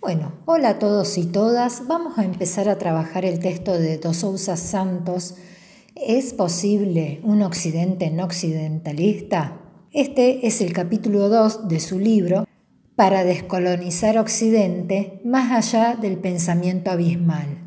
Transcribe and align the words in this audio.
Bueno, 0.00 0.32
hola 0.46 0.70
a 0.70 0.78
todos 0.78 1.18
y 1.18 1.26
todas. 1.26 1.86
Vamos 1.86 2.16
a 2.16 2.24
empezar 2.24 2.70
a 2.70 2.78
trabajar 2.78 3.26
el 3.26 3.38
texto 3.38 3.74
de 3.74 3.98
Dos 3.98 4.16
Sousa 4.16 4.56
Santos. 4.56 5.34
¿Es 5.94 6.32
posible 6.32 7.20
un 7.22 7.42
occidente 7.42 8.10
no 8.10 8.24
occidentalista? 8.24 9.60
Este 9.92 10.46
es 10.46 10.62
el 10.62 10.72
capítulo 10.72 11.28
2 11.28 11.68
de 11.68 11.80
su 11.80 11.98
libro 11.98 12.46
Para 12.96 13.24
descolonizar 13.24 14.16
Occidente 14.16 15.20
más 15.22 15.52
allá 15.52 15.96
del 15.96 16.16
pensamiento 16.16 16.90
abismal. 16.90 17.58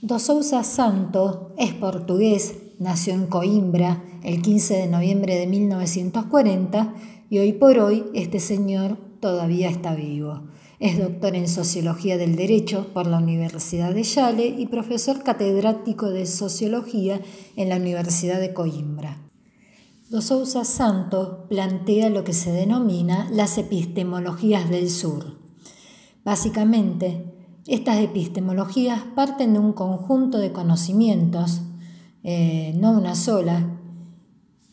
Dos 0.00 0.22
Sousa 0.22 0.62
Santos 0.62 1.48
es 1.58 1.74
portugués, 1.74 2.54
nació 2.78 3.14
en 3.14 3.26
Coimbra 3.26 4.04
el 4.22 4.40
15 4.40 4.74
de 4.74 4.86
noviembre 4.86 5.34
de 5.34 5.48
1940 5.48 6.94
y 7.28 7.40
hoy 7.40 7.54
por 7.54 7.80
hoy 7.80 8.04
este 8.14 8.38
señor 8.38 8.96
todavía 9.18 9.68
está 9.68 9.96
vivo. 9.96 10.42
Es 10.80 10.96
doctor 10.96 11.34
en 11.34 11.48
Sociología 11.48 12.16
del 12.18 12.36
Derecho 12.36 12.92
por 12.94 13.08
la 13.08 13.18
Universidad 13.18 13.92
de 13.92 14.04
Yale 14.04 14.46
y 14.46 14.68
profesor 14.68 15.24
catedrático 15.24 16.08
de 16.10 16.24
Sociología 16.24 17.20
en 17.56 17.68
la 17.68 17.76
Universidad 17.78 18.38
de 18.38 18.54
Coimbra. 18.54 19.18
Dos 20.08 20.26
Sousa 20.26 20.64
Santo 20.64 21.46
plantea 21.48 22.10
lo 22.10 22.22
que 22.22 22.32
se 22.32 22.52
denomina 22.52 23.28
las 23.32 23.58
epistemologías 23.58 24.70
del 24.70 24.88
sur. 24.88 25.38
Básicamente, 26.24 27.24
estas 27.66 27.98
epistemologías 27.98 29.02
parten 29.16 29.54
de 29.54 29.58
un 29.58 29.72
conjunto 29.72 30.38
de 30.38 30.52
conocimientos, 30.52 31.62
eh, 32.22 32.72
no 32.78 32.92
una 32.92 33.16
sola, 33.16 33.80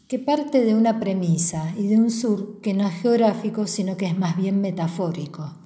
que 0.08 0.20
parte 0.20 0.64
de 0.64 0.76
una 0.76 1.00
premisa 1.00 1.74
y 1.76 1.88
de 1.88 1.98
un 1.98 2.12
sur 2.12 2.62
que 2.62 2.76
no 2.76 2.88
es 2.88 2.94
geográfico, 2.94 3.66
sino 3.66 3.98
que 3.98 4.06
es 4.06 4.16
más 4.16 4.38
bien 4.38 4.62
metafórico. 4.62 5.65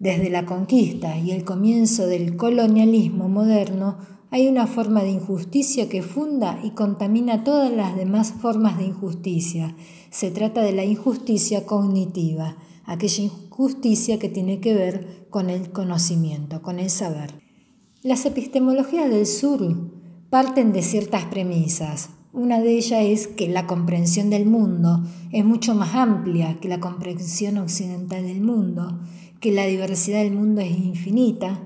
Desde 0.00 0.30
la 0.30 0.46
conquista 0.46 1.18
y 1.18 1.30
el 1.30 1.44
comienzo 1.44 2.06
del 2.06 2.38
colonialismo 2.38 3.28
moderno 3.28 3.98
hay 4.30 4.48
una 4.48 4.66
forma 4.66 5.02
de 5.02 5.10
injusticia 5.10 5.90
que 5.90 6.02
funda 6.02 6.58
y 6.64 6.70
contamina 6.70 7.44
todas 7.44 7.70
las 7.70 7.94
demás 7.94 8.32
formas 8.32 8.78
de 8.78 8.84
injusticia. 8.84 9.76
Se 10.08 10.30
trata 10.30 10.62
de 10.62 10.72
la 10.72 10.84
injusticia 10.84 11.66
cognitiva, 11.66 12.56
aquella 12.86 13.24
injusticia 13.24 14.18
que 14.18 14.30
tiene 14.30 14.58
que 14.58 14.72
ver 14.72 15.26
con 15.28 15.50
el 15.50 15.70
conocimiento, 15.70 16.62
con 16.62 16.78
el 16.78 16.88
saber. 16.88 17.34
Las 18.02 18.24
epistemologías 18.24 19.10
del 19.10 19.26
sur 19.26 19.90
parten 20.30 20.72
de 20.72 20.80
ciertas 20.80 21.26
premisas, 21.26 22.08
una 22.32 22.60
de 22.60 22.78
ellas 22.78 23.02
es 23.02 23.26
que 23.26 23.48
la 23.48 23.66
comprensión 23.66 24.30
del 24.30 24.46
mundo 24.46 25.02
es 25.32 25.44
mucho 25.44 25.74
más 25.74 25.96
amplia 25.96 26.58
que 26.60 26.68
la 26.68 26.78
comprensión 26.78 27.58
occidental 27.58 28.22
del 28.22 28.40
mundo, 28.40 29.00
que 29.40 29.52
la 29.52 29.66
diversidad 29.66 30.22
del 30.22 30.32
mundo 30.32 30.60
es 30.60 30.70
infinita 30.70 31.60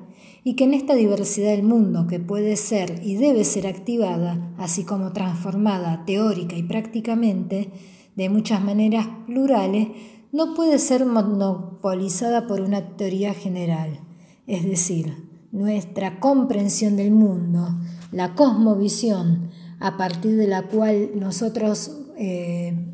y 0.44 0.55
que 0.55 0.64
en 0.64 0.75
esta 0.75 0.94
diversidad 0.94 1.50
del 1.50 1.64
mundo 1.64 2.06
que 2.06 2.20
puede 2.20 2.56
ser 2.56 3.00
y 3.03 3.17
debe 3.17 3.44
ser 3.44 3.67
activada, 3.67 4.55
así 4.58 4.84
como 4.84 5.12
transformada 5.12 6.05
teórica 6.05 6.56
y 6.56 6.62
prácticamente, 6.62 7.70
de 8.14 8.28
muchas 8.28 8.62
maneras 8.62 9.08
plurales, 9.27 9.89
no 10.33 10.55
puede 10.55 10.78
ser 10.78 11.06
monopolizada 11.06 12.47
por 12.47 12.61
una 12.61 12.97
teoría 12.97 13.34
general. 13.34 14.00
Es 14.47 14.64
decir, 14.64 15.28
nuestra 15.50 16.20
comprensión 16.20 16.97
del 16.97 17.11
mundo, 17.11 17.69
la 18.12 18.34
cosmovisión, 18.34 19.50
a 19.80 19.97
partir 19.97 20.36
de 20.36 20.47
la 20.47 20.62
cual 20.62 21.11
nosotros 21.14 22.00
eh, 22.17 22.94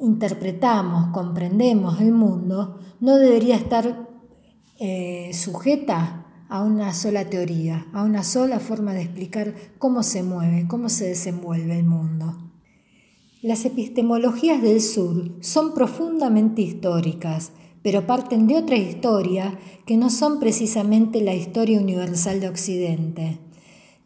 interpretamos, 0.00 1.12
comprendemos 1.12 2.00
el 2.00 2.12
mundo, 2.12 2.80
no 3.00 3.16
debería 3.16 3.56
estar 3.56 4.08
eh, 4.78 5.30
sujeta 5.32 6.26
a 6.48 6.62
una 6.62 6.92
sola 6.94 7.24
teoría, 7.24 7.86
a 7.92 8.02
una 8.02 8.22
sola 8.22 8.60
forma 8.60 8.92
de 8.92 9.02
explicar 9.02 9.54
cómo 9.78 10.02
se 10.02 10.22
mueve, 10.22 10.66
cómo 10.68 10.88
se 10.88 11.08
desenvuelve 11.08 11.78
el 11.78 11.84
mundo. 11.84 12.36
Las 13.42 13.64
epistemologías 13.64 14.62
del 14.62 14.80
sur 14.80 15.32
son 15.40 15.74
profundamente 15.74 16.62
históricas, 16.62 17.52
pero 17.82 18.06
parten 18.06 18.46
de 18.46 18.56
otra 18.56 18.76
historia 18.76 19.58
que 19.86 19.96
no 19.96 20.10
son 20.10 20.40
precisamente 20.40 21.20
la 21.20 21.34
historia 21.34 21.78
universal 21.78 22.40
de 22.40 22.48
Occidente. 22.48 23.45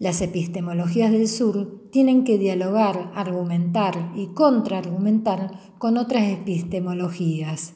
Las 0.00 0.22
epistemologías 0.22 1.12
del 1.12 1.28
sur 1.28 1.90
tienen 1.92 2.24
que 2.24 2.38
dialogar, 2.38 3.12
argumentar 3.14 4.12
y 4.16 4.28
contraargumentar 4.28 5.60
con 5.76 5.98
otras 5.98 6.26
epistemologías. 6.26 7.74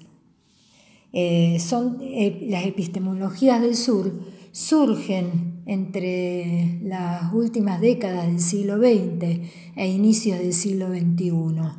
Eh, 1.13 1.59
son, 1.61 1.99
eh, 2.01 2.47
las 2.49 2.65
epistemologías 2.65 3.61
del 3.61 3.77
sur 3.77 4.11
surgen 4.53 5.63
entre 5.67 6.81
las 6.83 7.31
últimas 7.35 7.83
décadas 7.83 8.27
del 8.27 8.41
siglo 8.41 8.79
XX 8.79 9.47
e 9.77 9.89
inicios 9.89 10.39
del 10.39 10.55
siglo 10.55 10.89
XXI. 10.89 11.79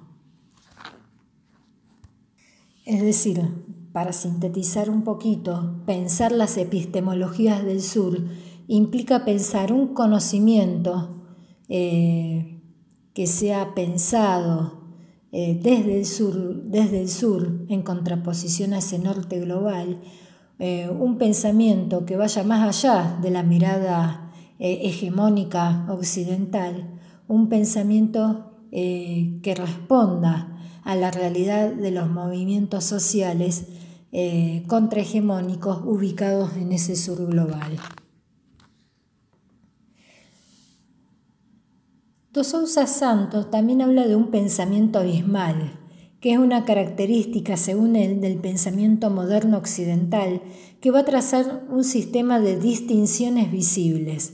Es 2.86 3.02
decir, 3.02 3.42
para 3.94 4.14
sintetizar 4.14 4.92
un 4.92 5.04
poquito, 5.04 5.82
pensar 5.88 6.32
las 6.32 6.56
epistemologías 6.58 7.66
del 7.66 7.82
sur 7.82 8.22
implica 8.68 9.26
pensar 9.26 9.72
un 9.72 9.94
conocimiento 9.94 11.24
eh, 11.70 12.62
que 13.14 13.28
sea 13.28 13.74
pensado 13.76 14.84
eh, 15.32 15.60
desde, 15.62 16.00
el 16.00 16.06
sur, 16.06 16.64
desde 16.64 17.02
el 17.02 17.10
sur 17.10 17.66
en 17.70 17.82
contraposición 17.82 18.74
a 18.74 18.80
ese 18.80 19.00
norte 19.00 19.40
global, 19.40 20.02
eh, 20.60 20.90
un 20.90 21.18
pensamiento 21.18 22.06
que 22.06 22.18
vaya 22.18 22.44
más 22.44 22.84
allá 22.84 23.20
de 23.22 23.32
la 23.32 23.44
mirada 23.44 24.22
hegemónica 24.58 25.86
occidental, 25.90 26.98
un 27.28 27.50
pensamiento 27.50 28.54
que 28.72 29.54
responda 29.56 30.58
a 30.84 30.96
la 30.96 31.12
realidad 31.12 31.74
de 31.74 31.92
los 31.92 32.10
movimientos 32.10 32.86
sociales 32.86 33.66
contrahegemónicos 34.68 35.82
ubicados 35.84 36.56
en 36.56 36.72
ese 36.72 36.96
sur 36.96 37.26
global. 37.28 37.78
Dos 42.36 42.48
Sousa 42.48 42.86
Santos 42.86 43.50
también 43.50 43.82
habla 43.82 44.06
de 44.08 44.18
un 44.18 44.30
pensamiento 44.30 45.00
abismal, 45.00 45.80
que 46.20 46.34
es 46.34 46.38
una 46.38 46.66
característica, 46.66 47.56
según 47.56 47.96
él, 47.96 48.20
del 48.20 48.40
pensamiento 48.40 49.10
moderno 49.10 49.58
occidental, 49.58 50.42
que 50.82 50.92
va 50.92 51.00
a 51.00 51.06
trazar 51.06 51.64
un 51.70 51.86
sistema 51.86 52.42
de 52.42 52.60
distinciones 52.60 53.54
visibles. 53.54 54.34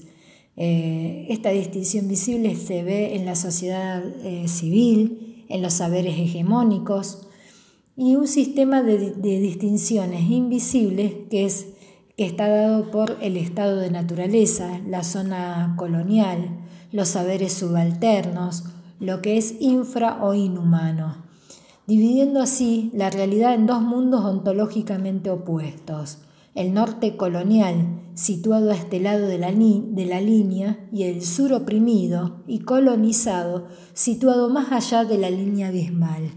Eh, 0.57 1.27
esta 1.29 1.51
distinción 1.51 2.07
visible 2.07 2.55
se 2.55 2.81
ve 2.81 3.15
en 3.15 3.27
la 3.27 3.35
sociedad 3.35 4.03
eh, 4.25 4.47
civil, 4.47 5.45
en 5.47 5.61
los 5.61 5.73
saberes 5.73 6.17
hegemónicos, 6.17 7.27
y 7.95 8.15
un 8.15 8.27
sistema 8.27 8.81
de, 8.81 9.11
de 9.11 9.39
distinciones 9.39 10.27
invisibles 10.27 11.13
que, 11.29 11.45
es, 11.45 11.67
que 12.17 12.25
está 12.25 12.47
dado 12.47 12.89
por 12.89 13.19
el 13.21 13.37
estado 13.37 13.75
de 13.75 13.91
naturaleza, 13.91 14.81
la 14.87 15.03
zona 15.03 15.75
colonial, 15.77 16.60
los 16.91 17.09
saberes 17.09 17.53
subalternos, 17.53 18.65
lo 18.99 19.21
que 19.21 19.37
es 19.37 19.55
infra 19.59 20.23
o 20.23 20.33
inhumano, 20.33 21.17
dividiendo 21.87 22.41
así 22.41 22.91
la 22.93 23.09
realidad 23.09 23.53
en 23.55 23.65
dos 23.65 23.81
mundos 23.81 24.23
ontológicamente 24.23 25.29
opuestos, 25.29 26.19
el 26.53 26.73
norte 26.73 27.15
colonial, 27.15 28.01
situado 28.13 28.71
a 28.71 28.75
este 28.75 28.99
lado 28.99 29.27
de 29.27 29.37
la, 29.37 29.51
de 29.51 30.05
la 30.05 30.21
línea, 30.21 30.87
y 30.91 31.03
el 31.03 31.23
sur 31.23 31.53
oprimido 31.53 32.43
y 32.45 32.59
colonizado, 32.59 33.67
situado 33.93 34.49
más 34.49 34.71
allá 34.71 35.05
de 35.05 35.17
la 35.17 35.29
línea 35.29 35.69
abismal. 35.69 36.31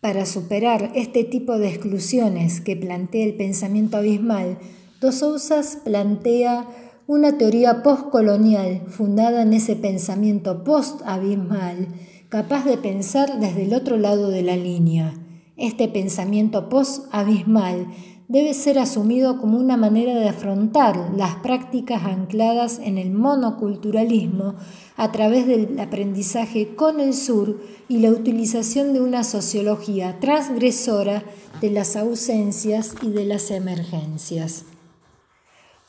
Para 0.00 0.24
superar 0.24 0.92
este 0.94 1.24
tipo 1.24 1.58
de 1.58 1.68
exclusiones 1.68 2.62
que 2.62 2.74
plantea 2.74 3.26
el 3.26 3.34
pensamiento 3.34 3.98
abismal, 3.98 4.58
Dos 5.00 5.14
Sousas 5.14 5.78
plantea 5.82 6.68
una 7.06 7.38
teoría 7.38 7.82
postcolonial 7.82 8.82
fundada 8.86 9.40
en 9.40 9.54
ese 9.54 9.74
pensamiento 9.74 10.62
post-abismal, 10.62 11.88
capaz 12.28 12.66
de 12.66 12.76
pensar 12.76 13.40
desde 13.40 13.62
el 13.62 13.72
otro 13.72 13.96
lado 13.96 14.28
de 14.28 14.42
la 14.42 14.56
línea. 14.56 15.14
Este 15.56 15.88
pensamiento 15.88 16.68
post-abismal 16.68 17.86
debe 18.28 18.52
ser 18.52 18.78
asumido 18.78 19.40
como 19.40 19.56
una 19.56 19.78
manera 19.78 20.14
de 20.16 20.28
afrontar 20.28 21.14
las 21.16 21.36
prácticas 21.36 22.04
ancladas 22.04 22.78
en 22.78 22.98
el 22.98 23.10
monoculturalismo 23.10 24.56
a 24.98 25.12
través 25.12 25.46
del 25.46 25.80
aprendizaje 25.80 26.74
con 26.76 27.00
el 27.00 27.14
sur 27.14 27.58
y 27.88 28.00
la 28.00 28.10
utilización 28.10 28.92
de 28.92 29.00
una 29.00 29.24
sociología 29.24 30.20
transgresora 30.20 31.22
de 31.62 31.70
las 31.70 31.96
ausencias 31.96 32.96
y 33.00 33.08
de 33.12 33.24
las 33.24 33.50
emergencias. 33.50 34.66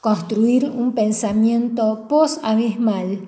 Construir 0.02 0.66
un 0.66 0.94
pensamiento 0.94 2.08
post-abismal 2.10 3.20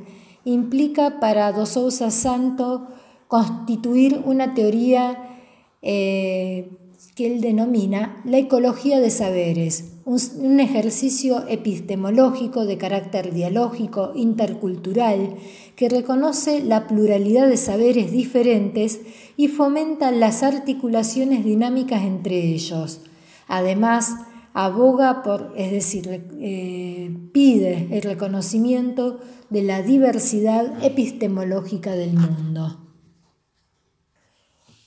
implica 0.43 1.19
para 1.19 1.51
Dos 1.51 1.69
Sousa 1.69 2.09
Santo 2.09 2.87
constituir 3.27 4.21
una 4.25 4.55
teoría 4.55 5.39
eh, 5.83 6.71
que 7.15 7.27
él 7.27 7.41
denomina 7.41 8.19
la 8.25 8.39
ecología 8.39 8.99
de 8.99 9.11
saberes, 9.11 9.91
un, 10.05 10.59
ejercicio 10.59 11.47
epistemológico 11.47 12.65
de 12.65 12.79
carácter 12.79 13.35
dialógico, 13.35 14.11
intercultural, 14.15 15.35
que 15.75 15.89
reconoce 15.89 16.63
la 16.63 16.87
pluralidad 16.87 17.47
de 17.47 17.57
saberes 17.57 18.11
diferentes 18.11 18.99
y 19.37 19.47
fomenta 19.47 20.11
las 20.11 20.41
articulaciones 20.41 21.45
dinámicas 21.45 22.03
entre 22.03 22.39
ellos. 22.47 23.01
Además, 23.47 24.15
aboga 24.53 25.23
por, 25.23 25.53
es 25.57 25.71
decir, 25.71 26.27
eh, 26.39 27.15
pide 27.31 27.87
el 27.91 28.01
reconocimiento 28.03 29.19
de 29.49 29.63
la 29.63 29.81
diversidad 29.81 30.83
epistemológica 30.83 31.91
del 31.91 32.13
mundo. 32.13 32.79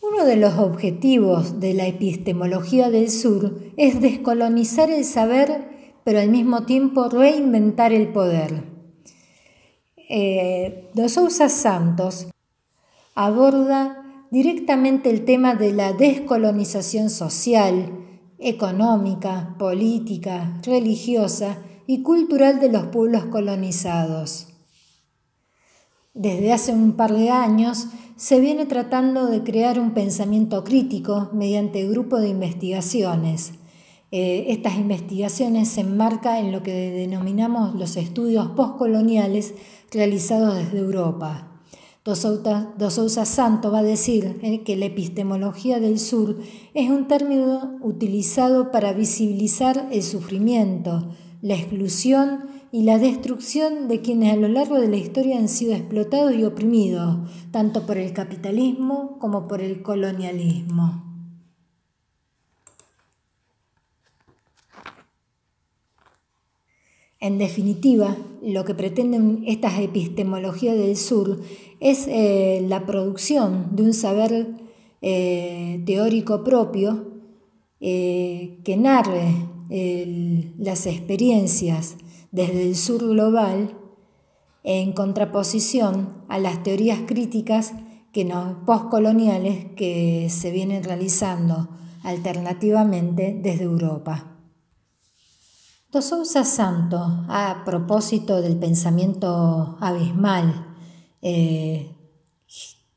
Uno 0.00 0.24
de 0.24 0.36
los 0.36 0.54
objetivos 0.58 1.58
de 1.58 1.74
la 1.74 1.86
epistemología 1.86 2.90
del 2.90 3.10
sur 3.10 3.58
es 3.76 4.00
descolonizar 4.00 4.88
el 4.90 5.04
saber, 5.04 5.68
pero 6.04 6.20
al 6.20 6.30
mismo 6.30 6.64
tiempo 6.64 7.08
reinventar 7.08 7.92
el 7.92 8.08
poder. 8.12 8.64
Eh, 10.08 10.90
Dos 10.94 11.12
Sousa 11.12 11.48
Santos 11.48 12.28
aborda 13.16 14.26
directamente 14.30 15.10
el 15.10 15.24
tema 15.24 15.56
de 15.56 15.72
la 15.72 15.92
descolonización 15.92 17.10
social, 17.10 18.05
económica, 18.38 19.54
política, 19.58 20.60
religiosa 20.62 21.58
y 21.86 22.02
cultural 22.02 22.60
de 22.60 22.70
los 22.70 22.86
pueblos 22.86 23.26
colonizados. 23.26 24.48
Desde 26.14 26.52
hace 26.52 26.72
un 26.72 26.92
par 26.92 27.12
de 27.12 27.30
años 27.30 27.88
se 28.16 28.40
viene 28.40 28.64
tratando 28.64 29.26
de 29.26 29.42
crear 29.42 29.78
un 29.78 29.92
pensamiento 29.92 30.64
crítico 30.64 31.30
mediante 31.32 31.86
grupo 31.86 32.18
de 32.18 32.30
investigaciones. 32.30 33.52
Eh, 34.10 34.46
estas 34.48 34.76
investigaciones 34.76 35.68
se 35.68 35.82
enmarcan 35.82 36.36
en 36.36 36.52
lo 36.52 36.62
que 36.62 36.72
denominamos 36.72 37.74
los 37.74 37.96
estudios 37.96 38.48
postcoloniales 38.48 39.54
realizados 39.90 40.54
desde 40.54 40.78
Europa. 40.78 41.55
Dos 42.06 42.20
Sousa 42.94 43.24
Santo 43.24 43.72
va 43.72 43.80
a 43.80 43.82
decir 43.82 44.62
que 44.64 44.76
la 44.76 44.84
epistemología 44.84 45.80
del 45.80 45.98
sur 45.98 46.38
es 46.72 46.88
un 46.88 47.08
término 47.08 47.78
utilizado 47.80 48.70
para 48.70 48.92
visibilizar 48.92 49.88
el 49.90 50.04
sufrimiento, 50.04 51.08
la 51.42 51.54
exclusión 51.54 52.44
y 52.70 52.84
la 52.84 52.98
destrucción 52.98 53.88
de 53.88 54.02
quienes 54.02 54.32
a 54.32 54.36
lo 54.36 54.46
largo 54.46 54.78
de 54.80 54.86
la 54.86 54.98
historia 54.98 55.36
han 55.36 55.48
sido 55.48 55.74
explotados 55.74 56.32
y 56.36 56.44
oprimidos, 56.44 57.28
tanto 57.50 57.86
por 57.86 57.98
el 57.98 58.12
capitalismo 58.12 59.18
como 59.18 59.48
por 59.48 59.60
el 59.60 59.82
colonialismo. 59.82 61.02
En 67.18 67.38
definitiva, 67.38 68.16
lo 68.42 68.64
que 68.64 68.74
pretenden 68.74 69.42
estas 69.46 69.80
epistemologías 69.80 70.76
del 70.76 70.96
sur 70.96 71.40
es 71.80 72.06
eh, 72.08 72.64
la 72.68 72.86
producción 72.86 73.74
de 73.76 73.82
un 73.82 73.92
saber 73.92 74.48
eh, 75.02 75.82
teórico 75.86 76.42
propio 76.44 77.12
eh, 77.80 78.58
que 78.64 78.76
narre 78.76 79.52
las 80.58 80.86
experiencias 80.86 81.96
desde 82.30 82.62
el 82.62 82.76
sur 82.76 83.04
global 83.04 83.76
en 84.62 84.92
contraposición 84.92 86.22
a 86.28 86.38
las 86.38 86.62
teorías 86.62 87.00
críticas 87.06 87.72
que 88.12 88.24
no, 88.24 88.62
postcoloniales 88.64 89.66
que 89.76 90.28
se 90.30 90.52
vienen 90.52 90.84
realizando 90.84 91.68
alternativamente 92.04 93.38
desde 93.42 93.64
Europa. 93.64 94.36
Dos 95.90 96.06
Sousa 96.06 96.44
Santo, 96.44 96.98
a 97.28 97.62
propósito 97.64 98.42
del 98.42 98.56
pensamiento 98.56 99.76
abismal, 99.80 100.65
eh, 101.22 101.90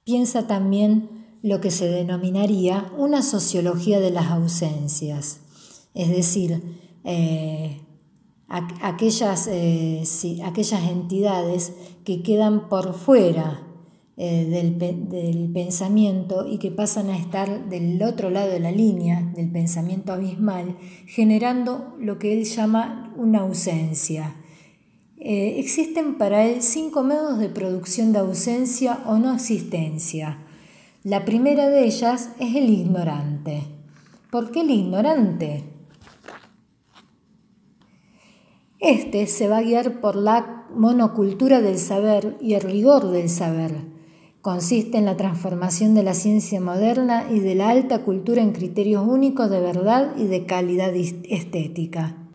piensa 0.04 0.48
también 0.48 1.38
lo 1.42 1.62
que 1.62 1.72
se 1.72 1.88
denominaría 1.88 2.92
una 2.98 3.22
sociología 3.22 4.00
de 4.00 4.12
las 4.12 4.32
ausencias, 4.32 5.42
es 5.94 6.10
decir, 6.10 6.62
eh, 7.04 7.82
aquellas, 8.50 9.48
eh, 9.52 10.04
aquellas 10.44 10.90
entidades 10.90 11.74
que 12.04 12.24
quedan 12.24 12.70
por 12.70 12.94
fuera 12.94 13.66
eh, 14.22 14.46
del, 14.50 15.50
pensamiento 15.54 16.46
y 16.46 16.58
que 16.58 16.72
pasan 16.72 17.10
a 17.10 17.18
estar 17.18 17.70
del 17.70 18.04
otro 18.04 18.30
lado 18.30 18.50
de 18.50 18.60
la 18.60 18.70
línea 18.70 19.22
del 19.34 19.50
pensamiento 19.50 20.12
abismal, 20.12 20.76
generando 21.06 21.96
lo 22.00 22.20
que 22.20 22.34
él 22.34 22.44
llama 22.44 23.14
una 23.16 23.40
ausencia. 23.40 24.36
Eh, 25.22 25.60
existen 25.60 26.18
para 26.18 26.46
él 26.46 26.62
cinco 26.62 27.04
modos 27.04 27.40
de 27.40 27.50
producción 27.50 28.14
de 28.14 28.20
ausencia 28.20 29.02
o 29.06 29.18
no 29.18 29.34
existencia. 29.34 30.40
La 31.04 31.26
primera 31.26 31.68
de 31.68 31.86
ellas 31.86 32.30
es 32.40 32.56
el 32.56 32.70
ignorante. 32.70 33.64
¿Por 34.32 34.52
qué 34.52 34.62
el 34.62 34.72
ignorante? 34.72 35.66
Este 38.80 39.28
se 39.28 39.50
va 39.50 39.58
a 39.58 39.62
guiar 39.62 40.00
por 40.00 40.16
la 40.16 40.68
monocultura 40.74 41.62
del 41.62 41.80
saber 41.80 42.38
y 42.40 42.54
el 42.54 42.62
rigor 42.62 43.12
del 43.12 43.30
saber. 43.30 43.74
Consiste 44.42 44.98
en 44.98 45.04
la 45.04 45.18
transformación 45.18 45.96
de 45.96 46.04
la 46.04 46.14
ciencia 46.14 46.62
moderna 46.62 47.28
y 47.30 47.40
de 47.40 47.56
la 47.56 47.72
alta 47.72 48.04
cultura 48.04 48.42
en 48.42 48.54
criterios 48.54 49.06
únicos 49.06 49.50
de 49.50 49.60
verdad 49.60 50.16
y 50.16 50.28
de 50.28 50.46
calidad 50.46 50.94
estética. 50.96 52.29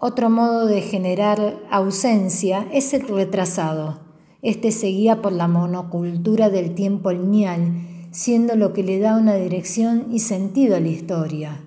Otro 0.00 0.30
modo 0.30 0.66
de 0.66 0.80
generar 0.80 1.56
ausencia 1.72 2.68
es 2.72 2.94
el 2.94 3.08
retrasado. 3.08 3.98
Este 4.42 4.70
se 4.70 4.86
guía 4.86 5.20
por 5.20 5.32
la 5.32 5.48
monocultura 5.48 6.50
del 6.50 6.76
tiempo 6.76 7.10
lineal, 7.10 8.06
siendo 8.12 8.54
lo 8.54 8.72
que 8.72 8.84
le 8.84 9.00
da 9.00 9.16
una 9.16 9.34
dirección 9.34 10.06
y 10.12 10.20
sentido 10.20 10.76
a 10.76 10.80
la 10.80 10.86
historia. 10.86 11.64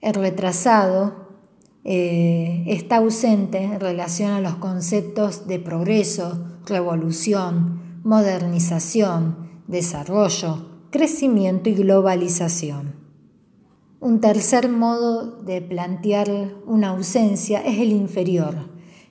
El 0.00 0.14
retrasado 0.14 1.26
eh, 1.84 2.64
está 2.68 2.96
ausente 2.96 3.62
en 3.62 3.78
relación 3.78 4.30
a 4.30 4.40
los 4.40 4.54
conceptos 4.54 5.46
de 5.46 5.58
progreso, 5.58 6.42
revolución, 6.64 8.00
modernización, 8.02 9.36
desarrollo, 9.66 10.70
crecimiento 10.90 11.68
y 11.68 11.74
globalización. 11.74 12.95
Un 14.06 14.20
tercer 14.20 14.68
modo 14.68 15.32
de 15.42 15.60
plantear 15.60 16.30
una 16.64 16.90
ausencia 16.90 17.58
es 17.58 17.80
el 17.80 17.90
inferior, 17.90 18.54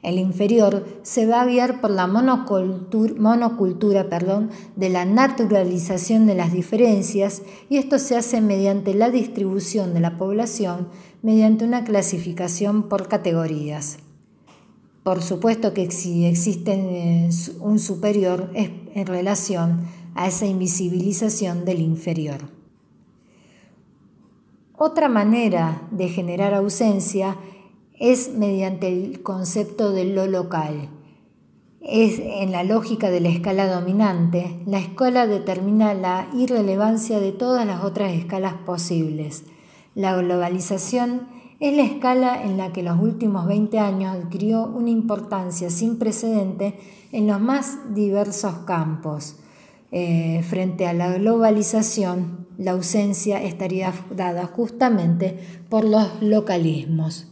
el 0.02 0.20
inferior 0.20 0.86
se 1.04 1.28
va 1.28 1.42
a 1.42 1.46
guiar 1.46 1.82
por 1.82 1.92
la 1.92 2.08
monocultura, 2.08 4.08
perdón, 4.08 4.52
de 4.78 4.90
la 4.90 5.04
naturalización 5.04 6.28
de 6.28 6.36
las 6.36 6.54
diferencias 6.54 7.42
y 7.68 7.76
esto 7.76 8.00
se 8.00 8.16
hace 8.16 8.40
mediante 8.40 8.94
la 8.94 9.10
distribución 9.10 9.94
de 9.94 10.00
la 10.00 10.18
población 10.18 10.88
mediante 11.22 11.66
una 11.66 11.84
clasificación 11.84 12.84
por 12.84 13.10
categorías. 13.10 13.98
Por 15.04 15.22
supuesto 15.22 15.74
que 15.74 15.92
si 15.92 16.24
existe 16.24 16.72
eh, 16.72 17.30
un 17.60 17.80
superior 17.80 18.50
es 18.56 18.70
en 18.94 19.08
relación 19.08 19.88
a 20.16 20.30
esa 20.30 20.46
invisibilización 20.46 21.66
del 21.66 21.82
inferior. 21.82 22.55
Otra 24.78 25.08
manera 25.08 25.88
de 25.92 26.10
generar 26.10 26.54
ausencia 26.54 27.38
es 27.98 28.34
mediante 28.34 28.90
el 28.90 29.24
concepto 29.24 29.92
de 29.92 30.04
lo 30.04 30.28
local. 30.28 30.90
Es 31.82 32.20
en 32.20 32.52
la 32.52 32.64
lógica 32.64 33.10
de 33.10 33.22
la 33.22 33.30
escala 33.30 33.68
dominante, 33.68 34.60
la 34.66 34.80
escala 34.80 35.28
determina 35.28 35.94
la 35.94 36.28
irrelevancia 36.34 37.20
de 37.20 37.32
todas 37.32 37.66
las 37.66 37.86
otras 37.86 38.12
escalas 38.12 38.56
posibles. 38.66 39.46
La 39.94 40.14
globalización 40.18 41.28
es 41.62 41.78
la 41.78 41.84
escala 41.84 42.44
en 42.44 42.58
la 42.58 42.74
que 42.74 42.84
los 42.84 43.00
últimos 43.00 43.46
20 43.46 43.80
años 43.80 44.14
adquirió 44.14 44.66
una 44.66 44.90
importancia 44.90 45.70
sin 45.70 45.98
precedente 45.98 46.78
en 47.14 47.28
los 47.28 47.40
más 47.40 47.78
diversos 47.94 48.56
campos. 48.66 49.38
Eh, 49.92 50.44
frente 50.50 50.86
a 50.88 50.94
la 50.94 51.14
globalización, 51.14 52.45
la 52.58 52.72
ausencia 52.72 53.44
estaría 53.44 53.94
dada 54.16 54.46
justamente 54.46 55.38
por 55.70 55.84
los 55.84 56.22
localismos. 56.22 57.28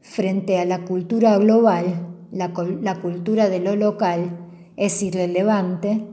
Frente 0.00 0.58
a 0.58 0.64
la 0.64 0.84
cultura 0.84 1.38
global, 1.38 2.08
la, 2.32 2.52
cultura 3.00 3.48
de 3.48 3.60
lo 3.60 3.76
local 3.76 4.38
es 4.76 5.02
irrelevante, 5.02 6.04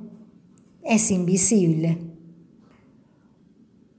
es 0.84 1.12
invisible. 1.12 2.00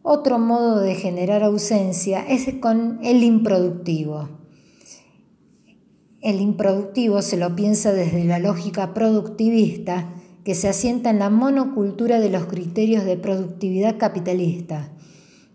Otro 0.02 0.38
modo 0.38 0.80
de 0.80 0.94
generar 0.94 1.42
ausencia 1.42 2.26
es 2.26 2.52
con 2.60 2.98
el 3.02 3.22
improductivo. 3.22 4.28
El 6.20 6.40
improductivo 6.40 7.22
se 7.22 7.36
lo 7.36 7.54
piensa 7.54 7.92
desde 7.92 8.24
la 8.24 8.38
lógica 8.38 8.94
productivista 8.94 10.14
que 10.48 10.54
se 10.54 10.66
asienta 10.66 11.10
en 11.10 11.18
la 11.18 11.28
monocultura 11.28 12.20
de 12.20 12.30
los 12.30 12.46
criterios 12.46 13.04
de 13.04 13.18
productividad 13.18 13.98
capitalista. 13.98 14.88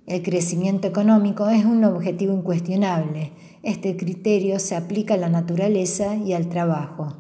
El 0.06 0.22
crecimiento 0.22 0.88
económico 0.88 1.50
es 1.50 1.66
un 1.66 1.84
objetivo 1.84 2.32
incuestionable. 2.32 3.32
Este 3.64 3.98
criterio 3.98 4.60
se 4.60 4.76
aplica 4.76 5.16
a 5.16 5.18
la 5.18 5.30
naturaleza 5.30 6.16
y 6.16 6.34
al 6.34 6.48
trabajo. 6.48 7.16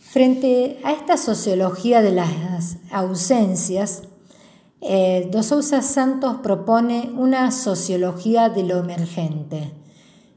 Frente 0.00 0.78
a 0.82 0.94
esta 0.94 1.16
sociología 1.16 2.02
de 2.02 2.10
las 2.10 2.78
ausencias, 2.90 4.02
eh, 4.80 5.28
Dos 5.30 5.46
Sousa 5.46 5.80
Santos 5.80 6.38
propone 6.42 7.12
una 7.16 7.52
sociología 7.52 8.48
de 8.48 8.64
lo 8.64 8.80
emergente, 8.80 9.74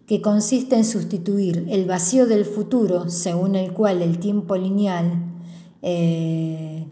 que 0.06 0.22
consiste 0.22 0.75
en 0.75 0.86
sustituir 0.86 1.65
el 1.72 1.86
vacío 1.86 2.27
del 2.27 2.46
futuro, 2.46 3.10
según 3.10 3.56
el 3.56 3.74
cual 3.74 4.03
el 4.03 4.20
tiempo 4.20 4.56
lineal, 4.56 5.33
eh, 5.84 6.88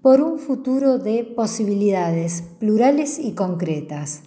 por 0.00 0.22
un 0.22 0.38
futuro 0.38 0.98
de 0.98 1.24
posibilidades 1.24 2.42
plurales 2.58 3.18
y 3.18 3.32
concretas. 3.32 4.22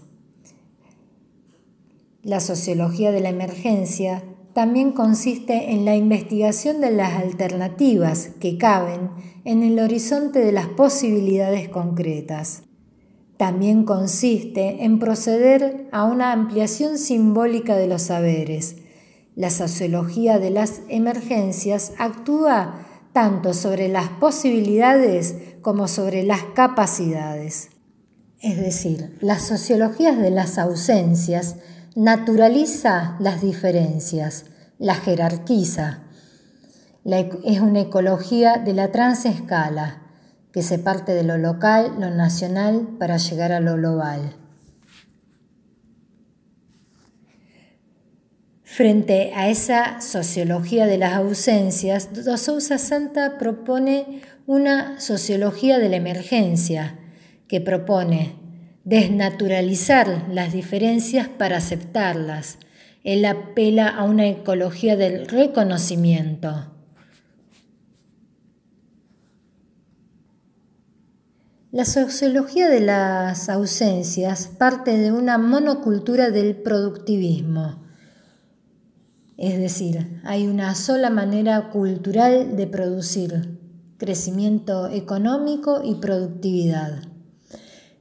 La 2.24 2.40
sociología 2.40 3.12
de 3.12 3.22
la 3.22 3.30
emergencia 3.30 4.24
también 4.54 4.92
consiste 4.92 5.72
en 5.72 5.86
la 5.86 5.96
investigación 5.96 6.82
de 6.82 6.92
las 6.92 7.14
alternativas 7.14 8.32
que 8.40 8.58
caben 8.58 9.12
en 9.46 9.64
el 9.64 9.80
horizonte 9.80 10.40
de 10.40 10.52
las 10.52 10.68
posibilidades 10.68 11.70
concretas. 11.70 12.64
También 13.38 13.84
consiste 13.84 14.84
en 14.84 15.00
proceder 15.00 15.88
a 15.92 16.04
una 16.04 16.34
ampliación 16.34 16.98
simbólica 16.98 17.78
de 17.78 17.88
los 17.88 18.02
saberes. 18.02 18.78
La 19.38 19.52
sociología 19.52 20.40
de 20.40 20.50
las 20.50 20.82
emergencias 20.90 21.92
actúa 22.00 22.88
tanto 23.14 23.54
sobre 23.54 23.88
las 23.88 24.10
posibilidades 24.10 25.36
como 25.62 25.88
sobre 25.88 26.24
las 26.24 26.42
capacidades. 26.56 27.70
Es 28.42 28.58
decir, 28.58 29.16
las 29.22 29.44
sociologías 29.44 30.18
de 30.18 30.32
las 30.32 30.58
ausencias 30.58 31.58
naturaliza 31.94 33.16
las 33.20 33.40
diferencias, 33.44 34.46
las 34.80 35.02
jerarquiza. 35.02 36.00
es 37.06 37.60
una 37.60 37.82
ecología 37.82 38.58
de 38.58 38.74
la 38.74 38.92
transescala, 38.92 40.02
que 40.52 40.64
se 40.64 40.80
parte 40.80 41.14
de 41.14 41.22
lo 41.22 41.38
local, 41.38 41.98
lo 42.00 42.10
nacional, 42.10 42.88
para 42.98 43.18
llegar 43.18 43.52
a 43.52 43.60
lo 43.60 43.76
global. 43.76 44.36
Frente 48.70 49.32
a 49.34 49.48
esa 49.50 50.02
sociología 50.02 50.88
de 50.88 50.98
las 50.98 51.14
ausencias, 51.14 52.10
Sousa 52.36 52.78
Santa 52.78 53.38
propone 53.38 54.22
una 54.46 55.00
sociología 55.00 55.80
de 55.80 55.88
la 55.88 55.96
emergencia, 55.96 57.00
que 57.48 57.62
propone 57.62 58.36
desnaturalizar 58.84 60.26
las 60.30 60.52
diferencias 60.52 61.30
para 61.30 61.58
aceptarlas. 61.58 62.60
Él 63.06 63.24
apela 63.24 63.88
a 63.88 64.04
una 64.04 64.28
ecología 64.28 64.98
del 64.98 65.30
reconocimiento. 65.30 66.74
La 71.72 71.86
sociología 71.86 72.68
de 72.68 72.82
las 72.82 73.48
ausencias 73.48 74.48
parte 74.48 74.98
de 74.98 75.14
una 75.14 75.38
monocultura 75.38 76.32
del 76.32 76.58
productivismo. 76.58 77.87
Es 79.38 79.60
decir, 79.60 80.20
hay 80.24 80.48
una 80.48 80.74
sola 80.74 81.12
manera 81.12 81.70
cultural 81.70 82.56
de 82.56 82.66
producir 82.66 83.60
crecimiento 83.98 84.88
económico 84.88 85.82
y 85.84 85.96
productividad. 85.96 87.04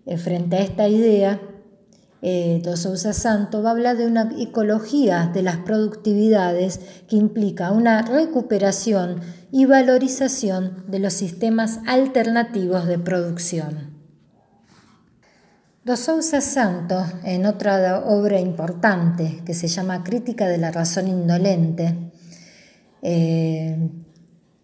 Eh, 0.06 0.16
frente 0.16 0.56
a 0.56 0.60
esta 0.60 0.88
idea, 0.88 1.40
eh, 2.22 2.62
Santo 2.74 3.62
va 3.62 3.68
a 3.68 3.72
hablar 3.72 3.96
de 3.98 4.06
una 4.06 4.30
ecología 4.38 5.30
de 5.32 5.42
las 5.42 5.58
productividades 5.58 6.80
que 7.08 7.16
implica 7.16 7.70
una 7.70 8.02
recuperación 8.02 9.20
y 9.52 9.66
valorización 9.66 10.84
de 10.88 11.00
los 11.00 11.12
sistemas 11.12 11.80
alternativos 11.86 12.86
de 12.86 12.98
producción. 12.98 13.95
Dos 15.86 16.00
Sousa 16.00 16.40
Santo, 16.40 17.06
en 17.22 17.46
otra 17.46 18.00
obra 18.00 18.40
importante 18.40 19.40
que 19.46 19.54
se 19.54 19.68
llama 19.68 20.02
Crítica 20.02 20.48
de 20.48 20.58
la 20.58 20.72
razón 20.72 21.06
indolente, 21.06 22.10
eh, 23.02 23.88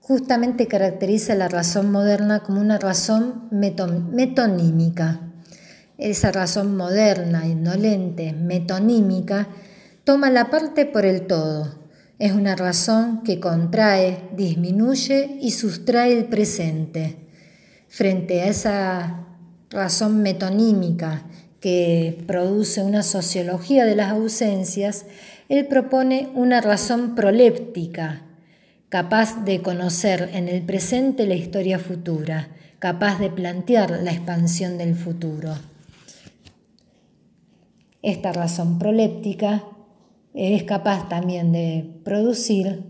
justamente 0.00 0.66
caracteriza 0.66 1.36
la 1.36 1.46
razón 1.46 1.92
moderna 1.92 2.40
como 2.40 2.60
una 2.60 2.76
razón 2.76 3.46
metonímica 3.52 5.20
esa 5.96 6.32
razón 6.32 6.76
moderna, 6.76 7.46
indolente, 7.46 8.32
metonímica, 8.32 9.46
toma 10.02 10.28
la 10.28 10.50
parte 10.50 10.86
por 10.86 11.04
el 11.04 11.28
todo. 11.28 11.78
Es 12.18 12.32
una 12.32 12.56
razón 12.56 13.22
que 13.22 13.38
contrae, 13.38 14.28
disminuye 14.34 15.38
y 15.40 15.52
sustrae 15.52 16.18
el 16.18 16.24
presente. 16.24 17.28
Frente 17.86 18.42
a 18.42 18.46
esa 18.46 19.31
razón 19.72 20.22
metonímica 20.22 21.24
que 21.60 22.22
produce 22.26 22.82
una 22.82 23.02
sociología 23.02 23.84
de 23.84 23.96
las 23.96 24.10
ausencias, 24.10 25.06
él 25.48 25.66
propone 25.66 26.28
una 26.34 26.60
razón 26.60 27.14
proléptica, 27.14 28.22
capaz 28.88 29.44
de 29.44 29.62
conocer 29.62 30.30
en 30.34 30.48
el 30.48 30.62
presente 30.62 31.26
la 31.26 31.34
historia 31.34 31.78
futura, 31.78 32.48
capaz 32.78 33.18
de 33.18 33.30
plantear 33.30 34.02
la 34.02 34.12
expansión 34.12 34.76
del 34.76 34.94
futuro. 34.94 35.54
Esta 38.02 38.32
razón 38.32 38.78
proléptica 38.78 39.64
es 40.34 40.64
capaz 40.64 41.08
también 41.08 41.52
de 41.52 42.00
producir 42.04 42.82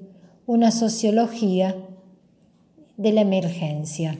una 0.47 0.71
sociología 0.71 1.77
de 2.97 3.12
la 3.12 3.21
emergencia. 3.21 4.19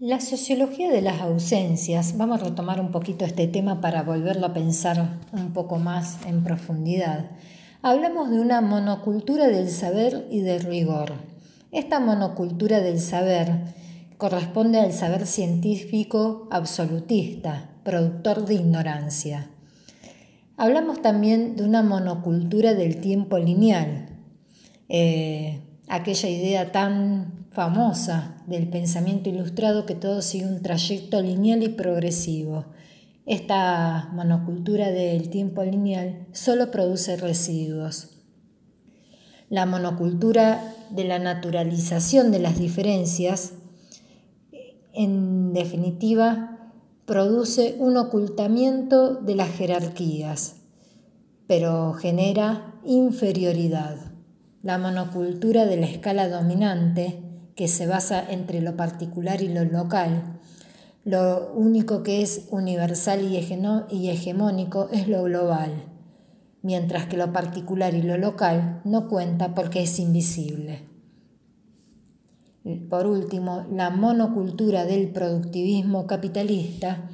La 0.00 0.18
sociología 0.18 0.90
de 0.90 1.02
las 1.02 1.20
ausencias, 1.20 2.16
vamos 2.16 2.40
a 2.40 2.44
retomar 2.44 2.80
un 2.80 2.90
poquito 2.90 3.26
este 3.26 3.46
tema 3.48 3.82
para 3.82 4.02
volverlo 4.02 4.46
a 4.46 4.54
pensar 4.54 5.18
un 5.30 5.52
poco 5.52 5.78
más 5.78 6.24
en 6.24 6.42
profundidad. 6.42 7.32
Hablamos 7.82 8.30
de 8.30 8.40
una 8.40 8.62
monocultura 8.62 9.48
del 9.48 9.68
saber 9.68 10.26
y 10.30 10.40
del 10.40 10.62
rigor. 10.62 11.12
Esta 11.70 12.00
monocultura 12.00 12.80
del 12.80 12.98
saber 12.98 13.74
corresponde 14.16 14.80
al 14.80 14.94
saber 14.94 15.26
científico 15.26 16.48
absolutista, 16.50 17.68
productor 17.84 18.46
de 18.46 18.54
ignorancia. 18.54 19.50
Hablamos 20.56 21.02
también 21.02 21.56
de 21.56 21.64
una 21.64 21.82
monocultura 21.82 22.72
del 22.72 23.02
tiempo 23.02 23.36
lineal, 23.36 24.08
eh, 24.88 25.60
aquella 25.88 26.30
idea 26.30 26.72
tan 26.72 27.39
famosa 27.50 28.42
del 28.46 28.68
pensamiento 28.68 29.28
ilustrado 29.28 29.86
que 29.86 29.94
todo 29.94 30.22
sigue 30.22 30.46
un 30.46 30.62
trayecto 30.62 31.20
lineal 31.20 31.62
y 31.62 31.68
progresivo. 31.68 32.66
Esta 33.26 34.08
monocultura 34.12 34.90
del 34.90 35.30
tiempo 35.30 35.62
lineal 35.64 36.26
solo 36.32 36.70
produce 36.70 37.16
residuos. 37.16 38.10
La 39.48 39.66
monocultura 39.66 40.74
de 40.90 41.04
la 41.04 41.18
naturalización 41.18 42.30
de 42.30 42.38
las 42.38 42.58
diferencias, 42.58 43.52
en 44.92 45.52
definitiva, 45.52 46.72
produce 47.04 47.74
un 47.78 47.96
ocultamiento 47.96 49.14
de 49.14 49.34
las 49.34 49.50
jerarquías, 49.50 50.56
pero 51.48 51.94
genera 51.94 52.76
inferioridad. 52.84 53.96
La 54.62 54.78
monocultura 54.78 55.66
de 55.66 55.78
la 55.78 55.86
escala 55.86 56.28
dominante, 56.28 57.29
que 57.60 57.68
se 57.68 57.86
basa 57.86 58.24
entre 58.26 58.62
lo 58.62 58.74
particular 58.74 59.42
y 59.42 59.48
lo 59.48 59.66
local, 59.66 60.40
lo 61.04 61.52
único 61.52 62.02
que 62.02 62.22
es 62.22 62.46
universal 62.48 63.20
y 63.20 63.36
hegemónico 64.08 64.88
es 64.90 65.08
lo 65.08 65.24
global, 65.24 65.70
mientras 66.62 67.04
que 67.04 67.18
lo 67.18 67.34
particular 67.34 67.92
y 67.92 68.00
lo 68.00 68.16
local 68.16 68.80
no 68.86 69.10
cuenta 69.10 69.54
porque 69.54 69.82
es 69.82 69.98
invisible. 69.98 70.88
Por 72.88 73.06
último, 73.06 73.66
la 73.70 73.90
monocultura 73.90 74.86
del 74.86 75.10
productivismo 75.10 76.06
capitalista 76.06 77.10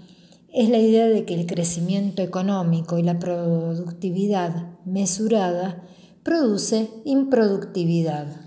es 0.54 0.68
la 0.68 0.78
idea 0.78 1.08
de 1.08 1.24
que 1.24 1.34
el 1.34 1.46
crecimiento 1.46 2.22
económico 2.22 2.98
y 2.98 3.02
la 3.02 3.18
productividad 3.18 4.78
mesurada 4.84 5.82
produce 6.22 6.88
improductividad. 7.04 8.45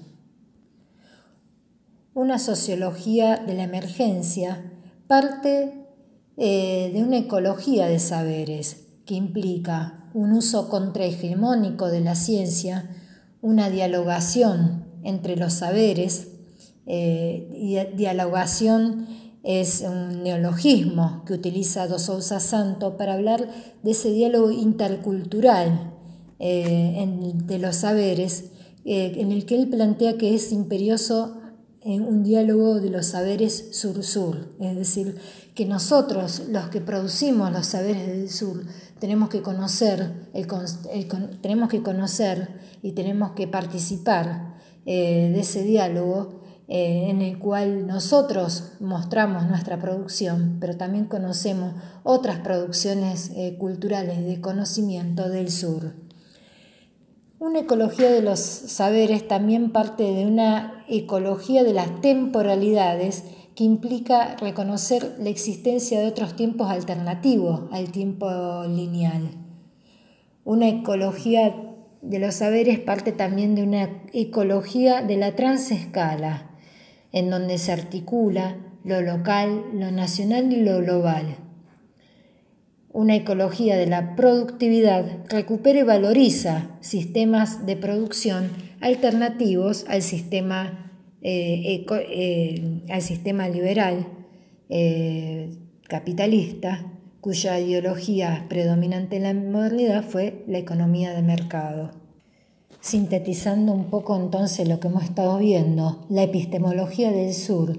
Una 2.20 2.38
sociología 2.38 3.38
de 3.38 3.54
la 3.54 3.64
emergencia 3.64 4.74
parte 5.08 5.88
eh, 6.36 6.92
de 6.94 7.02
una 7.02 7.16
ecología 7.16 7.88
de 7.88 7.98
saberes 7.98 8.88
que 9.06 9.14
implica 9.16 10.10
un 10.14 10.34
uso 10.34 10.68
contrahegemónico 10.68 11.88
de 11.88 12.02
la 12.02 12.16
ciencia, 12.16 12.94
una 13.42 13.70
dialogación 13.70 14.84
entre 15.06 15.38
los 15.38 15.54
saberes, 15.54 16.28
eh, 16.88 17.94
dialogación 17.96 19.08
es 19.44 19.80
un 19.88 20.22
neologismo 20.22 21.24
que 21.26 21.36
utiliza 21.36 21.88
Dos 21.88 22.02
Sousa 22.02 22.42
Santo 22.42 22.98
para 22.98 23.14
hablar 23.14 23.48
de 23.82 23.92
ese 23.92 24.12
diálogo 24.12 24.52
intercultural 24.52 25.94
eh, 26.40 27.34
de 27.46 27.60
los 27.60 27.78
saberes, 27.78 28.52
en 28.84 29.32
el 29.32 29.46
que 29.46 29.56
él 29.56 29.70
plantea 29.70 30.18
que 30.18 30.36
es 30.36 30.52
imperioso 30.52 31.39
en 31.82 32.04
un 32.04 32.24
diálogo 32.24 32.80
de 32.80 32.90
los 32.90 33.08
saberes 33.08 33.70
sur-sur, 33.72 34.50
es 34.60 34.76
decir, 34.76 35.18
que 35.56 35.66
nosotros, 35.66 36.44
los 36.50 36.70
que 36.70 36.82
producimos 36.82 37.52
los 37.52 37.68
saberes 37.68 38.08
del 38.08 38.30
sur, 38.30 38.64
tenemos 39.00 39.30
que 39.30 39.42
conocer, 39.42 40.30
tenemos 41.42 41.70
que 41.70 41.82
conocer 41.82 42.50
y 42.82 42.92
tenemos 42.92 43.32
que 43.32 43.48
participar 43.48 44.56
eh, 44.86 45.32
de 45.34 45.40
ese 45.40 45.64
diálogo 45.64 46.42
eh, 46.68 47.10
en 47.10 47.22
el 47.22 47.40
cual 47.40 47.88
nosotros 47.88 48.74
mostramos 48.80 49.48
nuestra 49.48 49.80
producción, 49.80 50.58
pero 50.60 50.78
también 50.78 51.06
conocemos 51.06 51.74
otras 52.04 52.40
producciones 52.42 53.32
eh, 53.36 53.56
culturales 53.58 54.24
de 54.24 54.40
conocimiento 54.40 55.30
del 55.30 55.50
sur. 55.50 55.94
Una 57.40 57.60
ecología 57.60 58.12
de 58.12 58.22
los 58.22 58.42
saberes 58.42 59.26
también 59.26 59.72
parte 59.72 60.04
de 60.04 60.26
una 60.26 60.84
ecología 60.90 61.64
de 61.64 61.72
las 61.72 62.02
temporalidades 62.02 63.24
que 63.56 63.64
implica 63.64 64.36
reconocer 64.36 65.16
la 65.20 65.30
existencia 65.30 66.02
de 66.02 66.08
otros 66.08 66.36
tiempos 66.36 66.70
alternativos 66.70 67.62
al 67.72 67.94
tiempo 67.94 68.30
lineal. 68.66 69.30
Una 70.44 70.68
ecología 70.68 71.56
de 72.02 72.20
los 72.20 72.36
saberes 72.36 72.78
parte 72.78 73.14
también 73.14 73.56
de 73.56 73.64
una 73.64 73.90
ecología 74.12 75.02
de 75.02 75.16
la 75.16 75.38
transescala, 75.38 76.58
en 77.14 77.30
donde 77.30 77.58
se 77.58 77.72
articula 77.72 78.58
lo 78.84 79.02
local, 79.02 79.64
lo 79.74 79.92
nacional 79.92 80.52
y 80.52 80.58
lo 80.58 80.80
global. 80.80 81.38
Una 82.92 83.16
ecología 83.16 83.78
de 83.78 83.86
la 83.86 84.16
productividad 84.16 85.06
recupera 85.30 85.80
y 85.80 85.84
valoriza 85.84 86.72
sistemas 86.82 87.68
de 87.68 87.78
producción 87.78 88.50
alternativos 88.82 89.86
al 89.88 90.02
sistema, 90.02 90.92
eh, 91.22 91.86
eh, 91.88 92.82
al 92.90 93.02
sistema 93.04 93.48
liberal 93.48 94.08
eh, 94.70 95.52
capitalista, 95.88 96.86
cuya 97.22 97.60
ideología 97.60 98.48
predominante 98.50 99.18
en 99.18 99.24
la 99.24 99.34
modernidad 99.34 100.04
fue 100.04 100.44
la 100.48 100.58
economía 100.58 101.14
de 101.14 101.22
mercado. 101.22 101.92
Sintetizando 102.80 103.72
un 103.72 103.92
poco 103.92 104.16
entonces 104.16 104.68
lo 104.68 104.80
que 104.80 104.88
hemos 104.88 105.04
estado 105.04 105.38
viendo, 105.38 106.06
la 106.10 106.24
epistemología 106.24 107.12
del 107.12 107.34
sur 107.34 107.78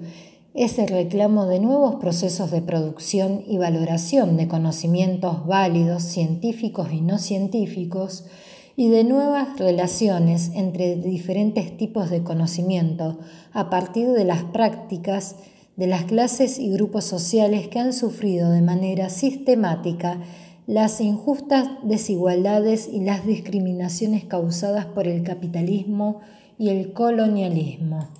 es 0.54 0.78
el 0.78 0.88
reclamo 0.88 1.46
de 1.46 1.60
nuevos 1.60 1.96
procesos 1.96 2.50
de 2.50 2.60
producción 2.60 3.42
y 3.46 3.58
valoración 3.58 4.36
de 4.36 4.48
conocimientos 4.48 5.46
válidos, 5.46 6.02
científicos 6.02 6.88
y 6.92 7.00
no 7.02 7.18
científicos, 7.18 8.24
y 8.76 8.88
de 8.88 9.04
nuevas 9.04 9.58
relaciones 9.58 10.50
entre 10.54 10.96
diferentes 10.96 11.76
tipos 11.76 12.10
de 12.10 12.22
conocimiento 12.22 13.18
a 13.52 13.70
partir 13.70 14.08
de 14.08 14.24
las 14.24 14.42
prácticas 14.44 15.36
de 15.76 15.86
las 15.86 16.04
clases 16.04 16.58
y 16.58 16.70
grupos 16.70 17.04
sociales 17.04 17.68
que 17.68 17.78
han 17.78 17.92
sufrido 17.92 18.50
de 18.50 18.62
manera 18.62 19.08
sistemática 19.08 20.20
las 20.66 21.00
injustas 21.00 21.68
desigualdades 21.82 22.88
y 22.90 23.00
las 23.00 23.26
discriminaciones 23.26 24.24
causadas 24.24 24.86
por 24.86 25.06
el 25.06 25.22
capitalismo 25.22 26.20
y 26.58 26.70
el 26.70 26.92
colonialismo. 26.92 28.19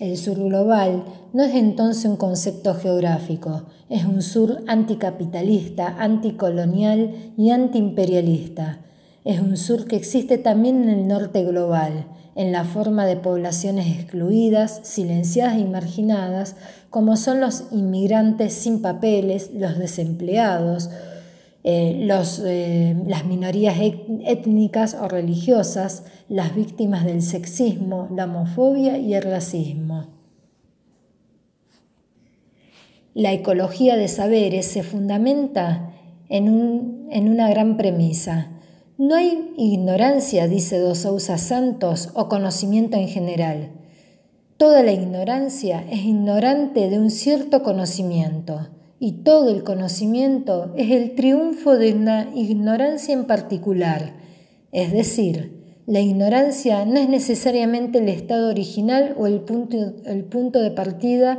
El 0.00 0.16
sur 0.16 0.36
global 0.36 1.04
no 1.32 1.44
es 1.44 1.54
entonces 1.54 2.06
un 2.06 2.16
concepto 2.16 2.74
geográfico, 2.74 3.62
es 3.88 4.04
un 4.04 4.22
sur 4.22 4.64
anticapitalista, 4.66 5.86
anticolonial 6.00 7.14
y 7.36 7.50
antiimperialista. 7.50 8.80
Es 9.24 9.40
un 9.40 9.56
sur 9.56 9.86
que 9.86 9.94
existe 9.94 10.36
también 10.36 10.82
en 10.82 10.88
el 10.88 11.06
norte 11.06 11.44
global, 11.44 12.06
en 12.34 12.50
la 12.50 12.64
forma 12.64 13.06
de 13.06 13.16
poblaciones 13.16 13.86
excluidas, 13.96 14.80
silenciadas 14.82 15.58
y 15.58 15.64
marginadas, 15.64 16.56
como 16.90 17.16
son 17.16 17.40
los 17.40 17.66
inmigrantes 17.70 18.52
sin 18.52 18.82
papeles, 18.82 19.52
los 19.54 19.78
desempleados, 19.78 20.90
eh, 21.66 22.06
eh, 22.06 22.96
las 23.06 23.24
minorías 23.24 23.76
étnicas 23.80 24.94
o 25.00 25.08
religiosas, 25.08 26.04
las 26.28 26.54
víctimas 26.54 27.06
del 27.06 27.22
sexismo, 27.22 28.06
la 28.14 28.26
homofobia 28.26 28.98
y 28.98 29.14
el 29.14 29.22
racismo. 29.22 30.08
La 33.14 33.32
ecología 33.32 33.96
de 33.96 34.08
saberes 34.08 34.66
se 34.66 34.82
fundamenta 34.82 35.94
en, 36.28 37.06
en 37.10 37.28
una 37.30 37.48
gran 37.48 37.78
premisa. 37.78 38.50
No 38.98 39.14
hay 39.14 39.54
ignorancia, 39.56 40.46
dice 40.48 40.78
Dos 40.78 40.98
Sousa 40.98 41.38
Santos, 41.38 42.10
o 42.12 42.28
conocimiento 42.28 42.98
en 42.98 43.08
general. 43.08 43.70
Toda 44.58 44.82
la 44.82 44.92
ignorancia 44.92 45.82
es 45.90 46.04
ignorante 46.04 46.90
de 46.90 46.98
un 46.98 47.10
cierto 47.10 47.62
conocimiento 47.62 48.68
y 49.04 49.12
todo 49.22 49.50
el 49.50 49.64
conocimiento 49.64 50.72
es 50.78 50.90
el 50.90 51.14
triunfo 51.14 51.76
de 51.76 51.92
una 51.92 52.30
ignorancia 52.34 53.12
en 53.12 53.26
particular. 53.26 54.14
Es 54.72 54.94
decir, 54.94 55.62
la 55.86 56.00
ignorancia 56.00 56.86
no 56.86 56.98
es 56.98 57.10
necesariamente 57.10 57.98
el 57.98 58.08
estado 58.08 58.48
original 58.48 59.14
o 59.18 59.26
el 59.26 59.40
punto, 59.42 59.76
el 60.06 60.24
punto 60.24 60.62
de 60.62 60.70
partida 60.70 61.38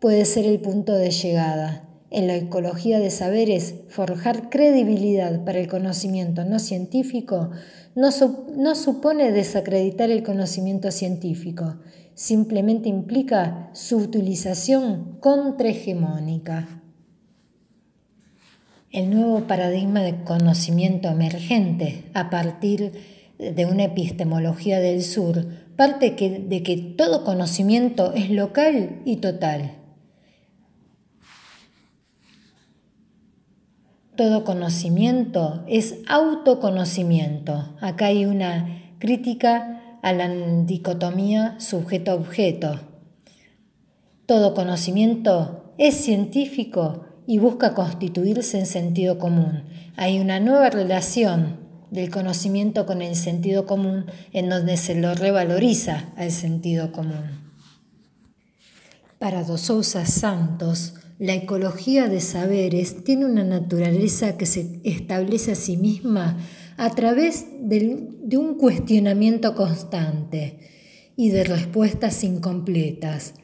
puede 0.00 0.24
ser 0.24 0.46
el 0.46 0.60
punto 0.60 0.94
de 0.94 1.10
llegada. 1.10 1.86
En 2.10 2.28
la 2.28 2.36
ecología 2.36 2.98
de 2.98 3.10
saberes, 3.10 3.74
forjar 3.88 4.48
credibilidad 4.48 5.44
para 5.44 5.60
el 5.60 5.68
conocimiento 5.68 6.46
no 6.46 6.58
científico 6.58 7.50
no, 7.94 8.08
no 8.56 8.74
supone 8.74 9.32
desacreditar 9.32 10.10
el 10.10 10.22
conocimiento 10.22 10.90
científico, 10.90 11.76
simplemente 12.14 12.88
implica 12.88 13.68
su 13.74 13.98
utilización 13.98 15.18
contrahegemónica. 15.20 16.81
El 18.92 19.08
nuevo 19.08 19.46
paradigma 19.46 20.02
de 20.02 20.22
conocimiento 20.22 21.08
emergente 21.08 22.04
a 22.12 22.28
partir 22.28 22.92
de 23.38 23.64
una 23.64 23.84
epistemología 23.84 24.80
del 24.80 25.02
sur 25.02 25.46
parte 25.76 26.10
de 26.10 26.62
que 26.62 26.76
todo 26.76 27.24
conocimiento 27.24 28.12
es 28.12 28.28
local 28.28 29.00
y 29.06 29.16
total. 29.16 29.78
Todo 34.14 34.44
conocimiento 34.44 35.64
es 35.66 36.00
autoconocimiento. 36.06 37.74
Acá 37.80 38.06
hay 38.06 38.26
una 38.26 38.92
crítica 38.98 39.98
a 40.02 40.12
la 40.12 40.28
dicotomía 40.28 41.58
sujeto-objeto. 41.58 42.78
Todo 44.26 44.52
conocimiento 44.52 45.72
es 45.78 45.94
científico 45.94 47.06
y 47.26 47.38
busca 47.38 47.74
constituirse 47.74 48.58
en 48.58 48.66
sentido 48.66 49.18
común. 49.18 49.64
Hay 49.96 50.20
una 50.20 50.40
nueva 50.40 50.70
relación 50.70 51.60
del 51.90 52.10
conocimiento 52.10 52.86
con 52.86 53.02
el 53.02 53.14
sentido 53.14 53.66
común 53.66 54.06
en 54.32 54.48
donde 54.48 54.76
se 54.76 54.94
lo 54.94 55.14
revaloriza 55.14 56.12
al 56.16 56.30
sentido 56.30 56.90
común. 56.90 57.42
Para 59.18 59.44
Dos 59.44 59.70
Santos, 60.06 60.94
la 61.18 61.34
ecología 61.34 62.08
de 62.08 62.20
saberes 62.20 63.04
tiene 63.04 63.26
una 63.26 63.44
naturaleza 63.44 64.36
que 64.36 64.46
se 64.46 64.80
establece 64.82 65.52
a 65.52 65.54
sí 65.54 65.76
misma 65.76 66.38
a 66.76 66.90
través 66.90 67.46
de 67.60 68.36
un 68.36 68.54
cuestionamiento 68.56 69.54
constante 69.54 70.58
y 71.14 71.28
de 71.28 71.44
respuestas 71.44 72.24
incompletas. 72.24 73.34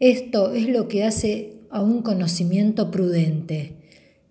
Esto 0.00 0.54
es 0.54 0.68
lo 0.68 0.88
que 0.88 1.04
hace 1.04 1.55
a 1.70 1.82
un 1.82 2.02
conocimiento 2.02 2.90
prudente. 2.90 3.76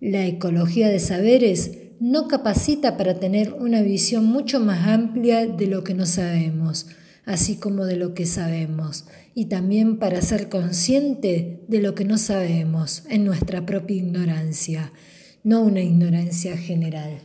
La 0.00 0.26
ecología 0.26 0.88
de 0.88 0.98
saberes 0.98 1.72
no 2.00 2.28
capacita 2.28 2.96
para 2.96 3.18
tener 3.18 3.54
una 3.54 3.82
visión 3.82 4.24
mucho 4.26 4.60
más 4.60 4.86
amplia 4.86 5.46
de 5.46 5.66
lo 5.66 5.82
que 5.84 5.94
no 5.94 6.06
sabemos, 6.06 6.86
así 7.24 7.56
como 7.56 7.86
de 7.86 7.96
lo 7.96 8.14
que 8.14 8.26
sabemos, 8.26 9.06
y 9.34 9.46
también 9.46 9.98
para 9.98 10.20
ser 10.22 10.48
consciente 10.48 11.64
de 11.68 11.80
lo 11.80 11.94
que 11.94 12.04
no 12.04 12.18
sabemos 12.18 13.04
en 13.08 13.24
nuestra 13.24 13.64
propia 13.66 13.96
ignorancia, 13.96 14.92
no 15.42 15.62
una 15.62 15.80
ignorancia 15.80 16.56
general. 16.56 17.20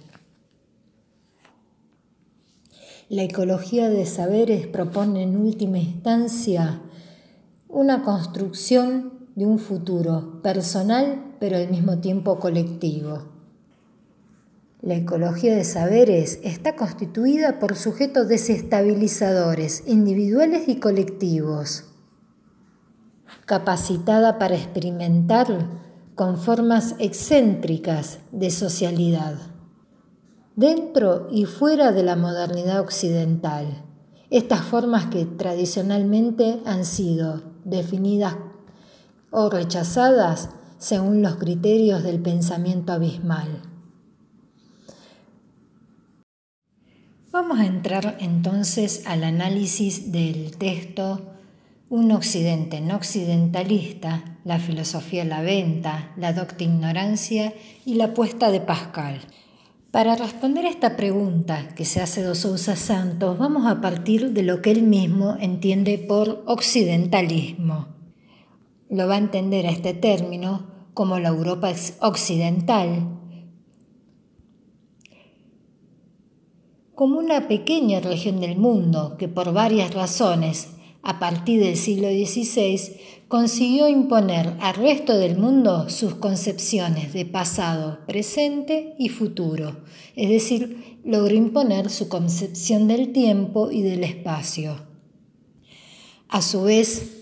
La 3.09 3.23
ecología 3.23 3.89
de 3.89 4.05
saberes 4.05 4.67
propone 4.67 5.23
en 5.23 5.35
última 5.35 5.79
instancia 5.79 6.81
una 7.67 8.03
construcción 8.03 9.20
de 9.35 9.45
un 9.45 9.59
futuro 9.59 10.41
personal 10.41 11.35
pero 11.39 11.57
al 11.57 11.69
mismo 11.69 11.97
tiempo 11.97 12.39
colectivo. 12.39 13.23
La 14.81 14.95
ecología 14.95 15.55
de 15.55 15.63
saberes 15.63 16.39
está 16.43 16.75
constituida 16.75 17.59
por 17.59 17.75
sujetos 17.75 18.27
desestabilizadores, 18.27 19.83
individuales 19.87 20.67
y 20.67 20.79
colectivos, 20.79 21.85
capacitada 23.45 24.37
para 24.37 24.55
experimentar 24.55 25.47
con 26.15 26.37
formas 26.37 26.95
excéntricas 26.99 28.19
de 28.31 28.51
socialidad, 28.51 29.35
dentro 30.55 31.27
y 31.31 31.45
fuera 31.45 31.91
de 31.91 32.03
la 32.03 32.15
modernidad 32.15 32.81
occidental. 32.81 33.83
Estas 34.29 34.61
formas 34.61 35.07
que 35.07 35.25
tradicionalmente 35.25 36.59
han 36.65 36.85
sido 36.85 37.41
definidas 37.65 38.35
o 39.31 39.49
rechazadas 39.49 40.49
según 40.77 41.21
los 41.21 41.37
criterios 41.37 42.03
del 42.03 42.19
pensamiento 42.19 42.93
abismal. 42.93 43.61
Vamos 47.31 47.59
a 47.59 47.65
entrar 47.65 48.17
entonces 48.19 49.03
al 49.05 49.23
análisis 49.23 50.11
del 50.11 50.57
texto 50.57 51.29
Un 51.89 52.11
Occidente 52.11 52.81
no 52.81 52.97
occidentalista, 52.97 54.37
la 54.43 54.59
filosofía 54.59 55.23
la 55.23 55.41
venta, 55.41 56.11
la 56.17 56.33
docta 56.33 56.63
ignorancia 56.63 57.53
y 57.85 57.95
la 57.95 58.05
apuesta 58.05 58.51
de 58.51 58.59
Pascal. 58.59 59.21
Para 59.91 60.15
responder 60.15 60.65
a 60.65 60.69
esta 60.69 60.97
pregunta 60.97 61.69
que 61.75 61.85
se 61.85 62.01
hace 62.01 62.23
de 62.23 62.33
Sousa 62.33 62.75
Santos, 62.75 63.37
vamos 63.37 63.65
a 63.65 63.81
partir 63.81 64.31
de 64.31 64.43
lo 64.43 64.61
que 64.61 64.71
él 64.71 64.83
mismo 64.83 65.37
entiende 65.39 65.97
por 65.97 66.43
occidentalismo. 66.47 67.90
Lo 68.91 69.07
va 69.07 69.15
a 69.15 69.19
entender 69.19 69.65
a 69.65 69.71
este 69.71 69.93
término 69.93 70.67
como 70.93 71.17
la 71.17 71.29
Europa 71.29 71.71
occidental, 72.01 73.17
como 76.93 77.17
una 77.17 77.47
pequeña 77.47 78.01
región 78.01 78.41
del 78.41 78.57
mundo 78.57 79.15
que 79.17 79.29
por 79.29 79.53
varias 79.53 79.93
razones, 79.93 80.71
a 81.03 81.19
partir 81.19 81.63
del 81.63 81.77
siglo 81.77 82.09
XVI, 82.09 82.97
consiguió 83.29 83.87
imponer 83.87 84.57
al 84.59 84.75
resto 84.75 85.17
del 85.17 85.37
mundo 85.37 85.89
sus 85.89 86.15
concepciones 86.15 87.13
de 87.13 87.25
pasado, 87.25 87.99
presente 88.05 88.93
y 88.99 89.07
futuro, 89.07 89.85
es 90.17 90.29
decir, 90.29 90.99
logró 91.05 91.33
imponer 91.33 91.89
su 91.89 92.09
concepción 92.09 92.89
del 92.89 93.13
tiempo 93.13 93.71
y 93.71 93.83
del 93.83 94.03
espacio. 94.03 94.75
A 96.27 96.41
su 96.41 96.63
vez, 96.63 97.20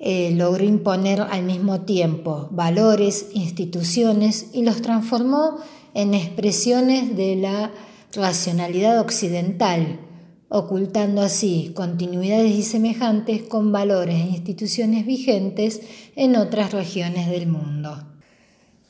eh, 0.00 0.32
logró 0.36 0.64
imponer 0.64 1.20
al 1.20 1.42
mismo 1.42 1.80
tiempo 1.80 2.48
valores, 2.52 3.26
instituciones 3.32 4.46
y 4.52 4.62
los 4.62 4.80
transformó 4.80 5.58
en 5.94 6.14
expresiones 6.14 7.16
de 7.16 7.34
la 7.36 7.72
racionalidad 8.14 9.00
occidental, 9.00 10.00
ocultando 10.48 11.20
así 11.20 11.72
continuidades 11.74 12.52
y 12.52 12.62
semejantes 12.62 13.42
con 13.42 13.72
valores 13.72 14.16
e 14.16 14.28
instituciones 14.36 15.04
vigentes 15.04 15.80
en 16.14 16.36
otras 16.36 16.72
regiones 16.72 17.28
del 17.28 17.48
mundo. 17.48 18.04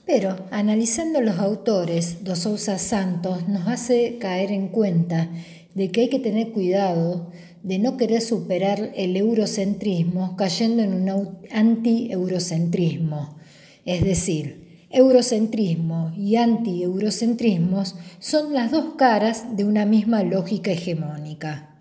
Pero 0.05 0.37
analizando 0.51 1.21
los 1.21 1.39
autores, 1.39 2.25
Dos 2.25 2.41
Sousa 2.41 2.79
Santos 2.79 3.49
nos 3.49 3.67
hace 3.67 4.19
caer 4.19 4.53
en 4.53 4.69
cuenta 4.69 5.31
de 5.75 5.91
que 5.91 6.03
hay 6.03 6.09
que 6.09 6.19
tener 6.19 6.53
cuidado 6.53 7.31
de 7.63 7.79
no 7.79 7.97
querer 7.97 8.21
superar 8.21 8.93
el 8.95 9.17
eurocentrismo 9.17 10.37
cayendo 10.37 10.83
en 10.83 11.11
un 11.11 11.39
anti-eurocentrismo, 11.51 13.37
es 13.85 14.05
decir, 14.05 14.69
Eurocentrismo 14.91 16.13
y 16.17 16.37
anti-eurocentrismos 16.37 17.97
son 18.21 18.55
las 18.55 18.71
dos 18.71 18.95
caras 18.97 19.55
de 19.55 19.65
una 19.65 19.85
misma 19.85 20.23
lógica 20.23 20.71
hegemónica. 20.71 21.77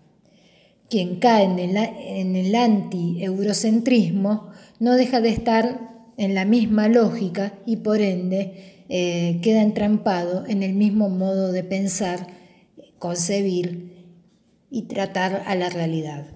Quien 0.89 1.15
cae 1.19 1.45
en 1.45 2.35
el, 2.35 2.55
anti-eurocentrismo 2.55 4.49
no 4.79 4.95
deja 4.95 5.21
de 5.21 5.29
estar 5.29 5.79
en 6.17 6.35
la 6.35 6.43
misma 6.43 6.89
lógica 6.89 7.53
y 7.65 7.77
por 7.77 8.01
ende 8.01 8.83
eh, 8.89 9.39
queda 9.41 9.61
entrampado 9.61 10.45
en 10.45 10.61
el 10.61 10.73
mismo 10.73 11.07
modo 11.07 11.53
de 11.53 11.63
pensar, 11.63 12.27
concebir 12.99 13.96
y 14.69 14.83
tratar 14.83 15.43
a 15.45 15.55
la 15.55 15.69
realidad. 15.69 16.27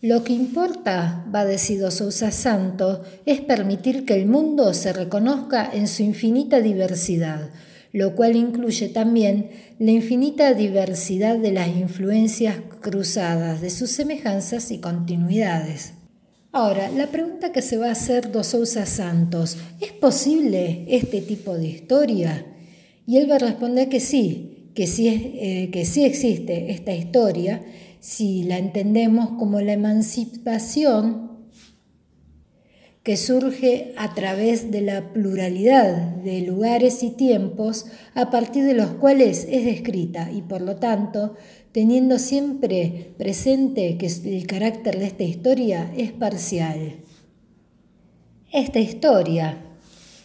Lo 0.00 0.22
que 0.22 0.32
importa, 0.32 1.26
va 1.34 1.44
decido 1.44 1.90
Sousa 1.90 2.30
Santo, 2.30 3.02
es 3.26 3.40
permitir 3.40 4.04
que 4.04 4.14
el 4.14 4.26
mundo 4.26 4.72
se 4.72 4.92
reconozca 4.92 5.68
en 5.72 5.88
su 5.88 6.04
infinita 6.04 6.60
diversidad, 6.60 7.50
lo 7.92 8.14
cual 8.14 8.36
incluye 8.36 8.88
también 8.88 9.50
la 9.80 9.90
infinita 9.90 10.54
diversidad 10.54 11.36
de 11.36 11.50
las 11.50 11.68
influencias 11.68 12.56
cruzadas, 12.80 13.60
de 13.60 13.70
sus 13.70 13.90
semejanzas 13.90 14.70
y 14.70 14.78
continuidades. 14.78 15.94
Ahora, 16.52 16.90
la 16.90 17.08
pregunta 17.08 17.50
que 17.50 17.60
se 17.60 17.76
va 17.76 17.88
a 17.88 17.92
hacer 17.92 18.30
Dos 18.30 18.48
Sousa 18.48 18.86
Santos, 18.86 19.58
¿es 19.80 19.92
posible 19.92 20.86
este 20.88 21.20
tipo 21.22 21.54
de 21.54 21.66
historia? 21.66 22.46
Y 23.04 23.16
él 23.16 23.28
va 23.28 23.34
a 23.34 23.40
responder 23.40 23.88
que 23.88 24.00
sí, 24.00 24.57
que 24.78 24.86
sí, 24.86 25.08
eh, 25.08 25.70
que 25.72 25.84
sí 25.84 26.04
existe 26.04 26.70
esta 26.70 26.94
historia 26.94 27.64
si 27.98 28.44
la 28.44 28.58
entendemos 28.58 29.30
como 29.30 29.60
la 29.60 29.72
emancipación 29.72 31.32
que 33.02 33.16
surge 33.16 33.92
a 33.96 34.14
través 34.14 34.70
de 34.70 34.82
la 34.82 35.12
pluralidad 35.12 36.14
de 36.18 36.42
lugares 36.42 37.02
y 37.02 37.10
tiempos 37.10 37.86
a 38.14 38.30
partir 38.30 38.66
de 38.66 38.74
los 38.74 38.90
cuales 38.90 39.48
es 39.50 39.64
descrita 39.64 40.30
y 40.30 40.42
por 40.42 40.60
lo 40.60 40.76
tanto 40.76 41.34
teniendo 41.72 42.20
siempre 42.20 43.14
presente 43.18 43.98
que 43.98 44.06
el 44.06 44.46
carácter 44.46 45.00
de 45.00 45.06
esta 45.06 45.24
historia 45.24 45.92
es 45.96 46.12
parcial. 46.12 46.98
Esta 48.52 48.78
historia 48.78 49.67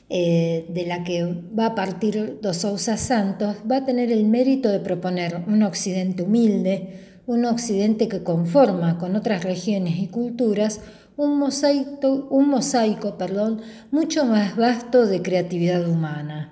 eh, 0.09 0.65
de 0.69 0.85
la 0.85 1.03
que 1.03 1.23
va 1.57 1.67
a 1.67 1.75
partir 1.75 2.39
Dos 2.41 2.57
Sousa 2.57 2.97
Santos 2.97 3.57
va 3.69 3.77
a 3.77 3.85
tener 3.85 4.11
el 4.11 4.25
mérito 4.25 4.69
de 4.69 4.79
proponer 4.79 5.43
un 5.47 5.63
occidente 5.63 6.23
humilde, 6.23 6.99
un 7.25 7.45
occidente 7.45 8.07
que 8.07 8.23
conforma 8.23 8.97
con 8.97 9.15
otras 9.15 9.43
regiones 9.43 9.97
y 9.97 10.07
culturas 10.07 10.81
un 11.15 11.37
mosaico, 11.37 12.27
un 12.29 12.49
mosaico 12.49 13.17
perdón, 13.17 13.61
mucho 13.91 14.25
más 14.25 14.55
vasto 14.55 15.05
de 15.05 15.21
creatividad 15.21 15.87
humana. 15.87 16.49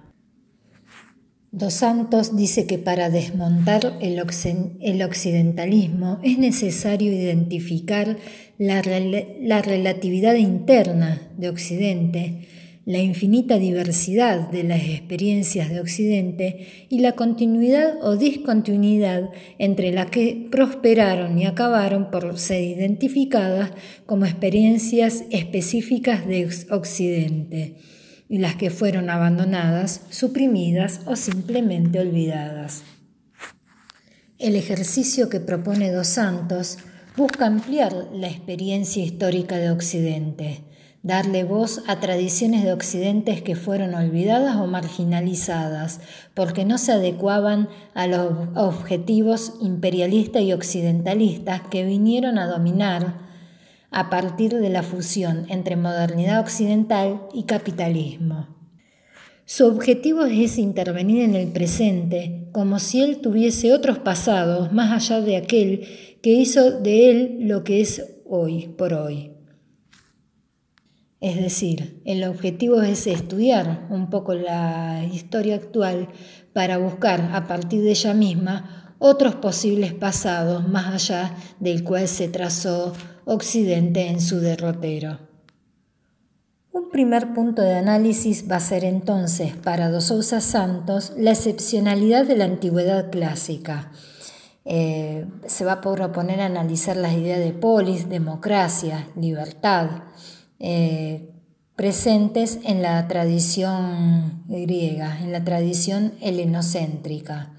Dos 1.51 1.73
Santos 1.73 2.37
dice 2.37 2.65
que 2.65 2.77
para 2.77 3.09
desmontar 3.09 3.97
el, 3.99 4.21
occidentalismo 4.21 6.19
es 6.23 6.37
necesario 6.37 7.11
identificar 7.11 8.15
la 8.57 8.81
relatividad 8.81 10.35
interna 10.35 11.21
de 11.37 11.49
Occidente, 11.49 12.47
la 12.85 12.97
infinita 12.97 13.59
diversidad 13.59 14.49
de 14.49 14.63
las 14.63 14.81
experiencias 14.81 15.69
de 15.69 15.79
Occidente 15.79 16.87
y 16.89 16.99
la 16.99 17.11
continuidad 17.11 17.93
o 18.01 18.17
discontinuidad 18.17 19.29
entre 19.59 19.91
las 19.91 20.07
que 20.07 20.47
prosperaron 20.49 21.37
y 21.37 21.45
acabaron 21.45 22.09
por 22.09 22.39
ser 22.39 22.63
identificadas 22.63 23.71
como 24.07 24.25
experiencias 24.25 25.25
específicas 25.29 26.25
de 26.25 26.49
Occidente 26.71 27.75
y 28.27 28.39
las 28.39 28.55
que 28.55 28.71
fueron 28.71 29.11
abandonadas, 29.11 30.01
suprimidas 30.09 31.01
o 31.05 31.15
simplemente 31.15 31.99
olvidadas. 31.99 32.83
El 34.39 34.55
ejercicio 34.55 35.29
que 35.29 35.39
propone 35.39 35.91
Dos 35.91 36.07
Santos 36.07 36.79
busca 37.15 37.45
ampliar 37.45 38.07
la 38.11 38.27
experiencia 38.27 39.03
histórica 39.03 39.57
de 39.57 39.69
Occidente 39.69 40.70
darle 41.03 41.43
voz 41.43 41.83
a 41.87 41.99
tradiciones 41.99 42.63
de 42.63 42.73
occidentes 42.73 43.41
que 43.41 43.55
fueron 43.55 43.95
olvidadas 43.95 44.57
o 44.57 44.67
marginalizadas 44.67 45.99
porque 46.33 46.63
no 46.63 46.77
se 46.77 46.91
adecuaban 46.91 47.69
a 47.93 48.07
los 48.07 48.49
objetivos 48.55 49.53
imperialistas 49.61 50.43
y 50.43 50.53
occidentalistas 50.53 51.61
que 51.69 51.85
vinieron 51.85 52.37
a 52.37 52.47
dominar 52.47 53.31
a 53.89 54.09
partir 54.09 54.53
de 54.53 54.69
la 54.69 54.83
fusión 54.83 55.45
entre 55.49 55.75
modernidad 55.75 56.39
occidental 56.39 57.23
y 57.33 57.43
capitalismo. 57.43 58.47
Su 59.45 59.67
objetivo 59.67 60.25
es 60.25 60.57
intervenir 60.57 61.23
en 61.23 61.35
el 61.35 61.51
presente 61.51 62.47
como 62.53 62.79
si 62.79 63.01
él 63.01 63.19
tuviese 63.19 63.73
otros 63.73 63.97
pasados 63.97 64.71
más 64.71 64.91
allá 64.91 65.21
de 65.21 65.35
aquel 65.35 65.87
que 66.21 66.29
hizo 66.29 66.79
de 66.79 67.09
él 67.09 67.37
lo 67.41 67.63
que 67.63 67.81
es 67.81 68.05
hoy 68.25 68.69
por 68.77 68.93
hoy. 68.93 69.30
Es 71.21 71.35
decir, 71.35 72.01
el 72.03 72.23
objetivo 72.23 72.81
es 72.81 73.05
estudiar 73.05 73.85
un 73.91 74.09
poco 74.09 74.33
la 74.33 75.05
historia 75.05 75.55
actual 75.55 76.09
para 76.51 76.79
buscar 76.79 77.29
a 77.33 77.47
partir 77.47 77.83
de 77.83 77.91
ella 77.91 78.15
misma 78.15 78.95
otros 78.97 79.35
posibles 79.35 79.93
pasados 79.93 80.67
más 80.67 80.87
allá 80.87 81.35
del 81.59 81.83
cual 81.83 82.07
se 82.07 82.27
trazó 82.27 82.93
Occidente 83.25 84.07
en 84.07 84.19
su 84.19 84.39
derrotero. 84.39 85.19
Un 86.71 86.89
primer 86.89 87.33
punto 87.33 87.61
de 87.61 87.75
análisis 87.75 88.49
va 88.49 88.55
a 88.55 88.59
ser 88.59 88.83
entonces 88.83 89.55
para 89.55 89.91
Dos 89.91 90.05
Sousa 90.05 90.41
Santos 90.41 91.13
la 91.17 91.31
excepcionalidad 91.31 92.25
de 92.25 92.37
la 92.37 92.45
antigüedad 92.45 93.11
clásica. 93.11 93.91
Eh, 94.65 95.27
se 95.45 95.65
va 95.65 95.73
a 95.73 95.81
proponer 95.81 96.41
analizar 96.41 96.97
las 96.97 97.13
ideas 97.13 97.39
de 97.39 97.53
polis, 97.53 98.09
democracia, 98.09 99.07
libertad, 99.15 100.03
eh, 100.63 101.33
presentes 101.75 102.59
en 102.63 102.83
la 102.83 103.07
tradición 103.07 104.43
griega, 104.47 105.19
en 105.19 105.31
la 105.31 105.43
tradición 105.43 106.13
helenocéntrica. 106.21 107.53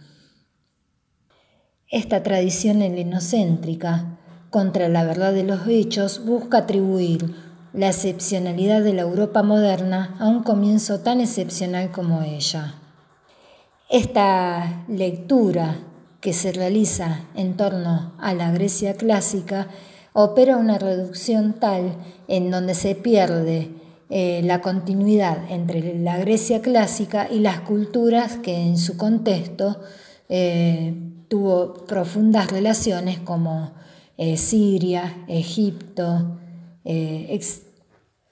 Esta 1.88 2.22
tradición 2.22 2.80
helenocéntrica, 2.80 4.18
contra 4.50 4.88
la 4.88 5.02
verdad 5.02 5.32
de 5.32 5.42
los 5.42 5.66
hechos, 5.66 6.24
busca 6.24 6.58
atribuir 6.58 7.34
la 7.72 7.88
excepcionalidad 7.88 8.82
de 8.82 8.92
la 8.92 9.02
Europa 9.02 9.42
moderna 9.42 10.14
a 10.20 10.28
un 10.28 10.44
comienzo 10.44 11.00
tan 11.00 11.20
excepcional 11.20 11.90
como 11.90 12.22
ella. 12.22 12.74
Esta 13.90 14.84
lectura 14.86 15.78
que 16.20 16.32
se 16.32 16.52
realiza 16.52 17.22
en 17.34 17.56
torno 17.56 18.12
a 18.20 18.32
la 18.34 18.52
Grecia 18.52 18.94
clásica 18.94 19.66
opera 20.12 20.56
una 20.56 20.78
reducción 20.78 21.54
tal 21.54 21.96
en 22.28 22.50
donde 22.50 22.74
se 22.74 22.94
pierde 22.94 23.70
eh, 24.10 24.42
la 24.44 24.60
continuidad 24.60 25.50
entre 25.50 25.98
la 25.98 26.18
Grecia 26.18 26.60
clásica 26.60 27.28
y 27.30 27.38
las 27.38 27.60
culturas 27.60 28.36
que 28.36 28.54
en 28.54 28.76
su 28.76 28.98
contexto 28.98 29.80
eh, 30.28 30.94
tuvo 31.28 31.72
profundas 31.86 32.50
relaciones 32.50 33.18
como 33.20 33.72
eh, 34.18 34.36
Siria, 34.36 35.24
Egipto, 35.28 36.38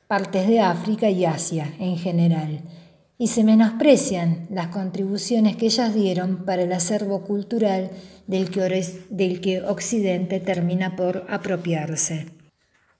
partes 0.06 0.48
de 0.48 0.60
África 0.60 1.08
y 1.08 1.24
Asia 1.24 1.72
en 1.78 1.96
general, 1.96 2.60
y 3.20 3.26
se 3.26 3.44
menosprecian 3.44 4.46
las 4.48 4.68
contribuciones 4.68 5.54
que 5.54 5.66
ellas 5.66 5.94
dieron 5.94 6.46
para 6.46 6.62
el 6.62 6.72
acervo 6.72 7.22
cultural 7.22 7.90
del 8.26 8.50
que, 8.50 9.60
Occidente 9.60 10.40
termina 10.40 10.96
por 10.96 11.26
apropiarse. 11.28 12.28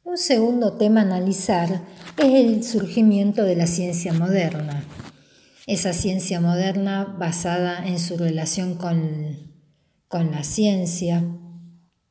Un 0.04 0.18
segundo 0.18 0.74
tema 0.74 1.00
a 1.00 1.04
analizar 1.04 1.84
es 2.18 2.34
el 2.34 2.62
surgimiento 2.64 3.44
de 3.44 3.56
la 3.56 3.66
ciencia 3.66 4.12
moderna. 4.12 4.84
Esa 5.66 5.94
ciencia 5.94 6.38
moderna 6.38 7.16
basada 7.18 7.86
en 7.86 7.98
su 7.98 8.18
relación 8.18 8.74
con 8.74 10.32
la 10.32 10.44
ciencia, 10.44 11.24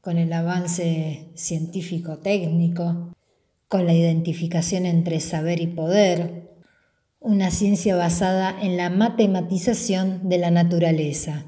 con 0.02 0.18
el 0.18 0.34
avance 0.34 1.30
científico-técnico, 1.36 3.14
con 3.68 3.86
la 3.86 3.94
identificación 3.94 4.88
entre 4.88 5.20
saber 5.20 5.62
y 5.62 5.68
poder, 5.68 6.49
una 7.20 7.52
ciencia 7.52 7.96
basada 7.96 8.56
en 8.62 8.78
la 8.78 8.90
matematización 8.90 10.30
de 10.30 10.38
la 10.38 10.52
naturaleza, 10.52 11.46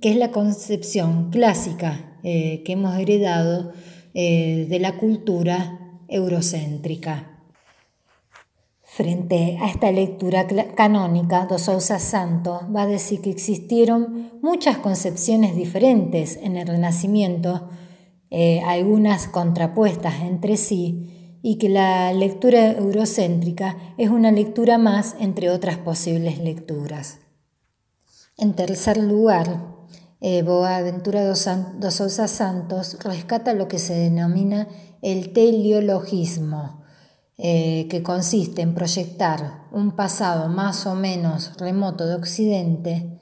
que 0.00 0.10
es 0.10 0.16
la 0.16 0.30
concepción 0.30 1.30
clásica 1.30 2.18
eh, 2.22 2.62
que 2.64 2.72
hemos 2.72 2.98
heredado 2.98 3.72
eh, 4.14 4.66
de 4.68 4.78
la 4.78 4.96
cultura 4.96 6.00
eurocéntrica. 6.08 7.32
Frente 8.82 9.58
a 9.60 9.68
esta 9.68 9.92
lectura 9.92 10.46
canónica, 10.74 11.44
Dos 11.44 11.62
Sousa 11.62 11.98
Santos 11.98 12.62
va 12.74 12.82
a 12.82 12.86
decir 12.86 13.20
que 13.20 13.30
existieron 13.30 14.30
muchas 14.40 14.78
concepciones 14.78 15.54
diferentes 15.54 16.38
en 16.42 16.56
el 16.56 16.66
Renacimiento 16.66 17.68
eh, 18.30 18.60
algunas 18.64 19.28
contrapuestas 19.28 20.22
entre 20.22 20.56
sí, 20.56 21.15
y 21.48 21.58
que 21.58 21.68
la 21.68 22.12
lectura 22.12 22.72
eurocéntrica 22.72 23.76
es 23.98 24.10
una 24.10 24.32
lectura 24.32 24.78
más 24.78 25.14
entre 25.20 25.48
otras 25.48 25.78
posibles 25.78 26.40
lecturas. 26.40 27.20
En 28.36 28.54
tercer 28.54 28.96
lugar, 28.96 29.76
eh, 30.20 30.42
Boaventura 30.42 31.24
dos, 31.24 31.48
Sousa 31.90 32.26
Santos 32.26 32.98
rescata 33.00 33.54
lo 33.54 33.68
que 33.68 33.78
se 33.78 33.94
denomina 33.94 34.66
el 35.02 35.32
teleologismo, 35.32 36.82
eh, 37.38 37.86
que 37.88 38.02
consiste 38.02 38.62
en 38.62 38.74
proyectar 38.74 39.68
un 39.70 39.92
pasado 39.92 40.48
más 40.48 40.84
o 40.84 40.96
menos 40.96 41.56
remoto 41.58 42.08
de 42.08 42.16
Occidente 42.16 43.20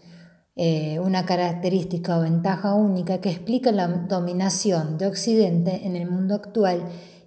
eh, 0.56 1.00
una 1.00 1.26
característica 1.26 2.16
o 2.16 2.22
ventaja 2.22 2.74
única 2.74 3.20
que 3.20 3.28
explica 3.28 3.72
la 3.72 3.88
dominación 3.88 4.98
de 4.98 5.08
Occidente 5.08 5.84
en 5.84 5.96
el 5.96 6.08
mundo 6.08 6.36
actual 6.36 6.84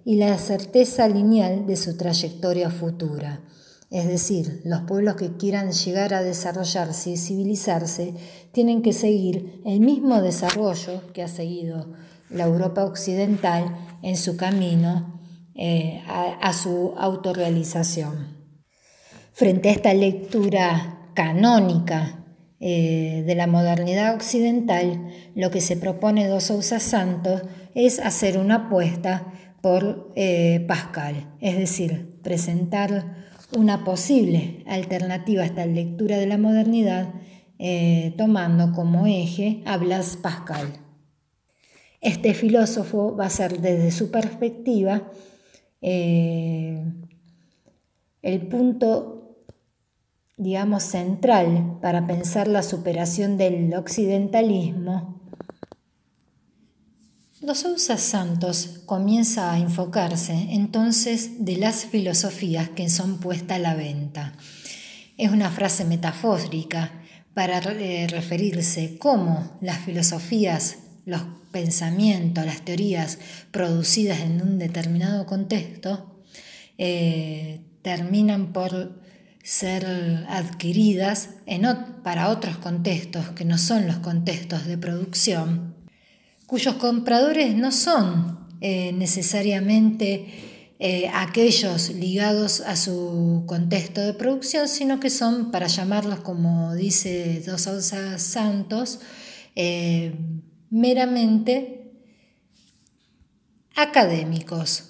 y 0.08 0.16
la 0.16 0.38
certeza 0.38 1.06
lineal 1.06 1.66
de 1.66 1.76
su 1.76 1.98
trayectoria 1.98 2.70
futura. 2.70 3.42
Es 3.90 4.08
decir, 4.08 4.62
los 4.64 4.80
pueblos 4.84 5.16
que 5.16 5.36
quieran 5.36 5.72
llegar 5.72 6.14
a 6.14 6.22
desarrollarse 6.22 7.10
y 7.10 7.18
civilizarse 7.18 8.14
tienen 8.50 8.80
que 8.80 8.94
seguir 8.94 9.60
el 9.66 9.80
mismo 9.80 10.22
desarrollo 10.22 11.12
que 11.12 11.22
ha 11.22 11.28
seguido 11.28 11.92
la 12.30 12.44
Europa 12.44 12.86
occidental 12.86 13.76
en 14.00 14.16
su 14.16 14.38
camino 14.38 15.20
eh, 15.54 16.02
a 16.06 16.54
su 16.54 16.94
autorrealización. 16.96 18.38
Frente 19.34 19.68
a 19.68 19.72
esta 19.72 19.92
lectura 19.92 21.10
canónica 21.12 22.24
eh, 22.60 23.24
de 23.26 23.34
la 23.34 23.46
modernidad 23.46 24.14
occidental, 24.14 25.12
lo 25.34 25.50
que 25.50 25.60
se 25.60 25.76
propone 25.76 26.28
Dos 26.28 26.44
Sousa 26.44 26.80
Santos 26.80 27.42
es 27.74 28.00
hacer 28.00 28.38
una 28.38 28.54
apuesta 28.68 29.34
por 29.60 30.12
eh, 30.16 30.64
Pascal, 30.68 31.34
es 31.40 31.56
decir, 31.56 32.20
presentar 32.22 33.16
una 33.56 33.84
posible 33.84 34.62
alternativa 34.66 35.42
a 35.42 35.46
esta 35.46 35.66
lectura 35.66 36.16
de 36.16 36.26
la 36.26 36.38
modernidad 36.38 37.14
eh, 37.58 38.14
tomando 38.16 38.72
como 38.72 39.06
eje 39.06 39.62
a 39.66 39.76
Blas 39.78 40.16
Pascal. 40.16 40.72
Este 42.00 42.34
filósofo 42.34 43.16
va 43.16 43.26
a 43.26 43.30
ser 43.30 43.60
desde 43.60 43.90
su 43.90 44.10
perspectiva 44.10 45.10
el 45.80 46.92
punto 48.48 49.18
digamos, 50.38 50.84
central 50.84 51.78
para 51.82 52.06
pensar 52.06 52.46
la 52.48 52.62
superación 52.62 53.36
del 53.36 53.74
occidentalismo, 53.74 55.17
los 57.40 57.58
Sousa 57.58 57.98
Santos 57.98 58.80
comienza 58.84 59.52
a 59.52 59.58
enfocarse 59.58 60.32
entonces 60.50 61.44
de 61.44 61.56
las 61.56 61.84
filosofías 61.84 62.68
que 62.70 62.90
son 62.90 63.18
puestas 63.18 63.58
a 63.58 63.60
la 63.60 63.74
venta. 63.74 64.34
Es 65.16 65.30
una 65.30 65.50
frase 65.50 65.84
metafórica 65.84 66.92
para 67.34 67.58
eh, 67.58 68.08
referirse 68.08 68.98
cómo 68.98 69.56
las 69.60 69.78
filosofías, 69.78 70.78
los 71.04 71.22
pensamientos, 71.52 72.44
las 72.44 72.62
teorías 72.62 73.18
producidas 73.52 74.20
en 74.20 74.42
un 74.42 74.58
determinado 74.58 75.24
contexto 75.24 76.24
eh, 76.76 77.60
terminan 77.82 78.52
por 78.52 79.00
ser 79.44 80.26
adquiridas 80.28 81.30
para 82.02 82.28
otros 82.28 82.58
contextos 82.58 83.30
que 83.30 83.44
no 83.44 83.56
son 83.58 83.86
los 83.86 83.98
contextos 83.98 84.66
de 84.66 84.76
producción, 84.76 85.67
cuyos 86.48 86.76
compradores 86.76 87.54
no 87.54 87.70
son 87.70 88.48
eh, 88.62 88.92
necesariamente 88.94 90.74
eh, 90.78 91.10
aquellos 91.12 91.90
ligados 91.90 92.62
a 92.62 92.74
su 92.74 93.44
contexto 93.46 94.00
de 94.00 94.14
producción, 94.14 94.66
sino 94.66 94.98
que 94.98 95.10
son, 95.10 95.50
para 95.50 95.66
llamarlos 95.66 96.20
como 96.20 96.74
dice 96.74 97.42
Dos 97.44 97.62
Sousa 97.62 98.18
Santos, 98.18 99.00
eh, 99.56 100.14
meramente 100.70 101.92
académicos, 103.76 104.84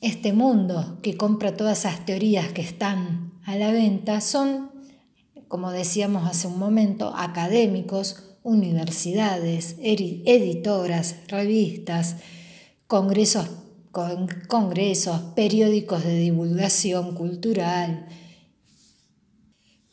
este 0.00 0.32
mundo 0.32 0.98
que 1.02 1.18
compra 1.18 1.54
todas 1.54 1.80
esas 1.80 2.06
teorías 2.06 2.52
que 2.52 2.62
están 2.62 3.34
a 3.44 3.54
la 3.56 3.70
venta 3.70 4.22
son, 4.22 4.70
como 5.48 5.70
decíamos 5.72 6.26
hace 6.26 6.46
un 6.46 6.58
momento, 6.58 7.14
académicos, 7.14 8.31
universidades, 8.42 9.76
editoras, 9.80 11.16
revistas, 11.28 12.16
congresos, 12.86 13.48
congresos, 14.48 15.20
periódicos 15.36 16.04
de 16.04 16.18
divulgación 16.18 17.14
cultural. 17.14 18.06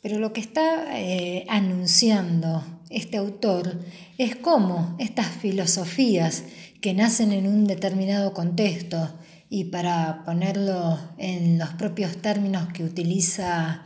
Pero 0.00 0.18
lo 0.18 0.32
que 0.32 0.40
está 0.40 0.98
eh, 0.98 1.46
anunciando 1.48 2.64
este 2.88 3.18
autor 3.18 3.80
es 4.18 4.36
cómo 4.36 4.96
estas 4.98 5.28
filosofías 5.28 6.44
que 6.80 6.94
nacen 6.94 7.32
en 7.32 7.46
un 7.46 7.66
determinado 7.66 8.32
contexto, 8.32 9.10
y 9.52 9.64
para 9.64 10.22
ponerlo 10.24 10.96
en 11.18 11.58
los 11.58 11.70
propios 11.70 12.16
términos 12.18 12.72
que 12.72 12.84
utiliza 12.84 13.84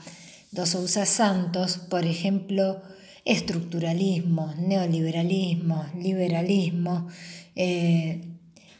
Dos 0.52 0.70
Santos, 1.08 1.78
por 1.78 2.04
ejemplo, 2.04 2.82
estructuralismo, 3.24 4.54
neoliberalismo, 4.58 5.86
liberalismo, 5.98 7.08
eh, 7.56 8.20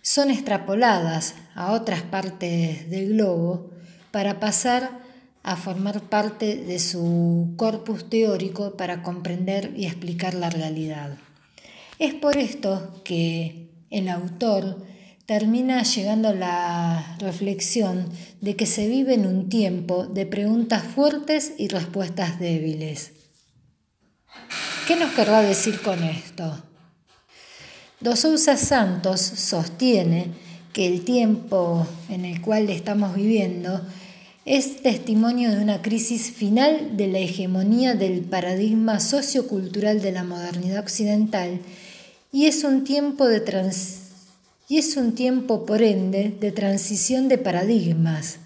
son 0.02 0.30
extrapoladas 0.30 1.35
a 1.54 1.72
otras 1.72 2.02
partes 2.02 2.90
del 2.90 3.14
globo 3.14 3.70
para 4.11 4.38
pasar 4.40 5.02
a 5.42 5.57
formar 5.57 6.02
parte 6.02 6.57
de 6.57 6.78
su 6.78 7.54
corpus 7.57 8.09
teórico 8.09 8.76
para 8.76 9.02
comprender 9.02 9.72
y 9.76 9.87
explicar 9.87 10.35
la 10.35 10.50
realidad. 10.50 11.16
Es 11.98 12.14
por 12.14 12.37
esto 12.37 13.00
que 13.04 13.70
el 13.90 14.09
autor 14.09 14.85
termina 15.26 15.83
llegando 15.83 16.28
a 16.28 16.35
la 16.35 17.16
reflexión 17.18 18.09
de 18.40 18.57
que 18.57 18.66
se 18.66 18.88
vive 18.88 19.14
en 19.14 19.26
un 19.26 19.48
tiempo 19.48 20.07
de 20.07 20.26
preguntas 20.26 20.83
fuertes 20.83 21.54
y 21.57 21.68
respuestas 21.68 22.38
débiles. 22.38 23.13
¿Qué 24.87 24.97
nos 24.97 25.12
querrá 25.12 25.40
decir 25.40 25.81
con 25.81 26.03
esto? 26.05 26.62
Sousa 28.16 28.57
Santos 28.57 29.20
sostiene 29.20 30.29
que 30.73 30.87
el 30.87 31.05
tiempo 31.05 31.87
en 32.11 32.25
el 32.25 32.42
cual 32.42 32.68
estamos 32.68 33.14
viviendo 33.14 33.81
es 34.44 34.83
testimonio 34.83 35.51
de 35.53 35.62
una 35.62 35.81
crisis 35.81 36.31
final 36.31 36.99
de 36.99 37.07
la 37.09 37.18
hegemonía 37.18 37.94
del 37.94 38.20
paradigma 38.20 39.01
sociocultural 39.01 40.03
de 40.03 40.12
la 40.12 40.23
modernidad 40.23 40.81
occidental 40.81 41.61
y 42.31 42.47
es 42.47 42.62
un 42.62 42.85
tiempo 42.85 43.27
de 43.27 43.42
y 44.68 44.79
es 44.79 44.97
un 44.97 45.14
tiempo 45.14 45.64
por 45.64 45.83
ende 45.83 46.37
de 46.40 46.53
transición 46.53 47.29
de 47.29 47.38
paradigmas. 47.38 48.37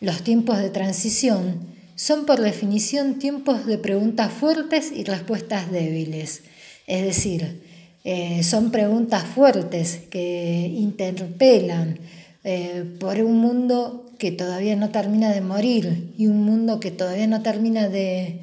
Los 0.00 0.22
tiempos 0.22 0.58
de 0.58 0.68
transición 0.68 1.71
son 2.02 2.26
por 2.26 2.40
definición 2.40 3.20
tiempos 3.20 3.64
de 3.64 3.78
preguntas 3.78 4.32
fuertes 4.32 4.90
y 4.92 5.04
respuestas 5.04 5.70
débiles, 5.70 6.42
es 6.88 7.04
decir, 7.04 7.62
eh, 8.02 8.42
son 8.42 8.72
preguntas 8.72 9.22
fuertes 9.22 10.00
que 10.10 10.68
interpelan 10.74 12.00
eh, 12.42 12.82
por 12.98 13.20
un 13.20 13.38
mundo 13.38 14.10
que 14.18 14.32
todavía 14.32 14.74
no 14.74 14.90
termina 14.90 15.30
de 15.30 15.42
morir 15.42 16.12
y 16.18 16.26
un 16.26 16.42
mundo 16.42 16.80
que 16.80 16.90
todavía 16.90 17.28
no 17.28 17.40
termina 17.42 17.88
de, 17.88 18.40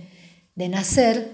nacer, 0.55 1.27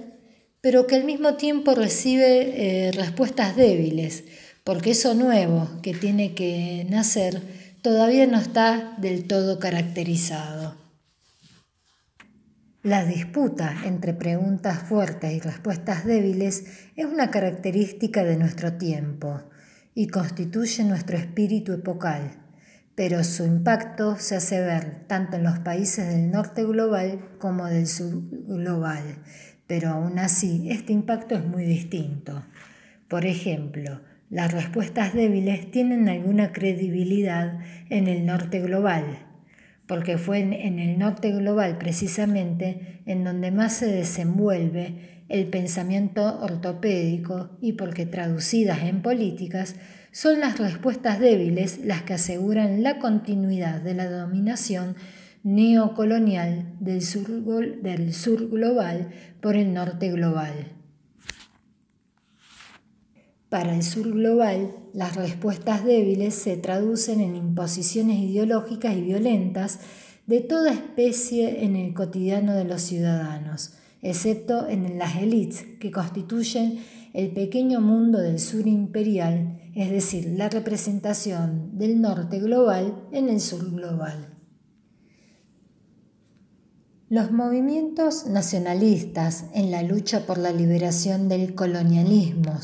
pero 0.61 0.87
que 0.87 0.95
al 0.95 1.03
mismo 1.03 1.35
tiempo 1.35 1.75
recibe 1.75 2.87
eh, 2.87 2.91
respuestas 2.91 3.55
débiles, 3.55 4.23
porque 4.63 4.91
eso 4.91 5.13
nuevo 5.13 5.69
que 5.83 5.93
tiene 5.93 6.33
que 6.33 6.87
nacer 6.89 7.39
todavía 7.83 8.25
no 8.25 8.39
está 8.39 8.95
del 8.97 9.27
todo 9.27 9.59
caracterizado. 9.59 10.84
La 12.85 13.03
disputa 13.03 13.75
entre 13.83 14.13
preguntas 14.13 14.77
fuertes 14.77 15.33
y 15.33 15.39
respuestas 15.39 16.05
débiles 16.05 16.65
es 16.95 17.05
una 17.05 17.31
característica 17.31 18.23
de 18.23 18.37
nuestro 18.37 18.73
tiempo 18.73 19.41
y 19.95 20.07
constituye 20.07 20.83
nuestro 20.83 21.17
espíritu 21.17 21.73
epocal 21.73 22.45
pero 22.95 23.23
su 23.25 23.43
impacto 23.43 24.15
se 24.17 24.35
hace 24.35 24.61
ver 24.61 25.05
tanto 25.07 25.35
en 25.35 25.43
los 25.43 25.59
países 25.59 26.07
del 26.07 26.31
norte 26.31 26.63
global 26.63 27.19
como 27.39 27.65
del 27.65 27.87
sur 27.87 28.21
global, 28.47 29.03
pero 29.67 29.89
aún 29.89 30.17
así 30.17 30.69
este 30.71 30.93
impacto 30.93 31.35
es 31.35 31.43
muy 31.43 31.65
distinto. 31.65 32.45
Por 33.09 33.25
ejemplo, 33.25 34.01
las 34.29 34.53
respuestas 34.53 35.13
débiles 35.13 35.69
tienen 35.71 36.07
alguna 36.07 36.53
credibilidad 36.53 37.59
en 37.89 38.07
el 38.07 38.25
norte 38.25 38.61
global, 38.61 39.24
porque 39.87 40.17
fue 40.17 40.39
en, 40.39 40.79
el 40.79 40.97
norte 40.97 41.31
global 41.31 41.77
precisamente 41.77 43.01
en 43.05 43.23
donde 43.23 43.51
más 43.51 43.73
se 43.73 43.87
desenvuelve 43.87 45.23
el 45.29 45.47
pensamiento 45.47 46.39
ortopédico 46.41 47.57
y 47.61 47.73
porque 47.73 48.05
traducidas 48.05 48.83
en 48.83 49.01
políticas 49.01 49.75
son 50.11 50.39
las 50.39 50.57
respuestas 50.59 51.19
débiles 51.19 51.79
las 51.83 52.03
que 52.03 52.13
aseguran 52.13 52.83
la 52.83 52.99
continuidad 52.99 53.81
de 53.81 53.93
la 53.95 54.09
dominación 54.09 54.95
neocolonial 55.43 56.73
del 56.79 57.01
sur, 57.01 58.49
global 58.49 59.09
por 59.41 59.55
el 59.55 59.73
norte 59.73 60.11
global. 60.11 60.74
Para 63.55 63.73
el 63.73 63.83
sur 63.83 64.11
global, 64.11 64.75
las 64.91 65.15
respuestas 65.15 65.85
débiles 65.85 66.35
se 66.35 66.57
traducen 66.57 67.21
en 67.21 67.37
imposiciones 67.37 68.19
ideológicas 68.19 68.97
y 68.97 69.01
violentas 69.01 69.79
de 70.27 70.41
toda 70.41 70.73
especie 70.73 71.63
en 71.63 71.77
el 71.77 71.93
cotidiano 71.93 72.53
de 72.53 72.65
los 72.65 72.81
ciudadanos, 72.81 73.75
excepto 74.01 74.67
en 74.67 74.97
las 74.99 75.15
élites 75.21 75.63
que 75.79 75.89
constituyen 75.89 76.83
el 77.13 77.31
pequeño 77.31 77.79
mundo 77.79 78.19
del 78.19 78.39
sur 78.39 78.67
imperial, 78.67 79.57
es 79.73 79.89
decir, 79.89 80.33
la 80.35 80.49
representación 80.49 81.77
del 81.77 82.01
norte 82.01 82.39
global 82.39 83.05
en 83.13 83.29
el 83.29 83.39
sur 83.39 83.71
global. 83.71 84.33
Los 87.07 87.31
movimientos 87.31 88.25
nacionalistas 88.25 89.45
en 89.53 89.71
la 89.71 89.81
lucha 89.81 90.25
por 90.25 90.39
la 90.39 90.51
liberación 90.51 91.29
del 91.29 91.55
colonialismo 91.55 92.59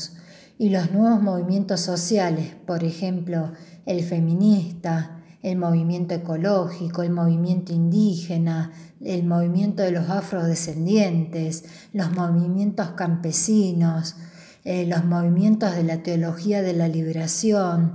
y 0.62 0.70
los 0.70 0.92
nuevos 0.92 1.20
movimientos 1.20 1.80
sociales, 1.80 2.54
por 2.64 2.84
ejemplo, 2.84 3.50
el 3.84 4.04
feminista, 4.04 5.20
el 5.42 5.56
movimiento 5.56 6.14
ecológico, 6.14 7.02
el 7.02 7.10
movimiento 7.10 7.72
indígena, 7.72 8.70
el 9.00 9.24
movimiento 9.24 9.82
de 9.82 9.90
los 9.90 10.08
afrodescendientes, 10.08 11.64
los 11.92 12.12
movimientos 12.12 12.90
campesinos, 12.90 14.14
eh, 14.62 14.86
los 14.86 15.04
movimientos 15.04 15.74
de 15.74 15.82
la 15.82 16.04
teología 16.04 16.62
de 16.62 16.74
la 16.74 16.86
liberación, 16.86 17.94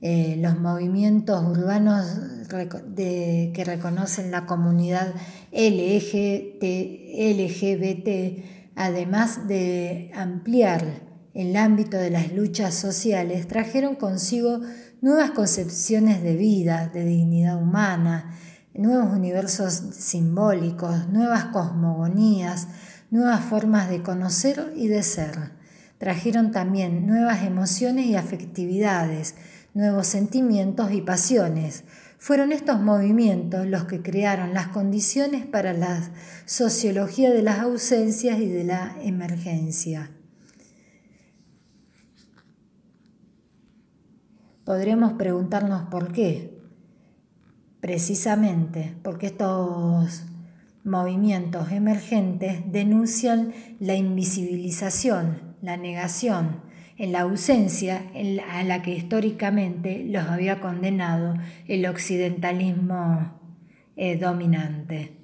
eh, 0.00 0.38
los 0.40 0.58
movimientos 0.58 1.44
urbanos 1.44 2.06
que 2.48 3.62
reconocen 3.62 4.30
la 4.30 4.46
comunidad 4.46 5.12
LGBT, 5.52 6.62
además 8.74 9.46
de 9.46 10.10
ampliar 10.14 11.09
el 11.34 11.56
ámbito 11.56 11.96
de 11.96 12.10
las 12.10 12.32
luchas 12.32 12.74
sociales, 12.74 13.46
trajeron 13.48 13.94
consigo 13.94 14.60
nuevas 15.00 15.30
concepciones 15.30 16.22
de 16.22 16.36
vida, 16.36 16.88
de 16.92 17.04
dignidad 17.04 17.60
humana, 17.60 18.36
nuevos 18.74 19.12
universos 19.12 19.72
simbólicos, 19.92 21.08
nuevas 21.08 21.46
cosmogonías, 21.46 22.68
nuevas 23.10 23.40
formas 23.40 23.88
de 23.90 24.02
conocer 24.02 24.72
y 24.76 24.88
de 24.88 25.02
ser 25.02 25.60
trajeron 26.00 26.50
también 26.50 27.06
nuevas 27.06 27.42
emociones 27.42 28.06
y 28.06 28.16
afectividades, 28.16 29.34
nuevos 29.74 30.06
sentimientos 30.06 30.92
y 30.92 31.02
pasiones. 31.02 31.84
Fueron 32.18 32.52
estos 32.52 32.80
movimientos 32.80 33.66
los 33.66 33.84
que 33.84 34.00
crearon 34.00 34.54
las 34.54 34.68
condiciones 34.68 35.44
para 35.44 35.74
la 35.74 36.10
sociología 36.46 37.30
de 37.30 37.42
las 37.42 37.58
ausencias 37.58 38.40
y 38.40 38.48
de 38.48 38.64
la 38.64 38.96
emergencia. 39.02 40.10
Podremos 44.70 45.14
preguntarnos 45.14 45.88
por 45.88 46.12
qué. 46.12 46.56
Precisamente 47.80 48.94
porque 49.02 49.26
estos 49.26 50.26
movimientos 50.84 51.72
emergentes 51.72 52.62
denuncian 52.70 53.52
la 53.80 53.96
invisibilización 53.96 55.56
la 55.60 55.76
negación, 55.76 56.62
en 56.96 57.10
la 57.10 57.22
ausencia 57.22 58.12
a 58.52 58.62
la 58.62 58.80
que 58.82 58.94
históricamente 58.94 60.04
los 60.04 60.24
había 60.28 60.60
condenado 60.60 61.34
el 61.66 61.84
occidentalismo 61.86 63.40
eh, 63.96 64.16
dominante. 64.18 65.16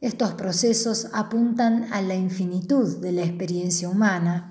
Estos 0.00 0.32
procesos 0.32 1.10
apuntan 1.12 1.92
a 1.92 2.00
la 2.00 2.14
infinitud 2.14 3.02
de 3.02 3.12
la 3.12 3.24
experiencia 3.24 3.86
humana, 3.86 4.49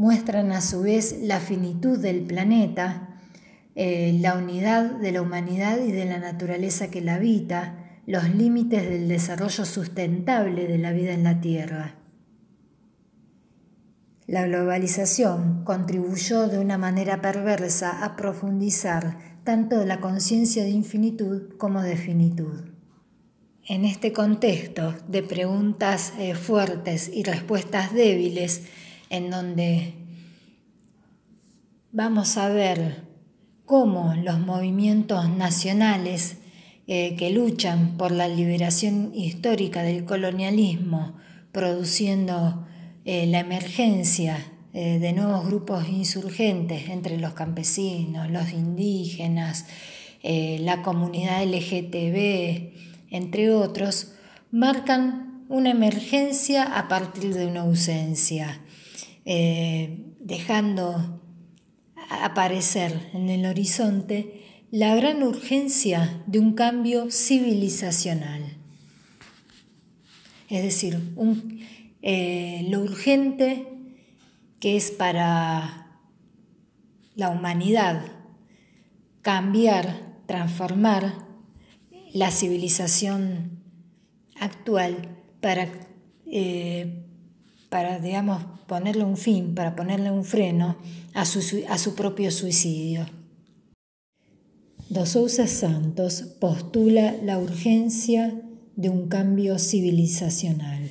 muestran 0.00 0.50
a 0.52 0.62
su 0.62 0.80
vez 0.80 1.18
la 1.20 1.40
finitud 1.40 1.98
del 1.98 2.22
planeta, 2.22 3.18
eh, 3.74 4.16
la 4.18 4.38
unidad 4.38 4.92
de 4.92 5.12
la 5.12 5.20
humanidad 5.20 5.78
y 5.86 5.92
de 5.92 6.06
la 6.06 6.18
naturaleza 6.18 6.90
que 6.90 7.02
la 7.02 7.16
habita, 7.16 8.00
los 8.06 8.34
límites 8.34 8.88
del 8.88 9.08
desarrollo 9.08 9.66
sustentable 9.66 10.66
de 10.66 10.78
la 10.78 10.92
vida 10.92 11.12
en 11.12 11.22
la 11.22 11.42
Tierra. 11.42 11.96
La 14.26 14.46
globalización 14.46 15.64
contribuyó 15.64 16.48
de 16.48 16.58
una 16.58 16.78
manera 16.78 17.20
perversa 17.20 18.02
a 18.02 18.16
profundizar 18.16 19.18
tanto 19.44 19.84
la 19.84 20.00
conciencia 20.00 20.64
de 20.64 20.70
infinitud 20.70 21.58
como 21.58 21.82
de 21.82 21.98
finitud. 21.98 22.70
En 23.68 23.84
este 23.84 24.14
contexto 24.14 24.94
de 25.08 25.22
preguntas 25.22 26.14
eh, 26.18 26.34
fuertes 26.34 27.10
y 27.12 27.22
respuestas 27.22 27.92
débiles, 27.92 28.62
en 29.10 29.30
donde 29.30 29.94
vamos 31.92 32.36
a 32.36 32.48
ver 32.48 33.04
cómo 33.66 34.14
los 34.14 34.40
movimientos 34.40 35.28
nacionales 35.28 36.38
eh, 36.86 37.14
que 37.16 37.30
luchan 37.30 37.96
por 37.96 38.10
la 38.10 38.26
liberación 38.26 39.12
histórica 39.14 39.82
del 39.82 40.04
colonialismo, 40.04 41.16
produciendo 41.52 42.66
eh, 43.04 43.26
la 43.26 43.40
emergencia 43.40 44.52
eh, 44.72 44.98
de 44.98 45.12
nuevos 45.12 45.46
grupos 45.46 45.88
insurgentes 45.88 46.88
entre 46.88 47.16
los 47.18 47.34
campesinos, 47.34 48.30
los 48.30 48.52
indígenas, 48.52 49.66
la 50.22 50.82
comunidad 50.82 51.44
LGTB, 51.44 52.72
entre 53.10 53.52
otros, 53.52 54.12
marcan 54.50 55.46
una 55.48 55.70
emergencia 55.70 56.64
a 56.64 56.88
partir 56.88 57.32
de 57.32 57.46
una 57.46 57.62
ausencia, 57.62 58.60
eh, 59.32 60.16
dejando 60.18 61.22
aparecer 62.10 63.10
en 63.12 63.28
el 63.28 63.46
horizonte 63.46 64.42
la 64.72 64.96
gran 64.96 65.22
urgencia 65.22 66.20
de 66.26 66.40
un 66.40 66.54
cambio 66.54 67.12
civilizacional. 67.12 68.56
Es 70.48 70.64
decir, 70.64 70.98
eh, 72.02 72.66
lo 72.70 72.80
urgente 72.80 73.68
que 74.58 74.76
es 74.76 74.90
para 74.90 76.00
la 77.14 77.28
humanidad 77.28 78.02
cambiar, 79.22 80.24
transformar 80.26 81.24
la 82.12 82.32
civilización 82.32 83.62
actual 84.40 85.20
para, 85.40 85.68
eh, 86.26 86.99
para 87.70 87.98
digamos, 88.00 88.42
ponerle 88.66 89.04
un 89.04 89.16
fin, 89.16 89.54
para 89.54 89.74
ponerle 89.74 90.10
un 90.10 90.24
freno 90.24 90.76
a 91.14 91.24
su, 91.24 91.40
a 91.68 91.78
su 91.78 91.94
propio 91.94 92.30
suicidio. 92.30 93.06
Dos 94.90 95.10
Sousa 95.10 95.46
Santos 95.46 96.22
postula 96.40 97.14
la 97.22 97.38
urgencia 97.38 98.42
de 98.74 98.90
un 98.90 99.08
cambio 99.08 99.58
civilizacional. 99.58 100.90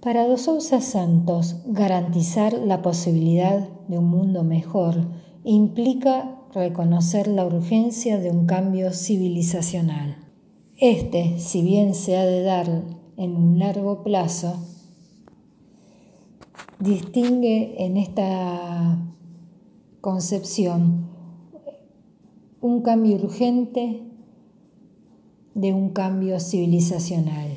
Para 0.00 0.26
Dos 0.26 0.42
Santos, 0.42 1.56
garantizar 1.66 2.52
la 2.52 2.82
posibilidad 2.82 3.68
de 3.88 3.98
un 3.98 4.08
mundo 4.08 4.42
mejor 4.42 5.06
implica 5.44 6.40
reconocer 6.52 7.28
la 7.28 7.44
urgencia 7.44 8.18
de 8.18 8.30
un 8.30 8.46
cambio 8.46 8.92
civilizacional. 8.92 10.16
Este, 10.78 11.38
si 11.38 11.62
bien 11.62 11.94
se 11.94 12.16
ha 12.16 12.24
de 12.24 12.42
dar 12.42 12.82
en 13.16 13.36
un 13.36 13.58
largo 13.58 14.02
plazo, 14.02 14.56
distingue 16.78 17.84
en 17.84 17.96
esta 17.96 18.98
concepción 20.00 21.06
un 22.60 22.82
cambio 22.82 23.16
urgente 23.16 24.02
de 25.54 25.72
un 25.72 25.90
cambio 25.90 26.38
civilizacional. 26.40 27.48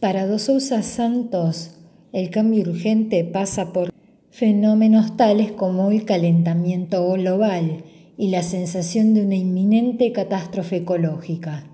Para 0.00 0.26
Dos 0.26 0.42
Sousa 0.42 0.82
Santos, 0.82 1.70
el 2.12 2.30
cambio 2.30 2.62
urgente 2.62 3.24
pasa 3.24 3.72
por 3.72 3.90
fenómenos 4.30 5.16
tales 5.16 5.52
como 5.52 5.90
el 5.90 6.04
calentamiento 6.04 7.10
global 7.12 7.84
y 8.18 8.28
la 8.28 8.42
sensación 8.42 9.14
de 9.14 9.24
una 9.24 9.36
inminente 9.36 10.12
catástrofe 10.12 10.76
ecológica, 10.76 11.64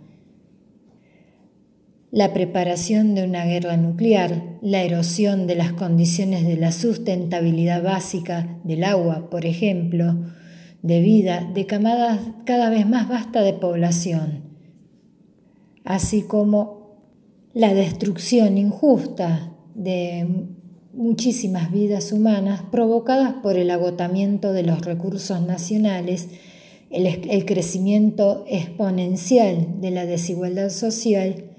la 2.12 2.34
preparación 2.34 3.14
de 3.14 3.24
una 3.24 3.46
guerra 3.46 3.78
nuclear, 3.78 4.58
la 4.60 4.82
erosión 4.82 5.46
de 5.46 5.56
las 5.56 5.72
condiciones 5.72 6.46
de 6.46 6.58
la 6.58 6.70
sustentabilidad 6.70 7.82
básica 7.82 8.60
del 8.64 8.84
agua, 8.84 9.30
por 9.30 9.46
ejemplo, 9.46 10.18
de 10.82 11.00
vida 11.00 11.50
de 11.54 11.64
camadas 11.64 12.20
cada 12.44 12.68
vez 12.68 12.86
más 12.86 13.08
vasta 13.08 13.40
de 13.40 13.54
población, 13.54 14.42
así 15.84 16.20
como 16.20 16.98
la 17.54 17.72
destrucción 17.72 18.58
injusta 18.58 19.54
de 19.74 20.26
muchísimas 20.92 21.72
vidas 21.72 22.12
humanas 22.12 22.62
provocadas 22.70 23.36
por 23.42 23.56
el 23.56 23.70
agotamiento 23.70 24.52
de 24.52 24.64
los 24.64 24.84
recursos 24.84 25.40
nacionales, 25.40 26.28
el, 26.90 27.46
crecimiento 27.46 28.44
exponencial 28.48 29.80
de 29.80 29.90
la 29.92 30.04
desigualdad 30.04 30.68
social, 30.68 31.51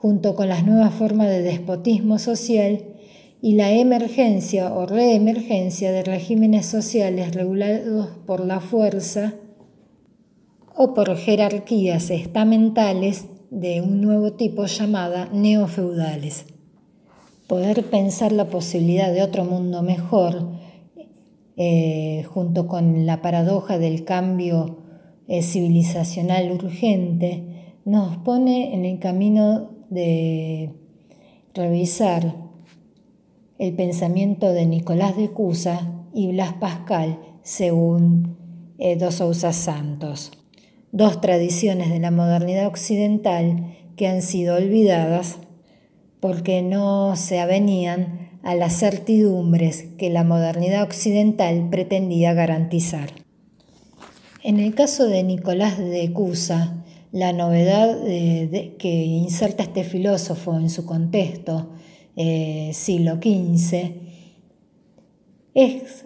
junto 0.00 0.34
con 0.34 0.48
las 0.48 0.64
nuevas 0.64 0.94
formas 0.94 1.28
de 1.28 1.42
despotismo 1.42 2.18
social 2.18 2.84
y 3.42 3.54
la 3.54 3.70
emergencia 3.72 4.72
o 4.72 4.86
reemergencia 4.86 5.92
de 5.92 6.02
regímenes 6.02 6.64
sociales 6.64 7.34
regulados 7.34 8.08
por 8.26 8.44
la 8.44 8.60
fuerza 8.60 9.34
o 10.74 10.94
por 10.94 11.14
jerarquías 11.16 12.08
estamentales 12.10 13.26
de 13.50 13.82
un 13.82 14.00
nuevo 14.00 14.32
tipo 14.32 14.64
llamada 14.64 15.28
neofeudales. 15.34 16.46
Poder 17.46 17.84
pensar 17.84 18.32
la 18.32 18.48
posibilidad 18.48 19.12
de 19.12 19.22
otro 19.22 19.44
mundo 19.44 19.82
mejor, 19.82 20.52
eh, 21.58 22.24
junto 22.32 22.66
con 22.66 23.04
la 23.04 23.20
paradoja 23.20 23.78
del 23.78 24.04
cambio 24.04 24.78
eh, 25.28 25.42
civilizacional 25.42 26.52
urgente, 26.52 27.74
nos 27.84 28.16
pone 28.18 28.72
en 28.74 28.86
el 28.86 28.98
camino 28.98 29.79
de 29.90 30.70
revisar 31.54 32.34
el 33.58 33.74
pensamiento 33.74 34.52
de 34.52 34.64
Nicolás 34.64 35.16
de 35.16 35.28
Cusa 35.28 36.06
y 36.14 36.28
Blas 36.28 36.54
Pascal 36.54 37.18
según 37.42 38.38
eh, 38.78 38.96
dos 38.96 39.16
Sousa 39.16 39.52
Santos, 39.52 40.32
dos 40.92 41.20
tradiciones 41.20 41.90
de 41.90 41.98
la 41.98 42.10
modernidad 42.10 42.66
occidental 42.66 43.76
que 43.96 44.08
han 44.08 44.22
sido 44.22 44.56
olvidadas 44.56 45.38
porque 46.20 46.62
no 46.62 47.16
se 47.16 47.40
avenían 47.40 48.30
a 48.42 48.54
las 48.54 48.78
certidumbres 48.78 49.88
que 49.98 50.08
la 50.08 50.24
modernidad 50.24 50.82
occidental 50.82 51.68
pretendía 51.70 52.32
garantizar. 52.32 53.10
En 54.42 54.58
el 54.58 54.74
caso 54.74 55.06
de 55.06 55.22
Nicolás 55.22 55.76
de 55.76 56.12
Cusa, 56.12 56.79
la 57.12 57.32
novedad 57.32 58.02
que 58.04 59.04
inserta 59.04 59.62
este 59.62 59.84
filósofo 59.84 60.54
en 60.56 60.70
su 60.70 60.86
contexto 60.86 61.70
eh, 62.16 62.72
siglo 62.74 63.14
XV, 63.14 63.94
es 65.54 66.04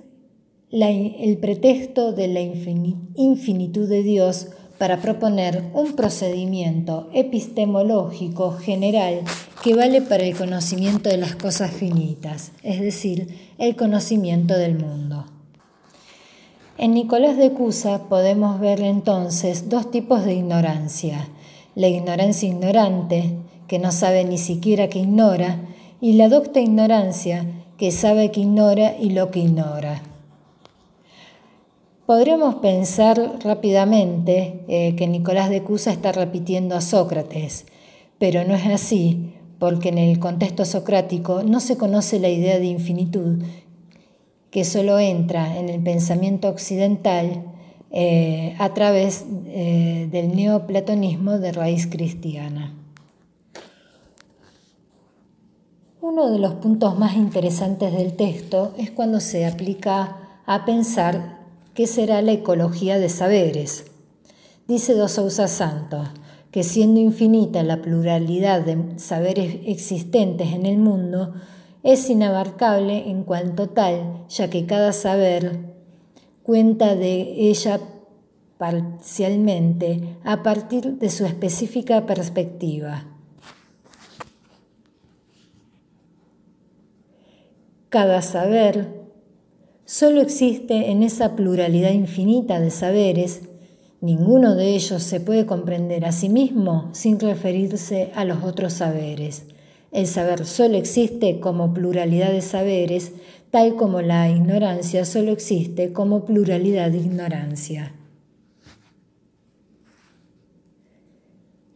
el 0.70 1.38
pretexto 1.38 2.12
de 2.12 2.28
la 2.28 2.40
infinitud 2.40 3.88
de 3.88 4.02
Dios 4.02 4.48
para 4.78 5.00
proponer 5.00 5.64
un 5.72 5.94
procedimiento 5.94 7.08
epistemológico 7.14 8.52
general 8.52 9.22
que 9.62 9.74
vale 9.74 10.02
para 10.02 10.24
el 10.24 10.36
conocimiento 10.36 11.08
de 11.08 11.16
las 11.16 11.36
cosas 11.36 11.70
finitas, 11.70 12.52
es 12.62 12.80
decir, 12.80 13.28
el 13.58 13.76
conocimiento 13.76 14.56
del 14.56 14.78
mundo. 14.78 15.33
En 16.76 16.92
Nicolás 16.92 17.36
de 17.36 17.52
Cusa 17.52 18.08
podemos 18.08 18.58
ver 18.58 18.80
entonces 18.80 19.68
dos 19.68 19.92
tipos 19.92 20.24
de 20.24 20.34
ignorancia. 20.34 21.28
La 21.76 21.86
ignorancia 21.86 22.48
ignorante, 22.48 23.36
que 23.68 23.78
no 23.78 23.92
sabe 23.92 24.24
ni 24.24 24.38
siquiera 24.38 24.88
que 24.88 24.98
ignora, 24.98 25.60
y 26.00 26.14
la 26.14 26.28
docta 26.28 26.58
ignorancia, 26.58 27.46
que 27.78 27.92
sabe 27.92 28.32
que 28.32 28.40
ignora 28.40 28.96
y 28.98 29.10
lo 29.10 29.30
que 29.30 29.40
ignora. 29.40 30.02
Podríamos 32.06 32.56
pensar 32.56 33.38
rápidamente 33.44 34.64
eh, 34.66 34.96
que 34.96 35.06
Nicolás 35.06 35.50
de 35.50 35.62
Cusa 35.62 35.92
está 35.92 36.10
repitiendo 36.10 36.74
a 36.74 36.80
Sócrates, 36.80 37.66
pero 38.18 38.44
no 38.44 38.54
es 38.56 38.66
así, 38.66 39.32
porque 39.60 39.90
en 39.90 39.98
el 39.98 40.18
contexto 40.18 40.64
socrático 40.64 41.44
no 41.44 41.60
se 41.60 41.76
conoce 41.76 42.18
la 42.18 42.28
idea 42.28 42.58
de 42.58 42.66
infinitud, 42.66 43.42
que 44.54 44.64
solo 44.64 45.00
entra 45.00 45.58
en 45.58 45.68
el 45.68 45.82
pensamiento 45.82 46.48
occidental 46.48 47.42
eh, 47.90 48.54
a 48.60 48.72
través 48.72 49.24
eh, 49.46 50.08
del 50.12 50.36
neoplatonismo 50.36 51.40
de 51.40 51.50
raíz 51.50 51.88
cristiana. 51.88 52.72
Uno 56.00 56.30
de 56.30 56.38
los 56.38 56.54
puntos 56.54 56.96
más 56.96 57.16
interesantes 57.16 57.92
del 57.92 58.12
texto 58.12 58.74
es 58.78 58.92
cuando 58.92 59.18
se 59.18 59.44
aplica 59.44 60.18
a 60.46 60.64
pensar 60.64 61.40
qué 61.74 61.88
será 61.88 62.22
la 62.22 62.30
ecología 62.30 63.00
de 63.00 63.08
saberes. 63.08 63.86
Dice 64.68 64.94
Dos 64.94 65.10
Santos 65.10 66.10
que 66.52 66.62
siendo 66.62 67.00
infinita 67.00 67.64
la 67.64 67.82
pluralidad 67.82 68.60
de 68.60 69.00
saberes 69.00 69.62
existentes 69.66 70.52
en 70.52 70.64
el 70.64 70.78
mundo, 70.78 71.34
es 71.84 72.08
inabarcable 72.08 73.10
en 73.10 73.24
cuanto 73.24 73.68
tal, 73.68 74.24
ya 74.28 74.48
que 74.48 74.64
cada 74.64 74.92
saber 74.94 75.74
cuenta 76.42 76.96
de 76.96 77.50
ella 77.50 77.78
parcialmente 78.56 80.16
a 80.24 80.42
partir 80.42 80.98
de 80.98 81.10
su 81.10 81.26
específica 81.26 82.06
perspectiva. 82.06 83.04
Cada 87.90 88.22
saber 88.22 89.02
solo 89.84 90.22
existe 90.22 90.90
en 90.90 91.02
esa 91.02 91.36
pluralidad 91.36 91.92
infinita 91.92 92.60
de 92.60 92.70
saberes, 92.70 93.42
ninguno 94.00 94.54
de 94.54 94.74
ellos 94.74 95.02
se 95.02 95.20
puede 95.20 95.44
comprender 95.44 96.06
a 96.06 96.12
sí 96.12 96.30
mismo 96.30 96.88
sin 96.92 97.20
referirse 97.20 98.10
a 98.14 98.24
los 98.24 98.42
otros 98.42 98.72
saberes. 98.72 99.44
El 99.94 100.08
saber 100.08 100.44
solo 100.44 100.76
existe 100.76 101.38
como 101.38 101.72
pluralidad 101.72 102.32
de 102.32 102.42
saberes, 102.42 103.12
tal 103.52 103.76
como 103.76 104.02
la 104.02 104.28
ignorancia 104.28 105.04
solo 105.04 105.30
existe 105.30 105.92
como 105.92 106.24
pluralidad 106.24 106.90
de 106.90 106.98
ignorancia. 106.98 107.94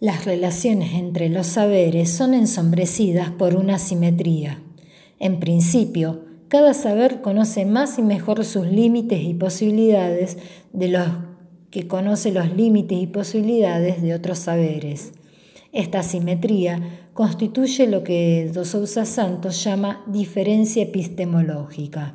Las 0.00 0.24
relaciones 0.24 0.94
entre 0.94 1.28
los 1.28 1.46
saberes 1.46 2.10
son 2.10 2.34
ensombrecidas 2.34 3.30
por 3.30 3.54
una 3.54 3.78
simetría. 3.78 4.60
En 5.20 5.38
principio, 5.38 6.24
cada 6.48 6.74
saber 6.74 7.20
conoce 7.20 7.66
más 7.66 8.00
y 8.00 8.02
mejor 8.02 8.44
sus 8.44 8.66
límites 8.66 9.22
y 9.22 9.34
posibilidades 9.34 10.38
de 10.72 10.88
los 10.88 11.06
que 11.70 11.86
conoce 11.86 12.32
los 12.32 12.52
límites 12.56 12.98
y 12.98 13.06
posibilidades 13.06 14.02
de 14.02 14.14
otros 14.14 14.40
saberes. 14.40 15.12
Esta 15.72 16.02
simetría 16.02 17.08
constituye 17.12 17.86
lo 17.86 18.02
que 18.02 18.50
Dos 18.52 18.68
Sousa 18.68 19.04
Santos 19.04 19.62
llama 19.64 20.02
diferencia 20.06 20.82
epistemológica. 20.82 22.14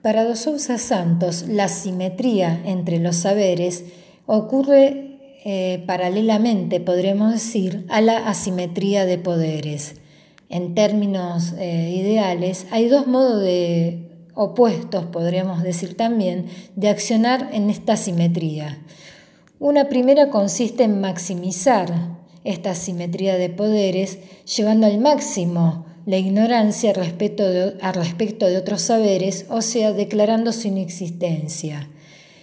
Para 0.00 0.24
Dos 0.24 0.38
Sousa 0.38 0.78
Santos, 0.78 1.46
la 1.48 1.68
simetría 1.68 2.62
entre 2.64 2.98
los 2.98 3.16
saberes 3.16 3.84
ocurre 4.26 5.08
eh, 5.44 5.82
paralelamente, 5.86 6.80
podremos 6.80 7.32
decir, 7.32 7.84
a 7.88 8.00
la 8.00 8.28
asimetría 8.28 9.04
de 9.04 9.18
poderes. 9.18 9.96
En 10.48 10.74
términos 10.74 11.54
eh, 11.58 11.94
ideales, 11.94 12.66
hay 12.70 12.88
dos 12.88 13.06
modos 13.06 13.44
opuestos, 14.34 15.04
podríamos 15.06 15.62
decir 15.62 15.96
también, 15.96 16.46
de 16.74 16.88
accionar 16.88 17.50
en 17.52 17.70
esta 17.70 17.96
simetría. 17.96 18.78
Una 19.60 19.88
primera 19.88 20.30
consiste 20.30 20.84
en 20.84 21.00
maximizar 21.00 22.18
esta 22.44 22.76
simetría 22.76 23.36
de 23.36 23.50
poderes, 23.50 24.18
llevando 24.44 24.86
al 24.86 25.00
máximo 25.00 25.84
la 26.06 26.16
ignorancia 26.16 26.92
respecto 26.92 27.42
de, 27.48 27.72
respecto 27.92 28.46
de 28.46 28.56
otros 28.56 28.82
saberes, 28.82 29.46
o 29.50 29.60
sea, 29.60 29.92
declarando 29.92 30.52
su 30.52 30.68
inexistencia. 30.68 31.90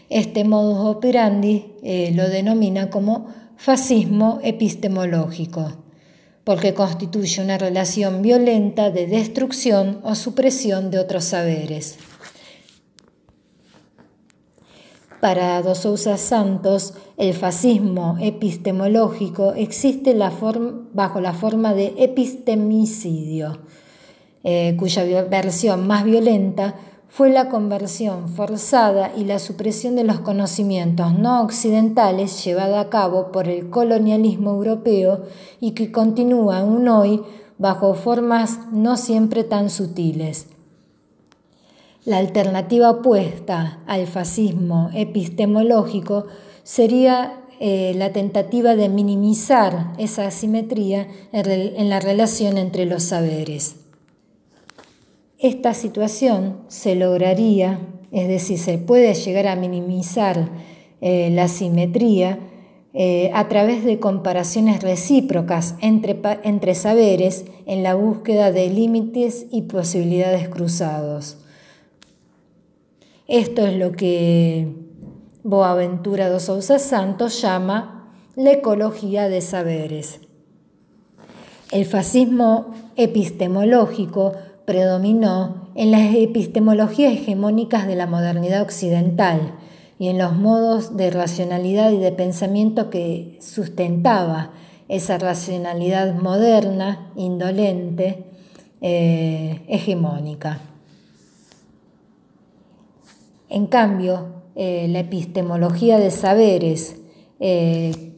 Este 0.09 0.43
modus 0.43 0.86
operandi 0.86 1.74
eh, 1.84 2.11
lo 2.13 2.28
denomina 2.28 2.89
como 2.89 3.28
fascismo 3.55 4.39
epistemológico, 4.43 5.72
porque 6.43 6.74
constituye 6.74 7.41
una 7.41 7.57
relación 7.57 8.22
violenta 8.24 8.91
de 8.91 9.07
destrucción 9.07 10.01
o 10.03 10.16
supresión 10.16 10.91
de 10.91 10.99
otros 10.99 11.24
saberes. 11.24 11.97
Para 15.26 15.59
Dos 15.63 15.80
Sousa 15.80 16.17
Santos, 16.17 16.93
el 17.17 17.34
fascismo 17.34 18.15
epistemológico 18.21 19.53
existe 19.53 20.15
bajo 20.93 21.19
la 21.19 21.34
forma 21.34 21.73
de 21.73 21.95
epistemicidio, 21.97 23.57
eh, 24.43 24.76
cuya 24.78 25.23
versión 25.23 25.88
más 25.88 26.03
violenta 26.03 26.76
fue 27.07 27.32
la 27.32 27.49
conversión 27.49 28.30
forzada 28.30 29.13
y 29.17 29.23
la 29.23 29.39
supresión 29.39 29.95
de 29.95 30.03
los 30.03 30.19
conocimientos 30.19 31.17
no 31.17 31.41
occidentales 31.41 32.45
llevada 32.45 32.80
a 32.80 32.89
cabo 32.91 33.32
por 33.32 33.47
el 33.47 33.71
colonialismo 33.71 34.51
europeo 34.51 35.23
y 35.59 35.71
que 35.71 35.91
continúa 35.91 36.59
aún 36.59 36.88
hoy 36.88 37.23
bajo 37.57 37.95
formas 37.95 38.59
no 38.71 38.95
siempre 38.95 39.43
tan 39.43 39.71
sutiles. 39.71 40.49
La 42.06 42.20
alternativa 42.20 42.91
opuesta 42.91 43.80
al 43.88 44.06
fascismo 44.06 44.91
epistemológico 44.93 46.28
sería 46.62 47.41
eh, 47.60 47.93
la 47.95 48.12
tentativa 48.12 48.76
de 48.76 48.89
minimizar 48.89 49.93
esa 49.97 50.28
asimetría 50.28 51.08
en 51.32 51.89
la 51.89 51.99
relación 51.99 52.60
entre 52.60 52.86
los 52.86 53.01
saberes. 53.01 53.78
Esta 55.39 55.74
situación 55.74 56.60
se 56.68 56.93
lograría, 56.93 57.80
es 58.12 58.28
decir, 58.28 58.60
se 58.60 58.78
puede 58.78 59.16
llegar 59.16 59.47
a 59.47 59.56
minimizar 59.56 60.49
eh, 61.01 61.32
la 61.32 61.45
asimetría 61.45 62.38
eh, 62.93 63.32
a 63.34 63.47
través 63.47 63.84
de 63.84 63.99
comparaciones 63.99 64.84
recíprocas 64.84 65.74
entre, 65.82 66.20
entre 66.43 66.76
saberes 66.76 67.45
en 67.66 67.82
la 67.82 67.95
búsqueda 67.95 68.51
de 68.51 68.70
límites 68.70 69.47
y 69.49 69.64
posibilidades 69.64 70.49
cruzados. 70.49 71.39
Esto 73.28 73.65
es 73.65 73.76
lo 73.76 73.93
que 73.93 74.67
Boaventura 75.43 76.30
dos 76.30 76.43
Sousa 76.43 76.78
Santos 76.78 77.41
llama 77.41 78.13
la 78.36 78.51
ecología 78.51 79.30
de 79.30 79.41
saberes. 79.41 80.21
El 81.71 81.86
fascismo 81.86 82.67
epistemológico 82.95 84.34
predominó 84.65 85.71
en 85.73 85.89
las 85.89 86.13
epistemologías 86.13 87.13
hegemónicas 87.13 87.88
de 87.88 87.95
la 87.95 88.05
modernidad 88.05 88.61
occidental 88.61 89.55
y 89.97 90.09
en 90.09 90.19
los 90.19 90.36
modos 90.36 90.95
de 90.95 91.09
racionalidad 91.09 91.91
y 91.93 91.97
de 91.97 92.11
pensamiento 92.11 92.91
que 92.91 93.39
sustentaba 93.41 94.51
esa 94.88 95.17
racionalidad 95.17 96.13
moderna, 96.13 97.11
indolente, 97.15 98.26
eh, 98.82 99.63
hegemónica. 99.67 100.74
En 103.56 103.68
cambio, 103.68 104.43
eh, 104.56 104.86
la 104.89 104.99
epistemología 104.99 105.97
de 105.97 106.12
saberes 106.12 106.97
eh, 107.39 108.12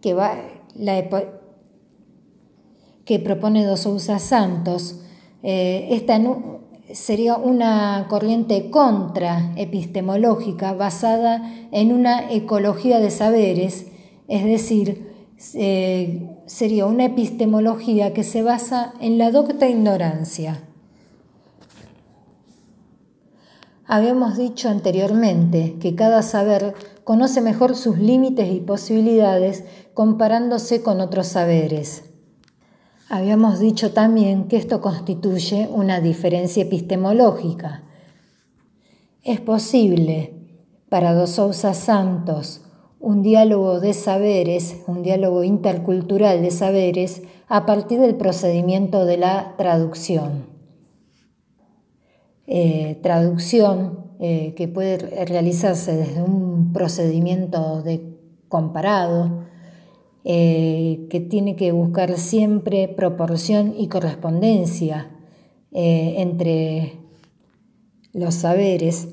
que, 0.00 0.14
va, 0.14 0.36
que 3.04 3.18
propone 3.18 3.64
Dos 3.64 3.88
Santos, 4.22 5.00
eh, 5.42 5.88
esta 5.90 6.20
sería 6.92 7.34
una 7.34 8.06
corriente 8.08 8.70
contra 8.70 9.52
epistemológica 9.56 10.72
basada 10.72 11.52
en 11.72 11.92
una 11.92 12.30
ecología 12.30 13.00
de 13.00 13.10
saberes, 13.10 13.88
es 14.28 14.44
decir, 14.44 15.10
sería 16.46 16.86
una 16.86 17.06
epistemología 17.06 18.14
que 18.14 18.22
se 18.22 18.44
basa 18.44 18.94
en 19.00 19.18
la 19.18 19.32
docta 19.32 19.68
ignorancia. 19.68 20.68
Habíamos 23.94 24.38
dicho 24.38 24.70
anteriormente 24.70 25.76
que 25.78 25.94
cada 25.94 26.22
saber 26.22 26.72
conoce 27.04 27.42
mejor 27.42 27.76
sus 27.76 27.98
límites 27.98 28.50
y 28.50 28.60
posibilidades 28.60 29.64
comparándose 29.92 30.82
con 30.82 31.02
otros 31.02 31.26
saberes. 31.26 32.04
Habíamos 33.10 33.58
dicho 33.58 33.92
también 33.92 34.48
que 34.48 34.56
esto 34.56 34.80
constituye 34.80 35.68
una 35.70 36.00
diferencia 36.00 36.62
epistemológica. 36.62 37.82
Es 39.24 39.42
posible 39.42 40.36
para 40.88 41.12
dos 41.12 41.32
Sousa 41.32 41.74
Santos 41.74 42.62
un 42.98 43.20
diálogo 43.20 43.78
de 43.78 43.92
saberes, 43.92 44.76
un 44.86 45.02
diálogo 45.02 45.44
intercultural 45.44 46.40
de 46.40 46.50
saberes 46.50 47.20
a 47.46 47.66
partir 47.66 48.00
del 48.00 48.14
procedimiento 48.14 49.04
de 49.04 49.18
la 49.18 49.52
traducción. 49.58 50.51
Eh, 52.54 52.98
traducción 53.02 54.12
eh, 54.20 54.52
que 54.54 54.68
puede 54.68 54.98
realizarse 55.24 55.96
desde 55.96 56.20
un 56.20 56.74
procedimiento 56.74 57.80
de 57.80 58.14
comparado, 58.50 59.46
eh, 60.24 61.06
que 61.08 61.20
tiene 61.20 61.56
que 61.56 61.72
buscar 61.72 62.18
siempre 62.18 62.88
proporción 62.88 63.74
y 63.78 63.88
correspondencia 63.88 65.10
entre 65.72 66.98
los 68.12 68.34
saberes, 68.34 69.08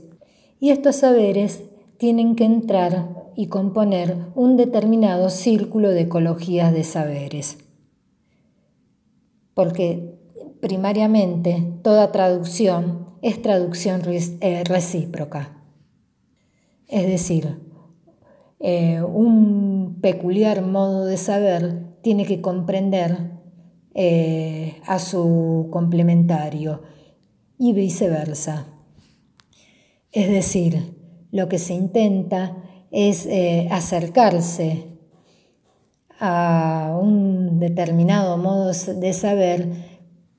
y 0.59 0.71
estos 0.71 0.97
saberes 0.97 1.63
tienen 1.97 2.35
que 2.35 2.43
entrar 2.43 3.31
y 3.37 3.47
componer 3.47 4.17
un 4.35 4.57
determinado 4.57 5.29
círculo 5.29 5.91
de 5.91 6.01
ecologías 6.01 6.73
de 6.73 6.83
saberes. 6.83 7.57
Porque 9.53 10.19
primariamente 10.59 11.63
toda 11.81 12.11
traducción 12.11 13.08
es 13.21 13.41
traducción 13.41 14.01
eh, 14.07 14.63
recíproca. 14.65 15.57
Es 16.87 17.07
decir, 17.07 17.59
eh, 18.59 19.01
un 19.01 19.99
peculiar 20.01 20.61
modo 20.61 21.05
de 21.05 21.17
saber 21.17 21.99
tiene 22.01 22.25
que 22.25 22.41
comprender 22.41 23.31
eh, 23.93 24.77
a 24.85 24.99
su 24.99 25.67
complementario 25.71 26.81
y 27.57 27.73
viceversa. 27.73 28.67
Es 30.11 30.29
decir, 30.29 30.95
lo 31.31 31.47
que 31.49 31.59
se 31.59 31.73
intenta 31.73 32.57
es 32.91 33.27
acercarse 33.69 34.87
a 36.19 36.97
un 36.99 37.59
determinado 37.59 38.37
modo 38.37 38.71
de 38.71 39.13
saber 39.13 39.69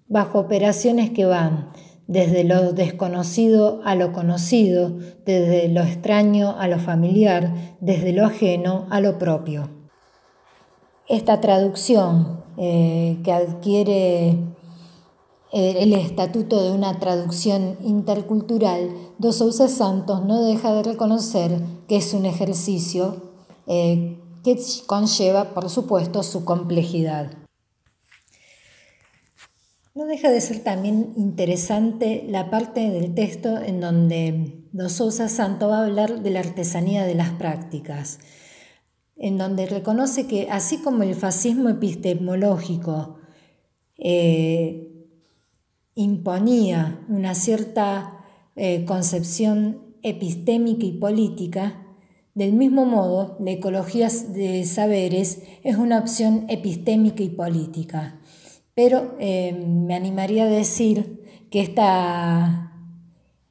bajo 0.08 0.40
operaciones 0.40 1.10
que 1.10 1.26
van 1.26 1.70
desde 2.10 2.42
lo 2.42 2.72
desconocido 2.72 3.80
a 3.84 3.94
lo 3.94 4.12
conocido, 4.12 4.90
desde 5.24 5.68
lo 5.68 5.82
extraño 5.82 6.56
a 6.58 6.66
lo 6.66 6.80
familiar, 6.80 7.76
desde 7.80 8.12
lo 8.12 8.26
ajeno 8.26 8.88
a 8.90 9.00
lo 9.00 9.16
propio. 9.16 9.70
Esta 11.08 11.40
traducción 11.40 12.42
eh, 12.56 13.20
que 13.22 13.32
adquiere 13.32 14.30
eh, 15.52 15.76
el 15.78 15.92
estatuto 15.92 16.60
de 16.64 16.72
una 16.72 16.98
traducción 16.98 17.78
intercultural, 17.80 18.90
Dos 19.18 19.36
Santos 19.70 20.24
no 20.24 20.42
deja 20.42 20.74
de 20.74 20.82
reconocer 20.82 21.62
que 21.86 21.98
es 21.98 22.12
un 22.12 22.26
ejercicio 22.26 23.22
eh, 23.68 24.18
que 24.42 24.58
conlleva, 24.84 25.54
por 25.54 25.70
supuesto, 25.70 26.24
su 26.24 26.44
complejidad. 26.44 27.39
No 29.92 30.06
deja 30.06 30.30
de 30.30 30.40
ser 30.40 30.60
también 30.60 31.12
interesante 31.16 32.24
la 32.28 32.48
parte 32.48 32.90
del 32.90 33.12
texto 33.12 33.60
en 33.60 33.80
donde 33.80 34.64
Dos 34.72 34.92
Sousa 34.92 35.28
Santos 35.28 35.68
va 35.68 35.78
a 35.78 35.84
hablar 35.84 36.22
de 36.22 36.30
la 36.30 36.40
artesanía 36.40 37.04
de 37.04 37.16
las 37.16 37.30
prácticas, 37.30 38.20
en 39.16 39.36
donde 39.36 39.66
reconoce 39.66 40.28
que 40.28 40.48
así 40.48 40.78
como 40.78 41.02
el 41.02 41.16
fascismo 41.16 41.68
epistemológico 41.68 43.16
eh, 43.98 45.08
imponía 45.96 47.04
una 47.08 47.34
cierta 47.34 48.24
eh, 48.54 48.84
concepción 48.84 49.96
epistémica 50.02 50.86
y 50.86 50.92
política, 50.92 51.84
del 52.34 52.52
mismo 52.52 52.84
modo, 52.86 53.36
la 53.40 53.50
ecología 53.50 54.08
de 54.08 54.64
saberes 54.64 55.42
es 55.64 55.76
una 55.76 55.98
opción 55.98 56.46
epistémica 56.48 57.24
y 57.24 57.30
política. 57.30 58.19
Pero 58.82 59.14
eh, 59.18 59.52
me 59.52 59.94
animaría 59.94 60.44
a 60.44 60.48
decir 60.48 61.46
que 61.50 61.60
esta 61.60 62.72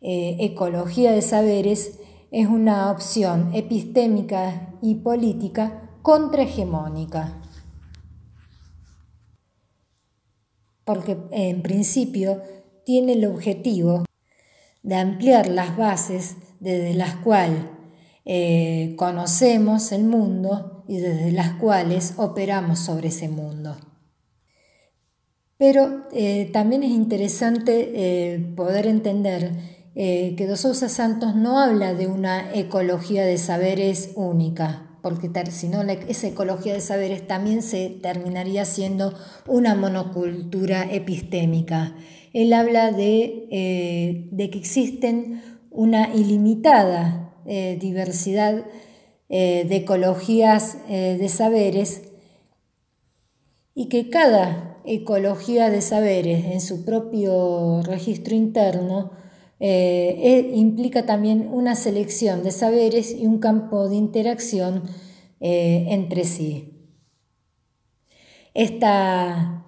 eh, 0.01 0.37
ecología 0.39 1.11
de 1.11 1.21
saberes 1.21 1.99
es 2.31 2.47
una 2.47 2.89
opción 2.89 3.53
epistémica 3.53 4.73
y 4.81 4.95
política 4.95 5.91
contrahegemónica. 6.01 7.43
Porque 10.83 11.15
en 11.29 11.61
principio 11.61 12.41
tiene 12.83 13.13
el 13.13 13.25
objetivo 13.25 14.05
de 14.81 14.95
ampliar 14.95 15.45
las 15.47 15.77
bases 15.77 16.37
desde 16.59 16.95
las 16.95 17.17
cuales 17.17 17.65
eh, 18.25 18.95
conocemos 18.97 19.91
el 19.91 20.05
mundo 20.05 20.85
y 20.87 20.97
desde 20.97 21.31
las 21.31 21.51
cuales 21.59 22.15
operamos 22.17 22.79
sobre 22.79 23.09
ese 23.09 23.29
mundo. 23.29 23.77
Pero 25.59 26.05
eh, 26.13 26.49
también 26.53 26.83
es 26.83 26.91
interesante 26.91 27.91
eh, 27.93 28.39
poder 28.55 28.87
entender 28.87 29.51
eh, 29.93 30.33
que 30.37 30.47
Dos 30.47 30.61
Sousa 30.61 30.87
Santos 30.87 31.35
no 31.35 31.59
habla 31.59 31.93
de 31.93 32.07
una 32.07 32.53
ecología 32.53 33.25
de 33.25 33.37
saberes 33.37 34.11
única, 34.15 34.97
porque 35.01 35.29
si 35.51 35.67
no 35.67 35.81
esa 35.81 36.27
ecología 36.29 36.73
de 36.73 36.79
saberes 36.79 37.27
también 37.27 37.61
se 37.61 37.89
terminaría 37.89 38.63
siendo 38.63 39.13
una 39.47 39.75
monocultura 39.75 40.89
epistémica. 40.89 41.93
Él 42.31 42.53
habla 42.53 42.93
de, 42.93 44.29
de 44.31 44.49
que 44.49 44.57
existen 44.57 45.41
una 45.71 46.15
ilimitada 46.15 47.33
diversidad 47.45 48.63
de 49.27 49.75
ecologías 49.75 50.77
de 50.87 51.27
saberes 51.27 52.03
y 53.73 53.89
que 53.89 54.09
cada 54.09 54.68
ecología 54.89 55.69
de 55.69 55.81
saberes 55.81 56.45
en 56.45 56.61
su 56.61 56.83
propio 56.83 57.83
registro 57.83 58.35
interno 58.35 59.11
eh, 59.59 60.51
implica 60.55 61.05
también 61.05 61.47
una 61.51 61.75
selección 61.75 62.43
de 62.43 62.51
saberes 62.51 63.13
y 63.13 63.27
un 63.27 63.39
campo 63.39 63.87
de 63.87 63.95
interacción 63.95 64.83
eh, 65.39 65.85
entre 65.89 66.23
sí. 66.23 66.89
Esta 68.55 69.63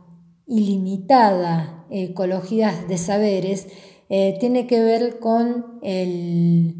ilimitada 0.47 1.85
ecología 1.91 2.73
de 2.87 2.97
saberes 2.97 3.67
eh, 4.09 4.37
tiene 4.39 4.65
que 4.65 4.81
ver 4.81 5.19
con 5.19 5.79
el, 5.83 6.75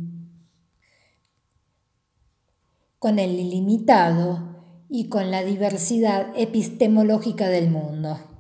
con 2.98 3.20
el 3.20 3.40
ilimitado 3.40 4.52
y 4.90 5.10
con 5.10 5.30
la 5.30 5.44
diversidad 5.44 6.34
epistemológica 6.36 7.50
del 7.50 7.70
mundo. 7.70 8.31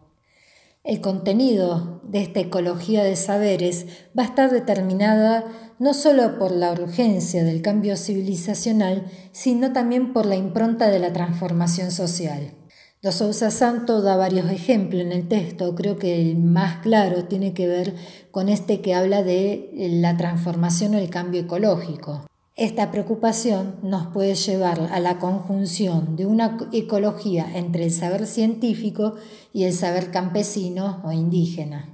El 0.84 1.00
contenido 1.00 2.02
de 2.04 2.24
esta 2.24 2.40
ecología 2.40 3.04
de 3.04 3.16
saberes 3.16 3.86
va 4.18 4.24
a 4.24 4.26
estar 4.26 4.50
determinada 4.50 5.46
no 5.78 5.94
solo 5.94 6.40
por 6.40 6.52
la 6.52 6.72
urgencia 6.72 7.44
del 7.44 7.62
cambio 7.62 7.96
civilizacional, 7.96 9.06
sino 9.32 9.74
también 9.74 10.12
por 10.12 10.26
la 10.26 10.36
impronta 10.36 10.90
de 10.90 10.98
la 10.98 11.14
transformación 11.14 11.92
social. 11.92 12.56
Dos 13.04 13.16
Sousa 13.16 13.52
Santo 13.52 14.02
da 14.02 14.16
varios 14.16 14.50
ejemplos 14.50 15.04
en 15.04 15.12
el 15.12 15.28
texto, 15.28 15.76
creo 15.76 16.00
que 16.00 16.20
el 16.20 16.38
más 16.38 16.78
claro 16.82 17.26
tiene 17.26 17.54
que 17.54 17.68
ver 17.68 17.94
con 18.32 18.50
este 18.50 18.82
que 18.82 18.96
habla 18.96 19.22
de 19.22 19.70
la 20.02 20.18
transformación 20.18 20.96
o 20.96 20.98
el 20.98 21.12
cambio 21.12 21.42
ecológico. 21.42 22.26
Esta 22.62 22.92
preocupación 22.92 23.78
nos 23.82 24.14
puede 24.14 24.36
llevar 24.36 24.82
a 24.92 25.00
la 25.00 25.18
conjunción 25.18 26.16
de 26.16 26.28
una 26.28 26.60
ecología 26.72 27.48
entre 27.56 27.86
el 27.86 27.92
saber 27.92 28.28
científico 28.28 29.16
y 29.52 29.64
el 29.64 29.74
saber 29.74 30.12
campesino 30.12 31.02
o 31.04 31.12
indígena. 31.12 31.90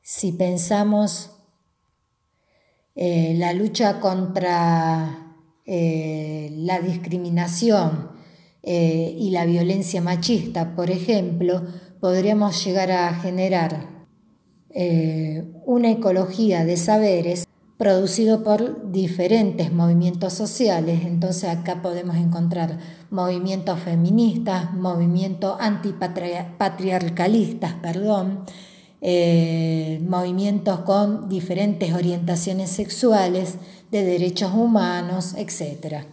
Si 0.00 0.32
pensamos 0.32 1.32
eh, 2.94 3.34
la 3.36 3.52
lucha 3.52 4.00
contra 4.00 5.36
eh, 5.66 6.48
la 6.56 6.80
discriminación 6.80 8.10
eh, 8.62 9.14
y 9.18 9.32
la 9.32 9.44
violencia 9.44 10.00
machista, 10.00 10.74
por 10.74 10.90
ejemplo, 10.90 11.60
podríamos 12.00 12.64
llegar 12.64 12.90
a 12.90 13.12
generar 13.16 14.06
una 15.66 15.90
ecología 15.90 16.64
de 16.64 16.78
saberes 16.78 17.46
producido 17.76 18.42
por 18.44 18.92
diferentes 18.92 19.72
movimientos 19.72 20.34
sociales. 20.34 21.00
Entonces 21.04 21.50
acá 21.50 21.82
podemos 21.82 22.16
encontrar 22.16 22.78
movimientos 23.10 23.80
feministas, 23.80 24.72
movimientos 24.74 25.56
antipatriarcalistas, 25.60 27.74
perdón, 27.74 28.44
eh, 29.00 30.00
movimientos 30.06 30.80
con 30.80 31.28
diferentes 31.28 31.92
orientaciones 31.92 32.70
sexuales, 32.70 33.56
de 33.90 34.04
derechos 34.04 34.52
humanos, 34.54 35.34
etc. 35.36 36.04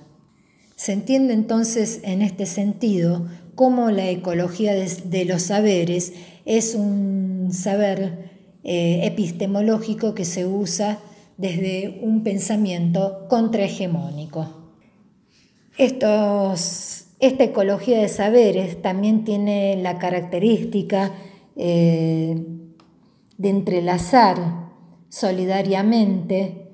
Se 0.76 0.92
entiende 0.92 1.34
entonces 1.34 2.02
en 2.04 2.22
este 2.22 2.46
sentido 2.46 3.26
cómo 3.56 3.90
la 3.90 4.10
ecología 4.10 4.74
de, 4.74 5.26
los 5.26 5.44
saberes 5.44 6.12
es 6.46 6.76
un 6.76 7.50
saber 7.52 8.32
eh, 8.64 9.02
epistemológico 9.04 10.14
que 10.14 10.26
se 10.26 10.46
usa 10.46 11.00
desde 11.40 12.00
un 12.02 12.22
pensamiento 12.22 13.26
contrahegemónico. 13.30 14.74
esta 15.78 17.44
ecología 17.44 18.00
de 18.00 18.10
saberes 18.10 18.82
también 18.82 19.24
tiene 19.24 19.78
la 19.82 19.98
característica 20.00 21.14
eh, 21.56 22.46
de 23.38 23.50
entrelazar 23.50 24.70
solidariamente 25.08 26.68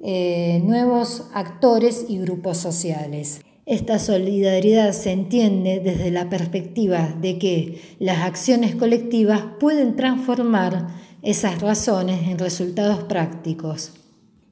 eh, 0.00 0.60
nuevos 0.64 1.28
actores 1.32 2.06
y 2.08 2.18
grupos 2.18 2.58
sociales. 2.58 3.40
Esta 3.66 4.00
solidaridad 4.00 4.92
se 4.94 5.12
entiende 5.12 5.78
desde 5.78 6.10
la 6.10 6.28
perspectiva 6.28 7.14
de 7.20 7.38
que 7.38 7.80
las 8.00 8.24
acciones 8.24 8.74
colectivas 8.74 9.44
pueden 9.60 9.94
transformar 9.94 10.88
esas 11.22 11.60
razones 11.60 12.28
en 12.28 12.38
resultados 12.38 13.04
prácticos 13.04 13.92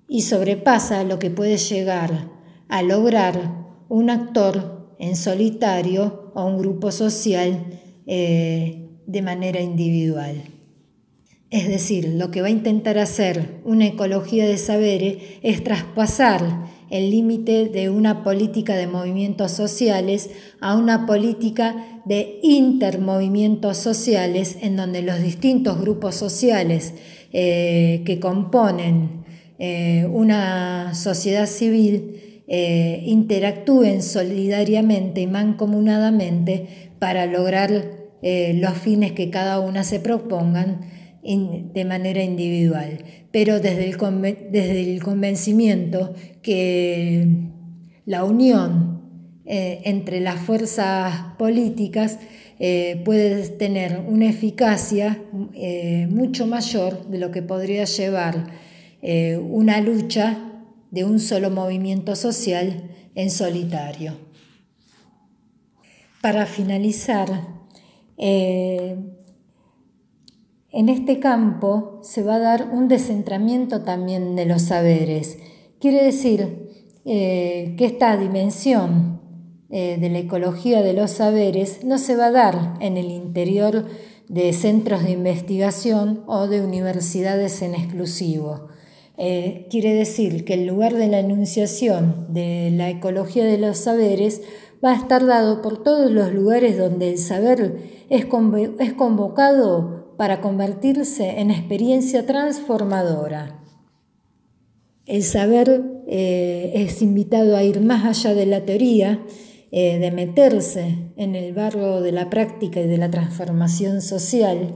y 0.09 0.23
sobrepasa 0.23 1.05
lo 1.05 1.19
que 1.19 1.31
puede 1.31 1.57
llegar 1.57 2.31
a 2.69 2.83
lograr 2.83 3.67
un 3.89 4.11
actor 4.11 4.95
en 4.99 5.17
solitario 5.17 6.31
o 6.35 6.45
un 6.45 6.59
grupo 6.59 6.93
social 6.93 7.81
eh, 8.07 8.89
de 9.07 9.23
manera 9.23 9.61
individual. 9.61 10.43
Es 11.51 11.67
decir, 11.67 12.09
lo 12.15 12.31
que 12.31 12.43
va 12.43 12.47
a 12.47 12.51
intentar 12.51 12.99
hacer 12.99 13.61
una 13.65 13.87
ecología 13.87 14.47
de 14.47 14.57
saberes 14.57 15.17
es 15.43 15.65
traspasar 15.65 16.67
el 16.91 17.11
límite 17.11 17.69
de 17.69 17.89
una 17.89 18.23
política 18.25 18.77
de 18.77 18.87
movimientos 18.87 19.53
sociales 19.53 20.31
a 20.61 20.77
una 20.77 21.07
política 21.07 22.03
de 22.05 22.41
intermovimientos 22.43 23.77
sociales 23.77 24.59
en 24.61 24.77
donde 24.77 25.03
los 25.03 25.23
distintos 25.23 25.81
grupos 25.81 26.17
sociales 26.17 26.95
eh, 27.33 28.03
que 28.05 28.19
componen 28.19 29.25
eh, 29.61 30.07
una 30.13 30.95
sociedad 30.95 31.47
civil 31.47 32.43
eh, 32.49 33.05
interactúen 33.07 34.03
solidariamente 34.03 35.21
y 35.21 35.27
mancomunadamente 35.29 36.91
para 36.99 37.27
lograr 37.27 38.01
los 38.23 38.77
fines 38.77 39.13
que 39.13 39.31
cada 39.31 39.61
una 39.61 39.83
se 39.83 39.99
propongan 39.99 40.83
de 41.23 41.85
manera 41.87 42.23
individual, 42.23 42.99
pero 43.31 43.61
desde 43.61 43.85
el, 43.89 43.97
desde 44.51 44.93
el 44.93 45.03
convencimiento 45.03 46.15
que 46.43 47.51
la 48.07 48.25
unión 48.25 49.01
eh, 49.47 49.83
entre 49.85 50.21
las 50.21 50.41
fuerzas 50.41 51.35
políticas 51.39 52.19
eh, 52.59 53.03
puede 53.05 53.49
tener 53.49 54.01
una 54.07 54.29
eficacia 54.29 55.23
eh, 55.55 56.07
mucho 56.11 56.47
mayor 56.47 57.07
de 57.09 57.19
lo 57.19 57.31
que 57.31 57.43
podría 57.43 57.85
llevar 57.85 58.47
una 59.03 59.81
lucha 59.81 60.39
de 60.91 61.05
un 61.05 61.21
solo 61.21 61.49
movimiento 61.51 62.15
social 62.17 62.91
en 63.15 63.31
solitario. 63.31 64.13
Para 66.21 66.45
finalizar, 66.45 67.31
en 70.73 70.89
este 70.89 71.19
campo 71.21 71.99
se 72.03 72.23
va 72.23 72.37
a 72.37 72.39
dar 72.41 72.71
un 72.73 72.89
descentramiento 72.89 73.83
también 73.83 74.37
de 74.37 74.47
los 74.47 74.63
saberes. 74.63 75.39
Quiere 75.81 76.05
decir 76.05 76.69
que 77.05 77.77
esta 77.79 78.17
dimensión 78.17 79.21
eh, 79.73 79.99
de 80.01 80.11
la 80.11 80.19
ecología 80.19 80.83
de 80.83 80.95
los 80.95 81.13
saberes 81.13 81.85
no 81.85 81.99
se 81.99 82.17
va 82.17 82.27
a 82.27 82.31
dar 82.33 82.75
en 82.81 82.97
el 82.97 83.13
interior 83.13 83.87
de 84.29 84.53
centros 84.53 85.05
de 85.05 85.13
investigación 85.13 86.25
o 86.27 86.49
de 86.49 86.61
universidades 86.61 87.63
en 87.63 87.77
exclusivo. 87.77 88.67
Eh, 89.17 89.69
quiere 89.71 89.95
decir 89.95 90.45
que 90.45 90.55
el 90.55 90.67
lugar 90.67 90.95
de 90.95 91.07
la 91.07 91.21
enunciación 91.21 92.27
de 92.31 92.73
la 92.73 92.91
ecología 92.91 93.45
de 93.45 93.59
los 93.59 93.79
saberes 93.79 94.43
va 94.85 94.91
a 94.91 94.97
estar 94.97 95.25
dado 95.25 95.63
por 95.63 95.85
todos 95.85 96.11
los 96.11 96.35
lugares 96.35 96.77
donde 96.77 97.11
el 97.11 97.19
saber 97.19 98.07
es, 98.09 98.25
convocado 98.97 100.00
para 100.21 100.43
convertirse 100.43 101.41
en 101.41 101.51
experiencia 101.51 102.27
transformadora. 102.27 103.59
El 105.07 105.23
saber 105.23 105.83
eh, 106.09 106.73
es 106.75 107.01
invitado 107.01 107.57
a 107.57 107.63
ir 107.63 107.81
más 107.81 108.05
allá 108.05 108.35
de 108.35 108.45
la 108.45 108.67
teoría 108.67 109.25
eh, 109.73 109.99
de 109.99 110.11
meterse 110.11 110.99
en 111.17 111.35
el 111.37 111.55
barro 111.55 112.03
de 112.03 112.13
la 112.13 112.29
práctica 112.29 112.83
y 112.83 112.87
de 112.87 112.99
la 112.99 113.11
transformación 113.11 114.03
social. 114.03 114.75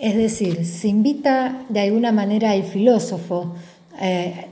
Es 0.00 0.16
decir, 0.16 0.64
se 0.66 0.88
invita 0.88 1.64
de 1.68 1.78
alguna 1.78 2.10
manera 2.10 2.50
al 2.50 2.64
filósofo 2.64 3.54
eh, 4.02 4.46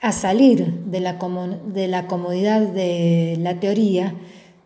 a 0.00 0.12
salir 0.12 0.84
de 0.86 1.00
la, 1.00 1.18
de 1.66 1.86
la, 1.86 2.06
comodidad 2.06 2.62
de 2.62 3.36
la 3.38 3.60
teoría 3.60 4.14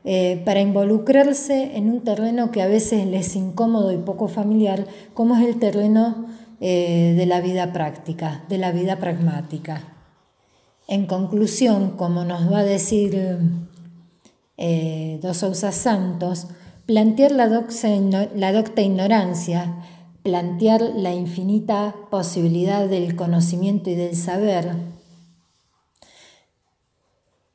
eh, 0.06 0.40
para 0.46 0.60
involucrarse 0.60 1.76
en 1.76 1.90
un 1.90 2.00
terreno 2.02 2.50
que 2.50 2.62
a 2.62 2.66
veces 2.66 3.06
le 3.06 3.18
es 3.18 3.36
incómodo 3.36 3.92
y 3.92 3.98
poco 3.98 4.28
familiar, 4.28 4.86
como 5.12 5.36
es 5.36 5.46
el 5.46 5.58
terreno 5.58 6.26
de 6.58 7.26
la 7.26 7.42
vida 7.42 7.74
práctica, 7.74 8.42
de 8.48 8.56
la 8.56 8.72
vida 8.72 8.96
pragmática. 8.98 9.96
En 10.88 11.06
conclusión, 11.06 11.96
como 11.96 12.24
nos 12.24 12.50
va 12.50 12.60
a 12.60 12.64
decir 12.64 13.38
eh, 14.56 15.18
dos 15.20 15.38
Sousa 15.38 15.72
Santos, 15.72 16.46
plantear 16.86 17.32
la, 17.32 17.46
la 17.46 18.52
docta 18.52 18.82
ignorancia, 18.82 19.82
plantear 20.22 20.80
la 20.80 21.12
infinita 21.12 21.94
posibilidad 22.10 22.88
del 22.88 23.16
conocimiento 23.16 23.90
y 23.90 23.96
del 23.96 24.14
saber, 24.14 24.76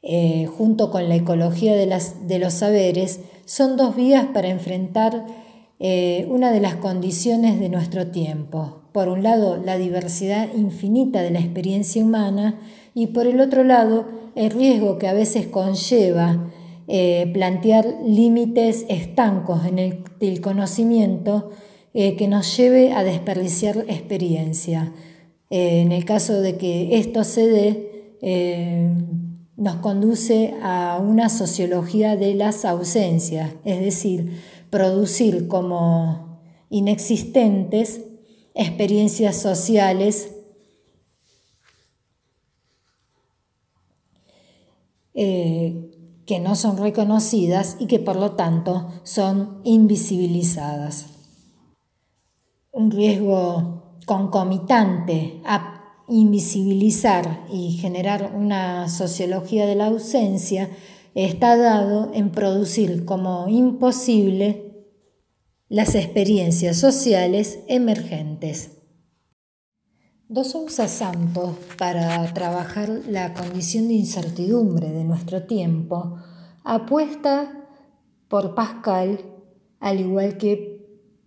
eh, 0.03 0.47
junto 0.47 0.89
con 0.89 1.09
la 1.09 1.15
ecología 1.15 1.75
de, 1.75 2.39
los 2.39 2.53
saberes, 2.53 3.19
son 3.45 3.77
dos 3.77 3.95
vías 3.95 4.25
para 4.33 4.49
enfrentar 4.49 5.27
eh, 5.79 6.25
una 6.27 6.51
de 6.51 6.59
las 6.59 6.75
condiciones 6.75 7.59
de 7.59 7.69
nuestro 7.69 8.07
tiempo. 8.07 8.81
Por 8.93 9.09
un 9.09 9.21
lado, 9.21 9.57
la 9.63 9.77
diversidad 9.77 10.47
infinita 10.55 11.21
de 11.21 11.29
la 11.29 11.39
experiencia 11.39 12.03
humana 12.03 12.59
y 12.95 13.07
por 13.07 13.27
el 13.27 13.39
otro 13.39 13.63
lado, 13.63 14.07
el 14.33 14.49
riesgo 14.49 14.97
que 14.97 15.07
a 15.07 15.13
veces 15.13 15.45
conlleva 15.45 16.49
eh, 16.87 17.29
plantear 17.31 17.85
límites 18.03 18.85
estancos 18.89 19.67
en 19.67 19.77
el, 19.77 20.41
conocimiento 20.41 21.51
que 21.93 22.27
nos 22.29 22.55
lleve 22.55 22.93
a 22.93 23.03
desperdiciar 23.03 23.85
experiencia. 23.89 24.93
En 25.49 25.91
el 25.91 26.05
caso 26.05 26.39
de 26.39 26.55
que 26.55 26.97
esto 26.97 27.25
se 27.25 27.47
dé, 27.47 29.11
nos 29.61 29.75
conduce 29.75 30.55
a 30.63 30.97
una 30.99 31.29
sociología 31.29 32.15
de 32.15 32.33
las 32.33 32.65
ausencias, 32.65 33.53
es 33.63 33.79
decir, 33.79 34.41
producir 34.71 35.47
como 35.47 36.41
inexistentes 36.71 38.01
experiencias 38.55 39.35
sociales 39.35 40.31
que 45.13 46.39
no 46.41 46.55
son 46.55 46.77
reconocidas 46.77 47.77
y 47.79 47.85
que 47.85 47.99
por 47.99 48.15
lo 48.15 48.31
tanto 48.31 48.89
son 49.03 49.61
invisibilizadas. 49.63 51.05
Un 52.71 52.89
riesgo 52.89 53.97
concomitante 54.07 55.39
invisibilizar 56.07 57.45
y 57.51 57.73
generar 57.73 58.33
una 58.35 58.89
sociología 58.89 59.65
de 59.65 59.75
la 59.75 59.87
ausencia 59.87 60.69
está 61.15 61.57
dado 61.57 62.11
en 62.13 62.31
producir 62.31 63.05
como 63.05 63.47
imposible 63.49 64.87
las 65.67 65.95
experiencias 65.95 66.77
sociales 66.77 67.59
emergentes. 67.67 68.77
Dos 70.27 70.51
Sousa 70.51 70.87
Santos, 70.87 71.55
para 71.77 72.33
trabajar 72.33 72.89
la 73.07 73.33
condición 73.33 73.89
de 73.89 73.95
incertidumbre 73.95 74.89
de 74.89 75.03
nuestro 75.03 75.43
tiempo, 75.43 76.17
apuesta 76.63 77.67
por 78.29 78.55
Pascal, 78.55 79.19
al 79.81 79.99
igual 79.99 80.37
que 80.37 80.71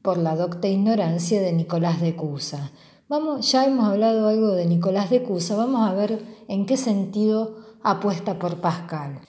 por 0.00 0.18
la 0.18 0.36
docta 0.36 0.68
ignorancia 0.68 1.40
de 1.40 1.52
Nicolás 1.52 2.00
de 2.00 2.16
Cusa. 2.16 2.72
Vamos, 3.06 3.52
ya 3.52 3.66
hemos 3.66 3.86
hablado 3.86 4.28
algo 4.28 4.52
de 4.52 4.64
Nicolás 4.64 5.10
de 5.10 5.22
Cusa, 5.22 5.56
vamos 5.56 5.86
a 5.86 5.92
ver 5.92 6.24
en 6.48 6.64
qué 6.64 6.78
sentido 6.78 7.56
apuesta 7.82 8.38
por 8.38 8.62
Pascal. 8.62 9.20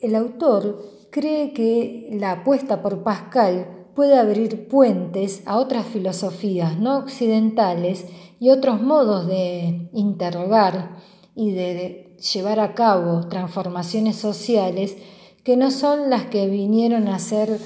El 0.00 0.14
autor 0.14 0.84
cree 1.10 1.54
que 1.54 2.10
la 2.12 2.32
apuesta 2.32 2.82
por 2.82 3.02
Pascal 3.02 3.86
puede 3.94 4.18
abrir 4.18 4.68
puentes 4.68 5.42
a 5.46 5.56
otras 5.56 5.86
filosofías 5.86 6.78
no 6.78 6.98
occidentales 6.98 8.04
y 8.38 8.50
otros 8.50 8.82
modos 8.82 9.26
de 9.26 9.88
interrogar 9.94 10.98
y 11.34 11.52
de 11.52 12.18
llevar 12.34 12.60
a 12.60 12.74
cabo 12.74 13.28
transformaciones 13.28 14.16
sociales 14.16 14.98
que 15.42 15.56
no 15.56 15.70
son 15.70 16.10
las 16.10 16.26
que 16.26 16.48
vinieron 16.48 17.08
a 17.08 17.18
ser 17.18 17.58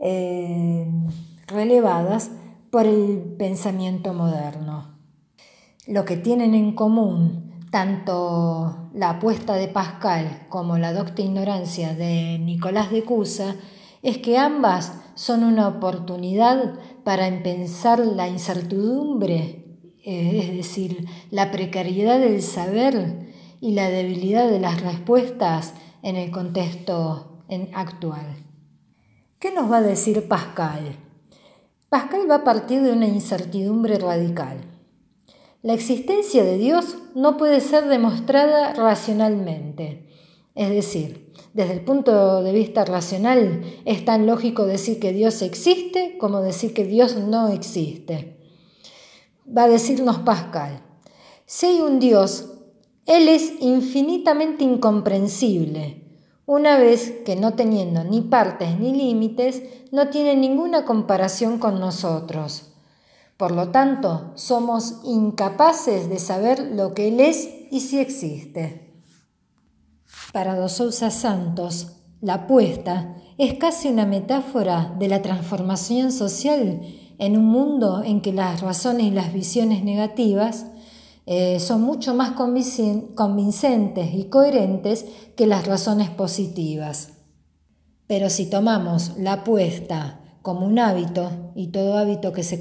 eh, 0.00 0.88
relevadas 1.46 2.32
por 2.74 2.88
el 2.88 3.36
pensamiento 3.38 4.12
moderno. 4.14 4.98
Lo 5.86 6.04
que 6.04 6.16
tienen 6.16 6.56
en 6.56 6.74
común 6.74 7.60
tanto 7.70 8.90
la 8.92 9.10
apuesta 9.10 9.54
de 9.54 9.68
Pascal 9.68 10.46
como 10.48 10.76
la 10.76 10.92
docta 10.92 11.22
ignorancia 11.22 11.94
de 11.94 12.36
Nicolás 12.40 12.90
de 12.90 13.04
Cusa 13.04 13.54
es 14.02 14.18
que 14.18 14.38
ambas 14.38 14.92
son 15.14 15.44
una 15.44 15.68
oportunidad 15.68 16.74
para 17.04 17.28
empezar 17.28 18.00
la 18.00 18.26
incertidumbre, 18.26 19.78
eh, 20.04 20.40
es 20.42 20.56
decir, 20.56 21.06
la 21.30 21.52
precariedad 21.52 22.18
del 22.18 22.42
saber 22.42 23.32
y 23.60 23.74
la 23.74 23.88
debilidad 23.88 24.50
de 24.50 24.58
las 24.58 24.80
respuestas 24.80 25.74
en 26.02 26.16
el 26.16 26.32
contexto 26.32 27.44
actual. 27.72 28.34
¿Qué 29.38 29.54
nos 29.54 29.70
va 29.70 29.76
a 29.76 29.82
decir 29.82 30.26
Pascal? 30.26 31.03
Pascal 31.94 32.28
va 32.28 32.34
a 32.34 32.42
partir 32.42 32.82
de 32.82 32.90
una 32.90 33.06
incertidumbre 33.06 33.98
radical. 33.98 34.56
La 35.62 35.74
existencia 35.74 36.42
de 36.42 36.58
Dios 36.58 36.96
no 37.14 37.36
puede 37.36 37.60
ser 37.60 37.86
demostrada 37.86 38.72
racionalmente, 38.72 40.10
es 40.56 40.70
decir, 40.70 41.32
desde 41.52 41.74
el 41.74 41.84
punto 41.84 42.42
de 42.42 42.50
vista 42.50 42.84
racional, 42.84 43.62
es 43.84 44.04
tan 44.04 44.26
lógico 44.26 44.66
decir 44.66 44.98
que 44.98 45.12
Dios 45.12 45.40
existe 45.40 46.18
como 46.18 46.40
decir 46.40 46.74
que 46.74 46.84
Dios 46.84 47.14
no 47.14 47.46
existe. 47.46 48.40
Va 49.46 49.62
a 49.62 49.68
decirnos 49.68 50.18
Pascal, 50.18 50.82
si 51.46 51.66
hay 51.66 51.80
un 51.80 52.00
Dios, 52.00 52.54
Él 53.06 53.28
es 53.28 53.52
infinitamente 53.60 54.64
incomprensible, 54.64 56.03
una 56.46 56.78
vez 56.78 57.22
que 57.24 57.36
no 57.36 57.54
teniendo 57.54 58.04
ni 58.04 58.20
partes 58.20 58.78
ni 58.78 58.92
límites, 58.92 59.62
no 59.92 60.08
tiene 60.08 60.36
ninguna 60.36 60.84
comparación 60.84 61.58
con 61.58 61.80
nosotros. 61.80 62.72
Por 63.36 63.50
lo 63.50 63.70
tanto, 63.70 64.32
somos 64.34 65.00
incapaces 65.04 66.08
de 66.08 66.18
saber 66.18 66.60
lo 66.72 66.94
que 66.94 67.08
Él 67.08 67.20
es 67.20 67.48
y 67.70 67.80
si 67.80 67.98
existe. 67.98 68.92
Para 70.32 70.56
Dos 70.56 70.72
Sousa 70.72 71.10
Santos, 71.10 71.96
la 72.20 72.34
apuesta 72.34 73.16
es 73.38 73.54
casi 73.54 73.88
una 73.88 74.06
metáfora 74.06 74.94
de 74.98 75.08
la 75.08 75.22
transformación 75.22 76.12
social 76.12 76.80
en 77.18 77.36
un 77.36 77.46
mundo 77.46 78.02
en 78.04 78.20
que 78.20 78.32
las 78.32 78.60
razones 78.60 79.06
y 79.06 79.10
las 79.10 79.32
visiones 79.32 79.82
negativas 79.82 80.66
eh, 81.26 81.58
son 81.58 81.82
mucho 81.82 82.14
más 82.14 82.32
convincentes 82.32 84.14
y 84.14 84.24
coherentes 84.24 85.06
que 85.36 85.46
las 85.46 85.66
razones 85.66 86.10
positivas. 86.10 87.14
Pero 88.06 88.28
si 88.28 88.46
tomamos 88.46 89.16
la 89.18 89.34
apuesta 89.34 90.20
como 90.42 90.66
un 90.66 90.78
hábito 90.78 91.52
y 91.54 91.68
todo 91.68 91.96
hábito 91.96 92.32
que 92.34 92.42
se, 92.42 92.60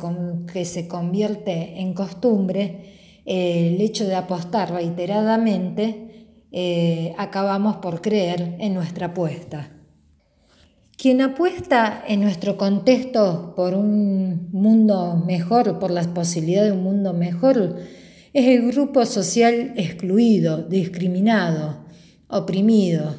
que 0.52 0.64
se 0.64 0.88
convierte 0.88 1.82
en 1.82 1.94
costumbre, 1.94 3.22
eh, 3.26 3.74
el 3.74 3.82
hecho 3.82 4.06
de 4.06 4.16
apostar 4.16 4.72
reiteradamente, 4.72 6.30
eh, 6.52 7.14
acabamos 7.18 7.78
por 7.78 8.00
creer 8.00 8.56
en 8.60 8.74
nuestra 8.74 9.08
apuesta. 9.08 9.72
Quien 10.96 11.20
apuesta 11.20 12.02
en 12.08 12.22
nuestro 12.22 12.56
contexto 12.56 13.54
por 13.58 13.74
un 13.74 14.50
mundo 14.54 15.22
mejor, 15.26 15.80
por 15.80 15.92
la 15.92 16.04
posibilidad 16.14 16.64
de 16.64 16.72
un 16.72 16.84
mundo 16.84 17.12
mejor, 17.12 17.78
es 18.34 18.48
el 18.48 18.72
grupo 18.72 19.06
social 19.06 19.74
excluido, 19.78 20.64
discriminado, 20.64 21.86
oprimido. 22.28 23.16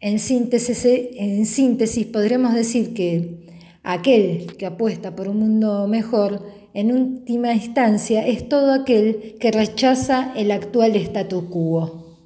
En 0.00 0.20
síntesis, 0.20 0.84
en 0.84 1.44
síntesis, 1.44 2.06
podremos 2.06 2.54
decir 2.54 2.94
que 2.94 3.48
aquel 3.82 4.56
que 4.56 4.66
apuesta 4.66 5.16
por 5.16 5.28
un 5.28 5.38
mundo 5.40 5.88
mejor, 5.88 6.42
en 6.72 6.92
última 6.92 7.52
instancia, 7.52 8.24
es 8.24 8.48
todo 8.48 8.72
aquel 8.72 9.36
que 9.40 9.50
rechaza 9.50 10.32
el 10.36 10.52
actual 10.52 10.94
statu 10.94 11.50
quo. 11.50 12.16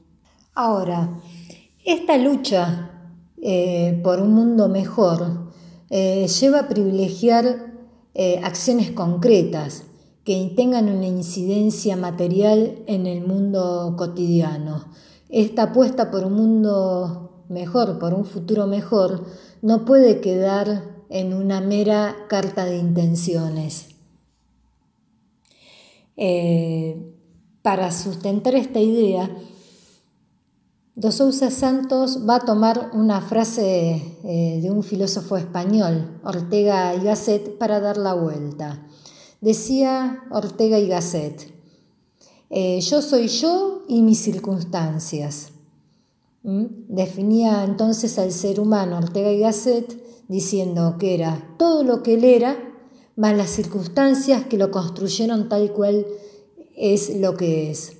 Ahora, 0.54 1.18
esta 1.82 2.18
lucha 2.18 2.90
eh, 3.40 3.98
por 4.04 4.20
un 4.20 4.34
mundo 4.34 4.68
mejor 4.68 5.52
eh, 5.88 6.26
lleva 6.28 6.60
a 6.60 6.68
privilegiar 6.68 7.72
eh, 8.14 8.38
acciones 8.44 8.90
concretas, 8.90 9.84
que 10.24 10.52
tengan 10.56 10.88
una 10.88 11.06
incidencia 11.06 11.96
material 11.96 12.82
en 12.86 13.06
el 13.06 13.26
mundo 13.26 13.94
cotidiano. 13.96 14.84
Esta 15.28 15.64
apuesta 15.64 16.10
por 16.10 16.24
un 16.24 16.34
mundo 16.34 17.44
mejor, 17.48 17.98
por 17.98 18.14
un 18.14 18.24
futuro 18.24 18.66
mejor, 18.66 19.24
no 19.62 19.84
puede 19.84 20.20
quedar 20.20 21.04
en 21.08 21.34
una 21.34 21.60
mera 21.60 22.16
carta 22.28 22.64
de 22.64 22.78
intenciones. 22.78 23.88
Eh, 26.16 27.14
para 27.62 27.90
sustentar 27.90 28.54
esta 28.54 28.80
idea, 28.80 29.30
Dos 30.94 31.16
Santos 31.16 32.28
va 32.28 32.36
a 32.36 32.40
tomar 32.40 32.90
una 32.92 33.22
frase 33.22 34.18
eh, 34.24 34.60
de 34.62 34.70
un 34.70 34.82
filósofo 34.82 35.38
español, 35.38 36.20
Ortega 36.22 36.94
y 36.94 37.04
Gasset, 37.04 37.56
para 37.56 37.80
dar 37.80 37.96
la 37.96 38.12
vuelta. 38.12 38.86
Decía 39.42 40.22
Ortega 40.30 40.78
y 40.78 40.86
Gasset, 40.86 41.52
eh, 42.48 42.80
yo 42.80 43.02
soy 43.02 43.26
yo 43.26 43.82
y 43.88 44.02
mis 44.02 44.20
circunstancias. 44.20 45.48
¿Mm? 46.44 46.66
Definía 46.86 47.64
entonces 47.64 48.20
al 48.20 48.30
ser 48.30 48.60
humano 48.60 48.98
Ortega 48.98 49.32
y 49.32 49.40
Gasset 49.40 50.00
diciendo 50.28 50.94
que 50.96 51.14
era 51.14 51.56
todo 51.58 51.82
lo 51.82 52.04
que 52.04 52.14
él 52.14 52.22
era, 52.22 52.56
más 53.16 53.36
las 53.36 53.50
circunstancias 53.50 54.46
que 54.46 54.58
lo 54.58 54.70
construyeron 54.70 55.48
tal 55.48 55.72
cual 55.72 56.06
es 56.76 57.16
lo 57.16 57.36
que 57.36 57.72
es. 57.72 57.96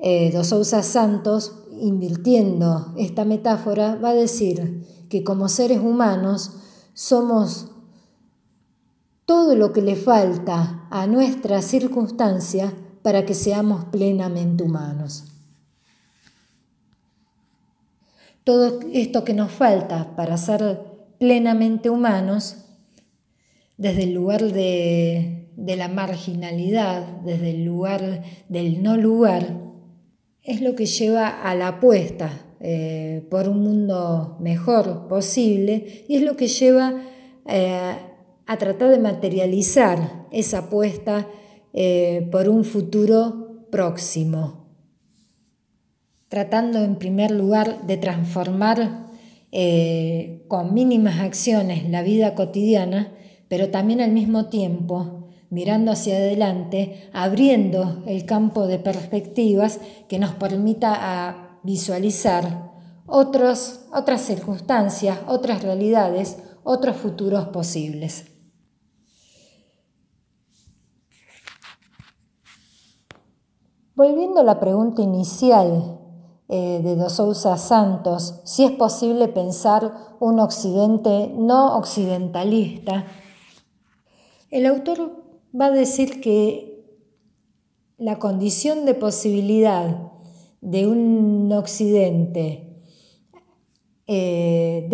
Eh, 0.00 0.32
Dos 0.32 0.48
Sousa 0.48 0.82
Santos, 0.82 1.62
invirtiendo 1.80 2.92
esta 2.96 3.24
metáfora, 3.24 3.94
va 4.02 4.08
a 4.08 4.14
decir 4.14 4.84
que 5.08 5.22
como 5.22 5.48
seres 5.48 5.78
humanos 5.78 6.54
somos 6.92 7.68
todo 9.26 9.56
lo 9.56 9.72
que 9.72 9.82
le 9.82 9.96
falta 9.96 10.86
a 10.90 11.06
nuestra 11.08 11.60
circunstancia 11.60 12.72
para 13.02 13.26
que 13.26 13.34
seamos 13.34 13.84
plenamente 13.86 14.62
humanos. 14.62 15.24
Todo 18.44 18.78
esto 18.92 19.24
que 19.24 19.34
nos 19.34 19.50
falta 19.50 20.14
para 20.14 20.36
ser 20.36 20.78
plenamente 21.18 21.90
humanos, 21.90 22.58
desde 23.76 24.04
el 24.04 24.14
lugar 24.14 24.42
de, 24.52 25.48
la 25.56 25.88
marginalidad, 25.88 27.04
desde 27.24 27.50
el 27.50 27.64
lugar 27.64 28.22
del 28.48 28.82
no 28.84 28.96
lugar, 28.96 29.60
es 30.44 30.60
lo 30.60 30.76
que 30.76 30.86
lleva 30.86 31.28
a 31.28 31.56
la 31.56 31.68
apuesta 31.68 32.30
eh, 32.60 33.26
por 33.28 33.48
un 33.48 33.62
mundo 33.62 34.36
mejor 34.38 35.08
posible 35.08 36.04
y 36.08 36.16
es 36.16 36.22
lo 36.22 36.36
que 36.36 36.46
lleva 36.46 37.02
eh, 37.46 37.96
a 38.46 38.58
tratar 38.58 38.90
de 38.90 38.98
materializar 38.98 40.26
esa 40.30 40.58
apuesta 40.58 41.26
eh, 41.72 42.28
por 42.30 42.48
un 42.48 42.64
futuro 42.64 43.66
próximo, 43.70 44.66
tratando 46.28 46.82
en 46.82 46.96
primer 46.96 47.30
lugar 47.30 47.86
de 47.86 47.96
transformar 47.96 49.06
eh, 49.52 50.44
con 50.48 50.74
mínimas 50.74 51.20
acciones 51.20 51.88
la 51.88 52.02
vida 52.02 52.34
cotidiana, 52.34 53.12
pero 53.48 53.70
también 53.70 54.00
al 54.00 54.12
mismo 54.12 54.46
tiempo 54.46 55.28
mirando 55.50 55.92
hacia 55.92 56.16
adelante, 56.16 57.08
abriendo 57.12 58.02
el 58.06 58.24
campo 58.24 58.66
de 58.66 58.78
perspectivas 58.78 59.80
que 60.08 60.18
nos 60.18 60.34
permita 60.34 61.58
visualizar 61.62 62.72
otras 63.06 63.80
circunstancias, 64.18 65.18
otras 65.28 65.62
realidades, 65.62 66.38
otros 66.64 66.96
futuros 66.96 67.48
posibles. 67.48 68.35
Volviendo 73.96 74.40
a 74.40 74.44
la 74.44 74.60
pregunta 74.60 75.00
inicial 75.00 75.98
eh, 76.50 76.82
de 76.84 76.96
Dos 76.96 77.18
Santos, 77.62 78.42
si 78.44 78.64
es 78.64 78.72
posible 78.72 79.26
pensar 79.26 79.90
un 80.20 80.38
occidente 80.38 81.32
no 81.34 81.78
occidentalista, 81.78 83.06
el 84.50 84.66
autor 84.66 85.24
va 85.58 85.66
a 85.66 85.70
decir 85.70 86.20
que 86.20 86.84
la 87.96 88.18
condición 88.18 88.84
de 88.84 88.92
posibilidad 88.92 90.12
de 90.60 90.86
un 90.86 91.50
occidente 91.54 92.82
eh, 94.06 94.90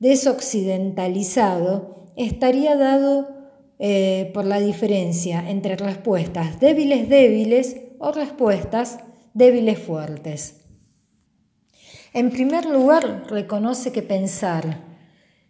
desoccidentalizado 0.00 2.10
estaría 2.14 2.76
dado 2.76 3.35
eh, 3.78 4.30
por 4.32 4.44
la 4.44 4.58
diferencia 4.60 5.50
entre 5.50 5.76
respuestas 5.76 6.60
débiles 6.60 7.08
débiles 7.08 7.76
o 7.98 8.12
respuestas 8.12 8.98
débiles 9.34 9.78
fuertes. 9.78 10.62
En 12.14 12.30
primer 12.30 12.64
lugar, 12.64 13.24
reconoce 13.28 13.92
que 13.92 14.02
pensar 14.02 14.84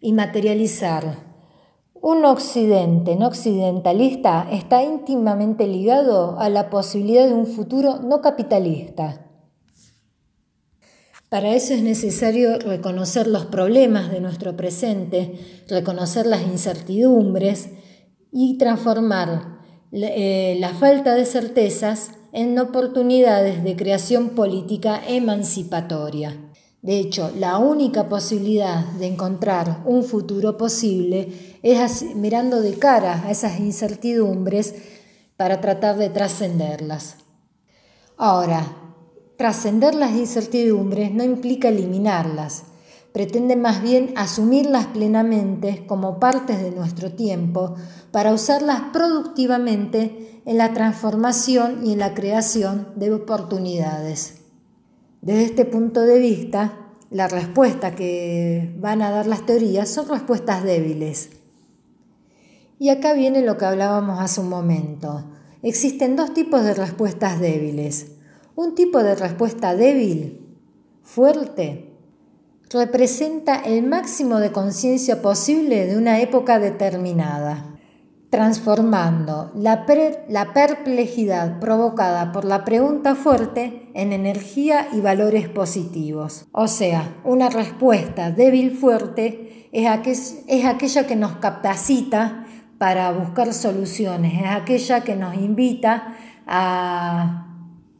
y 0.00 0.12
materializar 0.12 1.26
un 2.08 2.24
occidente 2.24 3.16
no 3.16 3.26
occidentalista 3.26 4.48
está 4.52 4.82
íntimamente 4.82 5.66
ligado 5.66 6.38
a 6.38 6.48
la 6.48 6.70
posibilidad 6.70 7.26
de 7.26 7.34
un 7.34 7.46
futuro 7.46 8.00
no 8.00 8.20
capitalista. 8.20 9.26
Para 11.28 11.54
eso 11.54 11.74
es 11.74 11.82
necesario 11.82 12.58
reconocer 12.58 13.26
los 13.26 13.46
problemas 13.46 14.12
de 14.12 14.20
nuestro 14.20 14.56
presente, 14.56 15.34
reconocer 15.68 16.26
las 16.26 16.42
incertidumbres, 16.42 17.70
y 18.38 18.58
transformar 18.58 19.60
eh, 19.92 20.58
la 20.60 20.68
falta 20.74 21.14
de 21.14 21.24
certezas 21.24 22.10
en 22.32 22.58
oportunidades 22.58 23.64
de 23.64 23.76
creación 23.76 24.28
política 24.30 25.00
emancipatoria. 25.08 26.36
De 26.82 26.98
hecho, 26.98 27.32
la 27.38 27.56
única 27.56 28.10
posibilidad 28.10 28.84
de 28.98 29.06
encontrar 29.06 29.80
un 29.86 30.04
futuro 30.04 30.58
posible 30.58 31.56
es 31.62 32.14
mirando 32.14 32.60
de 32.60 32.74
cara 32.74 33.22
a 33.24 33.30
esas 33.30 33.58
incertidumbres 33.58 34.74
para 35.38 35.62
tratar 35.62 35.96
de 35.96 36.10
trascenderlas. 36.10 37.16
Ahora, 38.18 38.66
trascender 39.38 39.94
las 39.94 40.12
incertidumbres 40.12 41.10
no 41.10 41.24
implica 41.24 41.68
eliminarlas, 41.68 42.64
pretende 43.16 43.56
más 43.56 43.80
bien 43.80 44.12
asumirlas 44.14 44.88
plenamente 44.88 45.86
como 45.86 46.20
partes 46.20 46.60
de 46.60 46.70
nuestro 46.70 47.12
tiempo 47.12 47.74
para 48.10 48.34
usarlas 48.34 48.82
productivamente 48.92 50.42
en 50.44 50.58
la 50.58 50.74
transformación 50.74 51.80
y 51.82 51.94
en 51.94 52.00
la 52.00 52.12
creación 52.12 52.88
de 52.96 53.14
oportunidades. 53.14 54.42
Desde 55.22 55.44
este 55.44 55.64
punto 55.64 56.02
de 56.02 56.18
vista, 56.18 56.90
la 57.08 57.26
respuesta 57.26 57.94
que 57.94 58.76
van 58.80 59.00
a 59.00 59.08
dar 59.08 59.26
las 59.26 59.46
teorías 59.46 59.88
son 59.88 60.10
respuestas 60.10 60.62
débiles. 60.62 61.30
Y 62.78 62.90
acá 62.90 63.14
viene 63.14 63.40
lo 63.40 63.56
que 63.56 63.64
hablábamos 63.64 64.20
hace 64.20 64.42
un 64.42 64.50
momento. 64.50 65.24
Existen 65.62 66.16
dos 66.16 66.34
tipos 66.34 66.62
de 66.64 66.74
respuestas 66.74 67.40
débiles. 67.40 68.08
Un 68.56 68.74
tipo 68.74 69.02
de 69.02 69.14
respuesta 69.14 69.74
débil, 69.74 70.54
fuerte, 71.02 71.85
representa 72.70 73.56
el 73.56 73.82
máximo 73.82 74.38
de 74.38 74.52
conciencia 74.52 75.22
posible 75.22 75.86
de 75.86 75.96
una 75.96 76.20
época 76.20 76.58
determinada. 76.58 77.72
transformando 78.28 79.52
la, 79.54 79.86
la, 80.28 80.52
perplejidad 80.52 81.60
provocada 81.60 82.32
por 82.32 82.44
la 82.44 82.64
pregunta 82.64 83.14
fuerte 83.14 83.88
en 83.94 84.12
energía 84.12 84.88
y 84.92 85.00
valores 85.00 85.48
positivos. 85.48 86.44
O 86.50 86.66
sea, 86.66 87.14
una 87.24 87.48
respuesta 87.48 88.32
débil 88.32 88.76
fuerte 88.76 89.68
es, 89.72 90.42
es 90.48 90.64
aquella 90.64 91.06
que 91.06 91.16
nos 91.16 91.36
capacita 91.36 92.46
para 92.78 93.12
buscar 93.12 93.54
soluciones, 93.54 94.42
es 94.42 94.50
aquella 94.50 95.02
que 95.02 95.16
nos 95.16 95.36
invita 95.36 96.14
a 96.46 97.45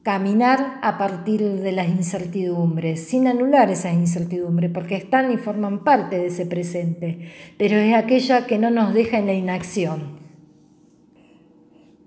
caminar 0.07 0.79
a 0.83 0.99
partir 0.99 1.43
de 1.43 1.73
las 1.73 1.89
incertidumbres, 1.89 3.09
sin 3.09 3.27
anular 3.27 3.73
esas 3.73 3.95
incertidumbres, 3.95 4.71
porque 4.73 4.95
están 4.95 5.33
y 5.33 5.37
forman 5.37 5.83
parte 5.83 6.17
de 6.17 6.29
ese 6.29 6.47
presente, 6.47 7.29
pero 7.59 7.75
es 7.77 7.93
aquella 7.93 8.47
que 8.47 8.57
no 8.57 8.71
nos 8.71 8.95
deja 8.95 9.19
en 9.19 9.27
la 9.27 9.35
inacción. 9.35 10.21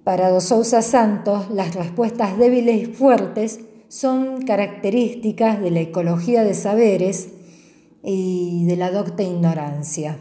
Para 0.06 0.30
Dos 0.30 0.45
Sousa 0.45 0.82
Santos, 0.82 1.50
las 1.52 1.76
respuestas 1.76 2.38
débiles 2.38 2.84
y 2.84 2.86
fuertes 2.86 3.60
son 3.89 4.43
características 4.43 5.60
de 5.60 5.72
la 5.72 5.82
ecología 5.82 6.45
de 6.45 6.54
saberes 6.54 7.34
y 8.02 8.64
de 8.66 8.78
la 8.78 8.91
docta 8.91 9.24
ignorancia. 9.24 10.20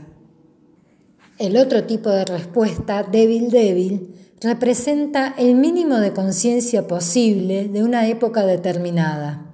El 1.38 1.56
otro 1.56 1.84
tipo 1.84 2.10
de 2.10 2.24
respuesta, 2.24 3.04
débil-débil, 3.04 4.27
representa 4.40 5.34
el 5.36 5.54
mínimo 5.54 5.96
de 5.96 6.12
conciencia 6.12 6.86
posible 6.86 7.68
de 7.68 7.82
una 7.82 8.06
época 8.06 8.46
determinada. 8.46 9.44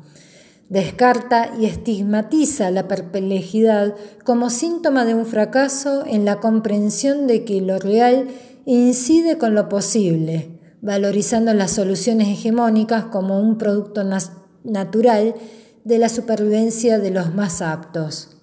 Descarta 0.69 1.53
y 1.59 1.67
estigmatiza 1.67 2.71
la 2.71 2.89
perplejidad 2.89 3.95
como 4.25 4.51
síntoma 4.51 5.05
de 5.05 5.15
un 5.15 5.27
fracaso 5.27 6.05
en 6.07 6.25
la 6.25 6.41
comprensión 6.41 7.27
de 7.27 7.45
que 7.45 7.61
lo 7.61 7.79
real 7.79 8.29
incide 8.67 9.39
con 9.39 9.55
lo 9.55 9.69
posible, 9.69 10.59
valorizando 10.81 11.53
las 11.55 11.71
soluciones 11.71 12.29
hegemónicas 12.29 13.05
como 13.05 13.41
un 13.41 13.57
producto 13.59 14.05
natural 14.65 15.35
de 15.85 15.99
la 15.99 16.09
supervivencia 16.09 16.99
de 16.99 17.11
los 17.11 17.35
más 17.35 17.61
aptos. 17.61 18.34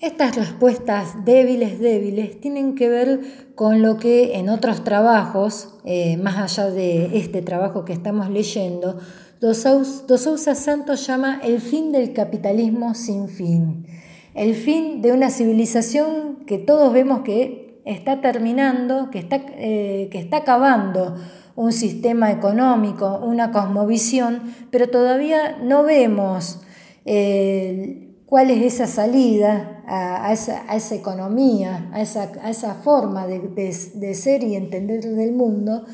Estas 0.00 0.36
respuestas 0.36 1.24
débiles, 1.24 1.80
débiles, 1.80 2.40
tienen 2.40 2.76
que 2.76 2.88
ver 2.88 3.20
con 3.56 3.82
lo 3.82 3.96
que 3.96 4.36
en 4.36 4.48
otros 4.48 4.84
trabajos, 4.84 5.74
eh, 5.84 6.16
más 6.18 6.36
allá 6.36 6.70
de 6.70 7.18
este 7.18 7.42
trabajo 7.42 7.84
que 7.84 7.94
estamos 7.94 8.30
leyendo, 8.30 9.00
Dos 9.40 9.58
Sousa 9.58 10.54
Santos 10.54 11.04
llama 11.04 11.40
el 11.42 11.60
fin 11.60 11.90
del 11.90 12.12
capitalismo 12.12 12.94
sin 12.94 13.28
fin, 13.28 13.86
el 14.34 14.54
fin 14.54 15.02
de 15.02 15.10
una 15.10 15.30
civilización 15.30 16.44
que 16.46 16.58
todos 16.58 16.92
vemos 16.92 17.22
que 17.22 17.80
está 17.84 18.20
terminando, 18.20 19.10
que 19.10 19.18
está, 19.18 19.36
eh, 19.56 20.08
que 20.12 20.18
está 20.18 20.38
acabando 20.38 21.16
un 21.56 21.72
sistema 21.72 22.30
económico, 22.30 23.18
una 23.20 23.50
cosmovisión, 23.50 24.42
pero 24.70 24.90
todavía 24.90 25.58
no 25.60 25.82
vemos 25.82 26.60
eh, 27.04 28.14
cuál 28.26 28.50
es 28.50 28.74
esa 28.74 28.86
salida 28.86 29.77
a, 29.88 30.32
esa, 30.32 30.94
economía, 30.94 31.88
a 31.92 32.02
esa, 32.02 32.74
forma 32.74 33.26
de, 33.26 34.14
ser 34.14 34.44
y 34.44 34.54
entender 34.54 35.02
del 35.02 35.32
mundo, 35.32 35.84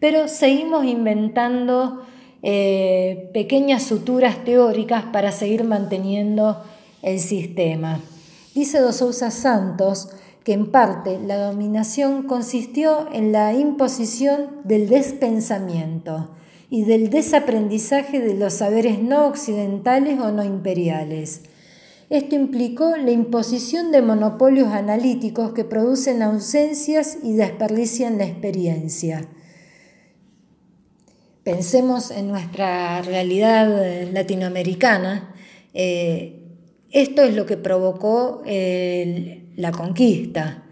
pero 0.00 0.26
seguimos 0.26 0.84
inventando 0.84 2.02
eh, 2.42 3.30
pequeñas 3.32 3.84
suturas 3.84 4.44
teóricas 4.44 5.04
para 5.12 5.30
seguir 5.30 5.64
manteniendo 5.64 6.62
el 7.02 7.20
sistema. 7.20 8.00
Dice 8.54 8.80
Dos 8.80 8.96
Santos 8.96 10.08
que 10.42 10.52
en 10.52 10.70
parte 10.70 11.18
la 11.24 11.36
dominación 11.36 12.24
consistió 12.24 13.08
en 13.12 13.32
la 13.32 13.54
imposición 13.54 14.60
del 14.64 14.88
despensamiento 14.88 16.30
y 16.70 16.82
del 16.82 17.08
desaprendizaje 17.08 18.20
de 18.20 18.34
los 18.34 18.54
saberes 18.54 19.00
no 19.00 19.26
occidentales 19.26 20.18
o 20.20 20.32
no 20.32 20.44
imperiales 20.44 21.42
esto 22.10 22.34
implicó 22.34 22.96
la 22.96 23.10
imposición 23.10 23.92
de 23.92 24.02
monopolios 24.02 24.68
analíticos 24.68 25.52
que 25.52 25.64
producen 25.64 26.22
ausencias 26.22 27.18
y 27.22 27.34
desperdician 27.34 28.18
la 28.18 28.24
experiencia. 28.24 29.28
Pensemos 31.42 32.10
en 32.10 32.28
nuestra 32.28 33.02
realidad 33.02 34.10
latinoamericana. 34.12 35.34
Eh, 35.74 36.40
esto 36.90 37.22
es 37.22 37.34
lo 37.34 37.44
que 37.44 37.56
provocó 37.56 38.42
la 38.44 39.72
conquista, 39.72 40.64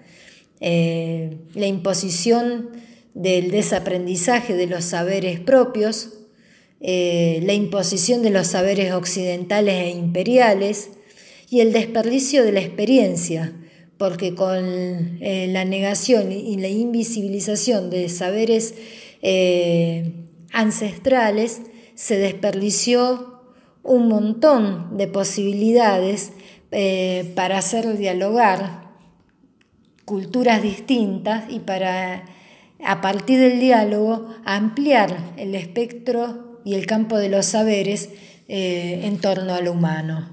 eh, 0.60 1.38
la 1.54 1.66
imposición 1.66 2.70
del 3.14 3.50
desaprendizaje 3.50 4.54
de 4.54 4.68
los 4.68 4.84
saberes 4.84 5.40
propios, 5.40 6.10
eh, 6.80 7.40
la 7.44 7.52
imposición 7.52 8.22
de 8.22 8.30
los 8.30 8.46
saberes 8.46 8.92
occidentales 8.92 9.74
e 9.74 9.90
imperiales, 9.90 10.90
y 11.52 11.60
el 11.60 11.74
desperdicio 11.74 12.44
de 12.44 12.52
la 12.52 12.60
experiencia, 12.60 13.52
porque 13.98 14.34
con 14.34 14.64
eh, 15.20 15.48
la 15.50 15.66
negación 15.66 16.32
y 16.32 16.56
la 16.56 16.68
invisibilización 16.68 17.90
de 17.90 18.08
saberes 18.08 18.74
eh, 19.20 20.14
ancestrales 20.50 21.60
se 21.94 22.16
desperdició 22.16 23.42
un 23.82 24.08
montón 24.08 24.96
de 24.96 25.08
posibilidades 25.08 26.32
eh, 26.70 27.30
para 27.36 27.58
hacer 27.58 27.98
dialogar 27.98 28.94
culturas 30.06 30.62
distintas 30.62 31.44
y 31.50 31.58
para, 31.58 32.24
a 32.82 33.02
partir 33.02 33.38
del 33.38 33.60
diálogo, 33.60 34.26
ampliar 34.46 35.34
el 35.36 35.54
espectro 35.54 36.62
y 36.64 36.76
el 36.76 36.86
campo 36.86 37.18
de 37.18 37.28
los 37.28 37.44
saberes 37.44 38.08
en 38.48 39.18
torno 39.18 39.52
a 39.52 39.60
lo 39.60 39.72
humano. 39.72 40.31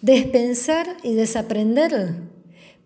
Despensar 0.00 0.86
y 1.02 1.14
desaprender 1.14 2.14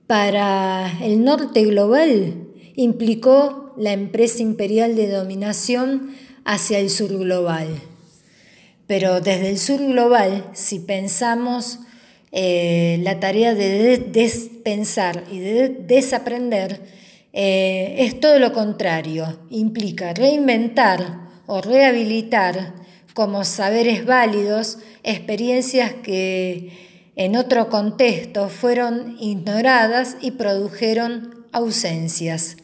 para 0.07 0.91
el 1.03 1.23
norte 1.23 1.63
global 1.65 2.49
implicó 2.75 3.75
la 3.77 3.93
empresa 3.93 4.41
imperial 4.43 4.97
de 4.97 5.09
dominación 5.09 6.15
hacia 6.45 6.79
el 6.79 6.89
sur 6.89 7.11
global. 7.19 7.69
Pero 8.87 9.21
desde 9.21 9.51
el 9.51 9.59
sur 9.59 9.81
global, 9.81 10.49
si 10.55 10.79
pensamos 10.79 11.81
eh, 12.33 12.99
la 13.03 13.21
tarea 13.21 13.55
de 13.55 13.99
despensar 13.99 15.25
y 15.31 15.39
de 15.41 15.69
desaprender, 15.69 16.81
eh, 17.35 17.97
es 17.99 18.21
todo 18.21 18.39
lo 18.39 18.55
contrario, 18.55 19.39
implica 19.51 20.15
reinventar 20.15 21.29
o 21.47 21.61
rehabilitar 21.61 22.75
como 23.13 23.45
saberes 23.45 24.07
válidos 24.07 24.79
experiencias 25.03 25.93
que 26.03 26.92
en 27.15 27.37
otro 27.37 27.69
contexto 27.69 28.49
fueron 28.49 29.17
ignoradas 29.19 30.17
y 30.21 30.33
produjeron 30.33 31.47
ausencias. 31.53 32.57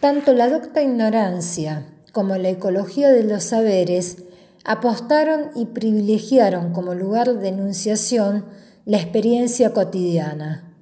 Tanto 0.00 0.34
la 0.34 0.50
docta 0.50 0.82
ignorancia 0.82 1.86
como 2.12 2.36
la 2.36 2.50
ecología 2.50 3.10
de 3.10 3.24
los 3.24 3.44
saberes 3.44 4.18
apostaron 4.64 5.50
y 5.54 5.66
privilegiaron 5.66 6.72
como 6.72 6.94
lugar 6.94 7.38
de 7.38 7.48
enunciación 7.48 8.44
la 8.84 8.98
experiencia 8.98 9.72
cotidiana, 9.72 10.74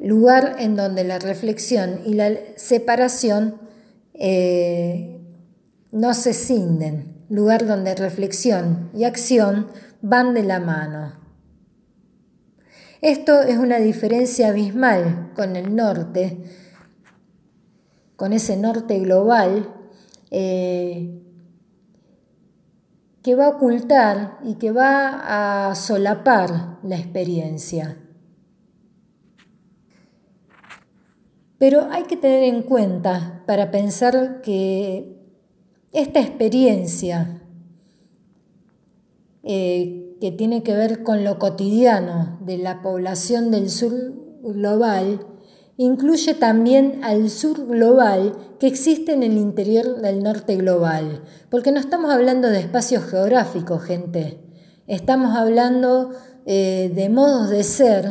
lugar 0.00 0.56
en 0.58 0.74
donde 0.74 1.04
la 1.04 1.20
reflexión 1.20 2.00
y 2.04 2.14
la 2.14 2.32
separación 2.56 3.60
eh, 4.14 5.20
no 5.92 6.14
se 6.14 6.34
cinden, 6.34 7.19
lugar 7.30 7.64
donde 7.66 7.94
reflexión 7.94 8.90
y 8.92 9.04
acción 9.04 9.68
van 10.02 10.34
de 10.34 10.42
la 10.42 10.60
mano. 10.60 11.12
Esto 13.00 13.40
es 13.40 13.56
una 13.56 13.78
diferencia 13.78 14.48
abismal 14.48 15.30
con 15.34 15.56
el 15.56 15.74
norte, 15.74 16.44
con 18.16 18.34
ese 18.34 18.58
norte 18.58 18.98
global 18.98 19.72
eh, 20.30 21.22
que 23.22 23.34
va 23.36 23.46
a 23.46 23.50
ocultar 23.50 24.38
y 24.44 24.56
que 24.56 24.72
va 24.72 25.68
a 25.70 25.74
solapar 25.76 26.78
la 26.82 26.96
experiencia. 26.96 27.96
Pero 31.58 31.88
hay 31.90 32.04
que 32.04 32.16
tener 32.16 32.42
en 32.42 32.62
cuenta 32.62 33.44
para 33.46 33.70
pensar 33.70 34.40
que 34.42 35.19
esta 35.92 36.20
experiencia 36.20 37.42
eh, 39.42 40.16
que 40.20 40.30
tiene 40.30 40.62
que 40.62 40.74
ver 40.74 41.02
con 41.02 41.24
lo 41.24 41.38
cotidiano 41.38 42.38
de 42.42 42.58
la 42.58 42.82
población 42.82 43.50
del 43.50 43.70
sur 43.70 43.92
global 44.42 45.26
incluye 45.76 46.34
también 46.34 47.00
al 47.02 47.30
sur 47.30 47.66
global 47.66 48.36
que 48.58 48.66
existe 48.66 49.12
en 49.12 49.22
el 49.22 49.38
interior 49.38 50.00
del 50.02 50.22
norte 50.22 50.56
global, 50.56 51.22
porque 51.48 51.72
no 51.72 51.80
estamos 51.80 52.12
hablando 52.12 52.48
de 52.48 52.60
espacios 52.60 53.04
geográficos, 53.04 53.82
gente, 53.82 54.38
estamos 54.86 55.34
hablando 55.34 56.10
de 56.44 57.08
modos 57.10 57.48
de 57.48 57.62
ser, 57.62 58.04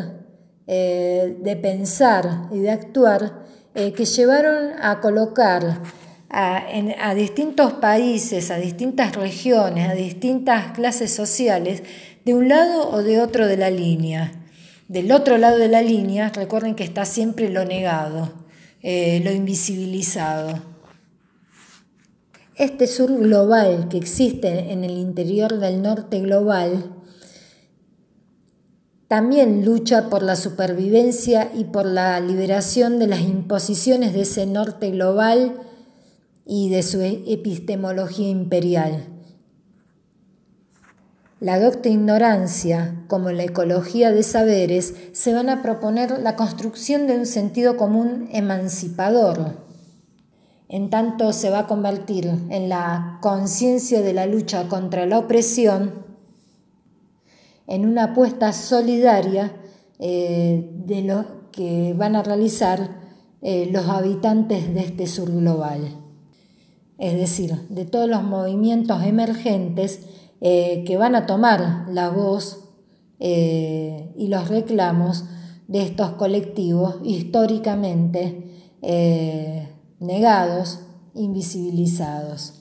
de 0.65 1.59
pensar 1.61 2.47
y 2.51 2.57
de 2.57 2.71
actuar 2.71 3.45
que 3.75 4.05
llevaron 4.05 4.71
a 4.81 4.99
colocar 4.99 5.79
a, 6.29 7.13
distintos 7.15 7.73
países, 7.73 8.51
a 8.51 8.57
distintas 8.57 9.15
regiones, 9.15 9.89
a 9.89 9.93
distintas 9.93 10.73
clases 10.73 11.11
sociales, 11.11 11.83
de 12.25 12.33
un 12.33 12.49
lado 12.49 12.89
o 12.89 13.01
de 13.01 13.19
otro 13.19 13.47
de 13.47 13.57
la 13.57 13.71
línea. 13.71 14.31
Del 14.87 15.11
otro 15.11 15.37
lado 15.37 15.57
de 15.57 15.67
la 15.67 15.81
línea, 15.81 16.29
recuerden 16.29 16.75
que 16.75 16.83
está 16.83 17.05
siempre 17.05 17.49
lo 17.49 17.65
negado, 17.65 18.33
eh, 18.81 19.21
lo 19.23 19.31
invisibilizado. 19.31 20.61
Este 22.55 22.87
sur 22.87 23.17
global 23.17 23.87
que 23.89 23.97
existe 23.97 24.71
en 24.71 24.83
el 24.83 24.97
interior 24.97 25.59
del 25.59 25.81
norte 25.81 26.19
global 26.19 26.95
también 29.07 29.65
lucha 29.65 30.09
por 30.09 30.21
la 30.21 30.35
supervivencia 30.35 31.49
y 31.55 31.63
por 31.63 31.85
la 31.85 32.19
liberación 32.19 32.99
de 32.99 33.07
las 33.07 33.21
imposiciones 33.21 34.13
de 34.13 34.21
ese 34.21 34.45
norte 34.45 34.91
global 34.91 35.68
y 36.51 36.69
de 36.69 36.81
su 36.81 36.99
epistemología 37.01 38.27
imperial. 38.27 39.05
La 41.39 41.59
docta 41.59 41.89
ignorancia, 41.89 43.05
como 43.07 43.29
la 43.29 43.43
ecología 43.43 44.11
de 44.11 44.23
saberes, 44.23 44.95
se 45.11 45.31
van 45.31 45.49
a 45.49 45.61
proponer 45.61 46.19
la 46.19 46.35
construcción 46.35 47.05
de 47.05 47.19
un 47.19 47.27
sentido 47.27 47.77
común 47.77 48.29
emancipador. 48.31 49.57
En 50.69 50.89
tanto 50.89 51.33
se 51.33 51.51
va 51.51 51.59
a 51.59 51.67
convertir 51.67 52.25
en 52.49 52.67
la 52.67 53.19
conciencia 53.21 54.01
de 54.01 54.13
la 54.13 54.25
lucha 54.25 54.67
contra 54.67 55.05
la 55.05 55.19
opresión, 55.19 56.03
en 57.67 57.85
una 57.85 58.05
apuesta 58.05 58.53
solidaria 58.53 59.53
eh, 59.99 60.67
de 60.73 61.03
lo 61.03 61.51
que 61.51 61.93
van 61.95 62.15
a 62.15 62.23
realizar 62.23 62.97
eh, 63.43 63.69
los 63.71 63.87
habitantes 63.87 64.73
de 64.73 64.79
este 64.79 65.05
sur 65.05 65.31
global 65.31 65.98
es 66.99 67.13
decir, 67.13 67.55
de 67.69 67.85
todos 67.85 68.09
los 68.09 68.23
movimientos 68.23 69.03
emergentes 69.03 70.01
eh, 70.41 70.83
que 70.85 70.97
van 70.97 71.15
a 71.15 71.25
tomar 71.25 71.87
la 71.89 72.09
voz 72.09 72.65
eh, 73.19 74.13
y 74.17 74.27
los 74.27 74.49
reclamos 74.49 75.23
de 75.67 75.83
estos 75.83 76.11
colectivos 76.11 76.97
históricamente 77.03 78.75
eh, 78.81 79.69
negados, 79.99 80.81
invisibilizados. 81.13 82.53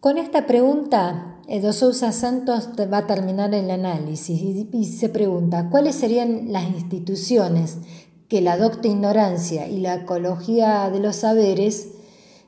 Con 0.00 0.18
esta 0.18 0.46
pregunta, 0.46 1.40
Edo 1.48 1.72
Sousa 1.72 2.12
Santos 2.12 2.70
va 2.92 2.98
a 2.98 3.06
terminar 3.06 3.54
el 3.54 3.70
análisis 3.70 4.40
y, 4.72 4.84
se 4.84 5.08
pregunta 5.08 5.68
cuáles 5.70 5.94
serían 5.94 6.52
las 6.52 6.68
instituciones 6.68 7.78
que 8.28 8.40
la 8.40 8.58
docta 8.58 8.88
ignorancia 8.88 9.68
y 9.68 9.78
la 9.78 9.94
ecología 9.94 10.90
de 10.90 11.00
los 11.00 11.16
saberes 11.16 11.88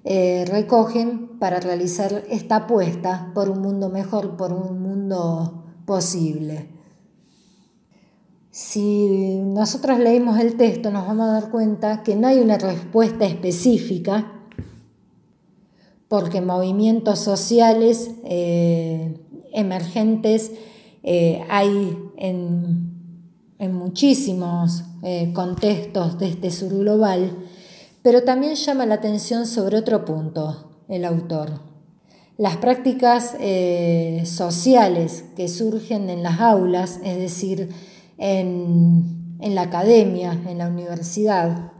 eh, 0.04 0.44
recogen 0.46 1.38
para 1.38 1.60
realizar 1.60 2.24
esta 2.30 2.56
apuesta 2.56 3.32
por 3.34 3.50
un 3.50 3.60
mundo 3.60 3.88
mejor, 3.88 4.36
por 4.36 4.52
un 4.52 4.80
mundo 4.80 5.64
posible. 5.86 6.68
Si 8.50 9.40
nosotros 9.40 9.98
leímos 9.98 10.38
el 10.38 10.56
texto 10.56 10.90
nos 10.90 11.06
vamos 11.06 11.28
a 11.28 11.32
dar 11.32 11.50
cuenta 11.50 12.02
que 12.02 12.16
no 12.16 12.28
hay 12.28 12.38
una 12.38 12.58
respuesta 12.58 13.24
específica 13.26 14.32
porque 16.08 16.40
movimientos 16.40 17.18
sociales 17.18 18.10
eh, 18.24 19.20
emergentes 19.52 20.52
eh, 21.02 21.44
hay 21.50 21.98
en, 22.16 22.92
en 23.58 23.74
muchísimos 23.74 24.84
contextos 25.32 26.18
de 26.18 26.28
este 26.28 26.50
sur 26.50 26.76
global 26.76 27.30
pero 28.02 28.22
también 28.22 28.54
llama 28.54 28.86
la 28.86 28.94
atención 28.94 29.46
sobre 29.46 29.78
otro 29.78 30.04
punto 30.04 30.68
el 30.88 31.04
autor. 31.04 31.60
Las 32.36 32.56
prácticas 32.58 33.34
eh, 33.40 34.22
sociales 34.24 35.24
que 35.36 35.48
surgen 35.48 36.08
en 36.08 36.22
las 36.22 36.40
aulas, 36.40 37.00
es 37.04 37.18
decir, 37.18 37.70
en, 38.16 39.36
la 39.40 39.62
academia, 39.62 40.40
en 40.46 40.58
la 40.58 40.68
universidad, 40.68 41.72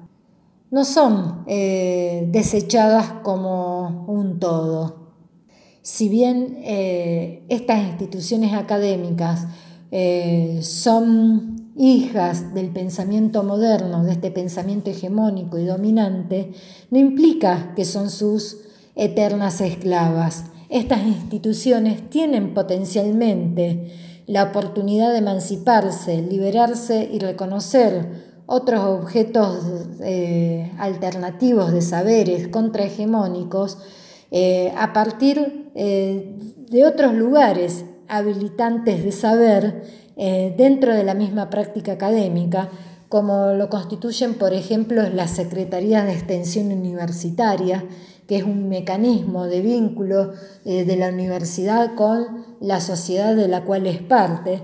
no 0.70 0.84
son 0.84 1.44
eh, 1.46 2.26
desechadas 2.30 3.12
como 3.22 4.04
un 4.08 4.40
todo. 4.40 5.12
Si 5.82 6.08
bien 6.08 6.58
eh, 6.64 7.44
estas 7.48 7.86
instituciones 7.86 8.52
académicas 8.52 9.46
son 10.60 11.57
hijas 11.78 12.52
del 12.54 12.70
pensamiento 12.70 13.44
moderno, 13.44 14.04
de 14.04 14.12
este 14.12 14.30
pensamiento 14.30 14.90
hegemónico 14.90 15.58
y 15.58 15.64
dominante, 15.64 16.52
no 16.90 16.98
implica 16.98 17.72
que 17.74 17.84
son 17.84 18.10
sus 18.10 18.58
eternas 18.96 19.60
esclavas. 19.60 20.44
Estas 20.68 21.06
instituciones 21.06 22.10
tienen 22.10 22.52
potencialmente 22.52 23.92
la 24.26 24.42
oportunidad 24.42 25.12
de 25.12 25.18
emanciparse, 25.18 26.20
liberarse 26.20 27.08
y 27.10 27.20
reconocer 27.20 28.28
otros 28.44 28.84
objetos 28.84 29.58
eh, 30.00 30.72
alternativos 30.78 31.72
de 31.72 31.82
saberes 31.82 32.48
contrahegemónicos 32.48 33.78
eh, 34.30 34.72
a 34.76 34.92
partir 34.92 35.70
eh, 35.74 36.34
de 36.68 36.86
otros 36.86 37.14
lugares 37.14 37.84
habilitantes 38.08 39.04
de 39.04 39.12
saber 39.12 40.07
eh, 40.20 40.52
dentro 40.58 40.92
de 40.96 41.04
la 41.04 41.14
misma 41.14 41.48
práctica 41.48 41.92
académica, 41.92 42.70
como 43.08 43.52
lo 43.52 43.70
constituyen, 43.70 44.34
por 44.34 44.52
ejemplo, 44.52 45.08
las 45.10 45.30
secretarías 45.30 46.06
de 46.06 46.12
extensión 46.12 46.72
universitaria, 46.72 47.84
que 48.26 48.38
es 48.38 48.42
un 48.42 48.68
mecanismo 48.68 49.46
de 49.46 49.60
vínculo 49.60 50.32
eh, 50.64 50.84
de 50.84 50.96
la 50.96 51.10
universidad 51.10 51.94
con 51.94 52.44
la 52.60 52.80
sociedad 52.80 53.36
de 53.36 53.46
la 53.46 53.64
cual 53.64 53.86
es 53.86 54.02
parte, 54.02 54.60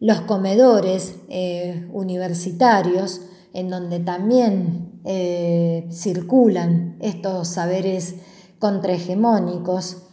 los 0.00 0.22
comedores 0.22 1.16
eh, 1.28 1.86
universitarios, 1.92 3.20
en 3.52 3.68
donde 3.68 4.00
también 4.00 4.92
circulan 5.90 6.96
estos 7.00 7.46
saberes 7.46 8.16
contrahegemónicos, 8.58 10.05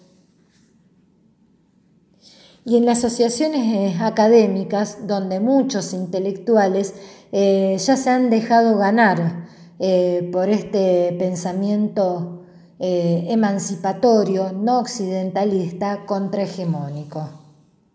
y 2.66 2.78
en 2.78 2.86
las 2.86 2.99
asociaciones 2.99 3.61
eh, 3.74 3.97
académicas, 3.99 5.05
donde 5.07 5.39
muchos 5.39 5.93
intelectuales 5.93 6.93
eh, 7.32 7.78
ya 7.78 7.97
se 7.97 8.09
han 8.09 8.30
dejado 8.30 8.78
ganar 8.78 9.47
eh, 9.80 10.30
por 10.32 10.49
este 10.49 11.16
pensamiento 11.20 12.39
emancipatorio, 12.80 14.51
no 14.51 14.80
occidentalista, 14.80 16.05
contrahegemónico. 16.05 17.43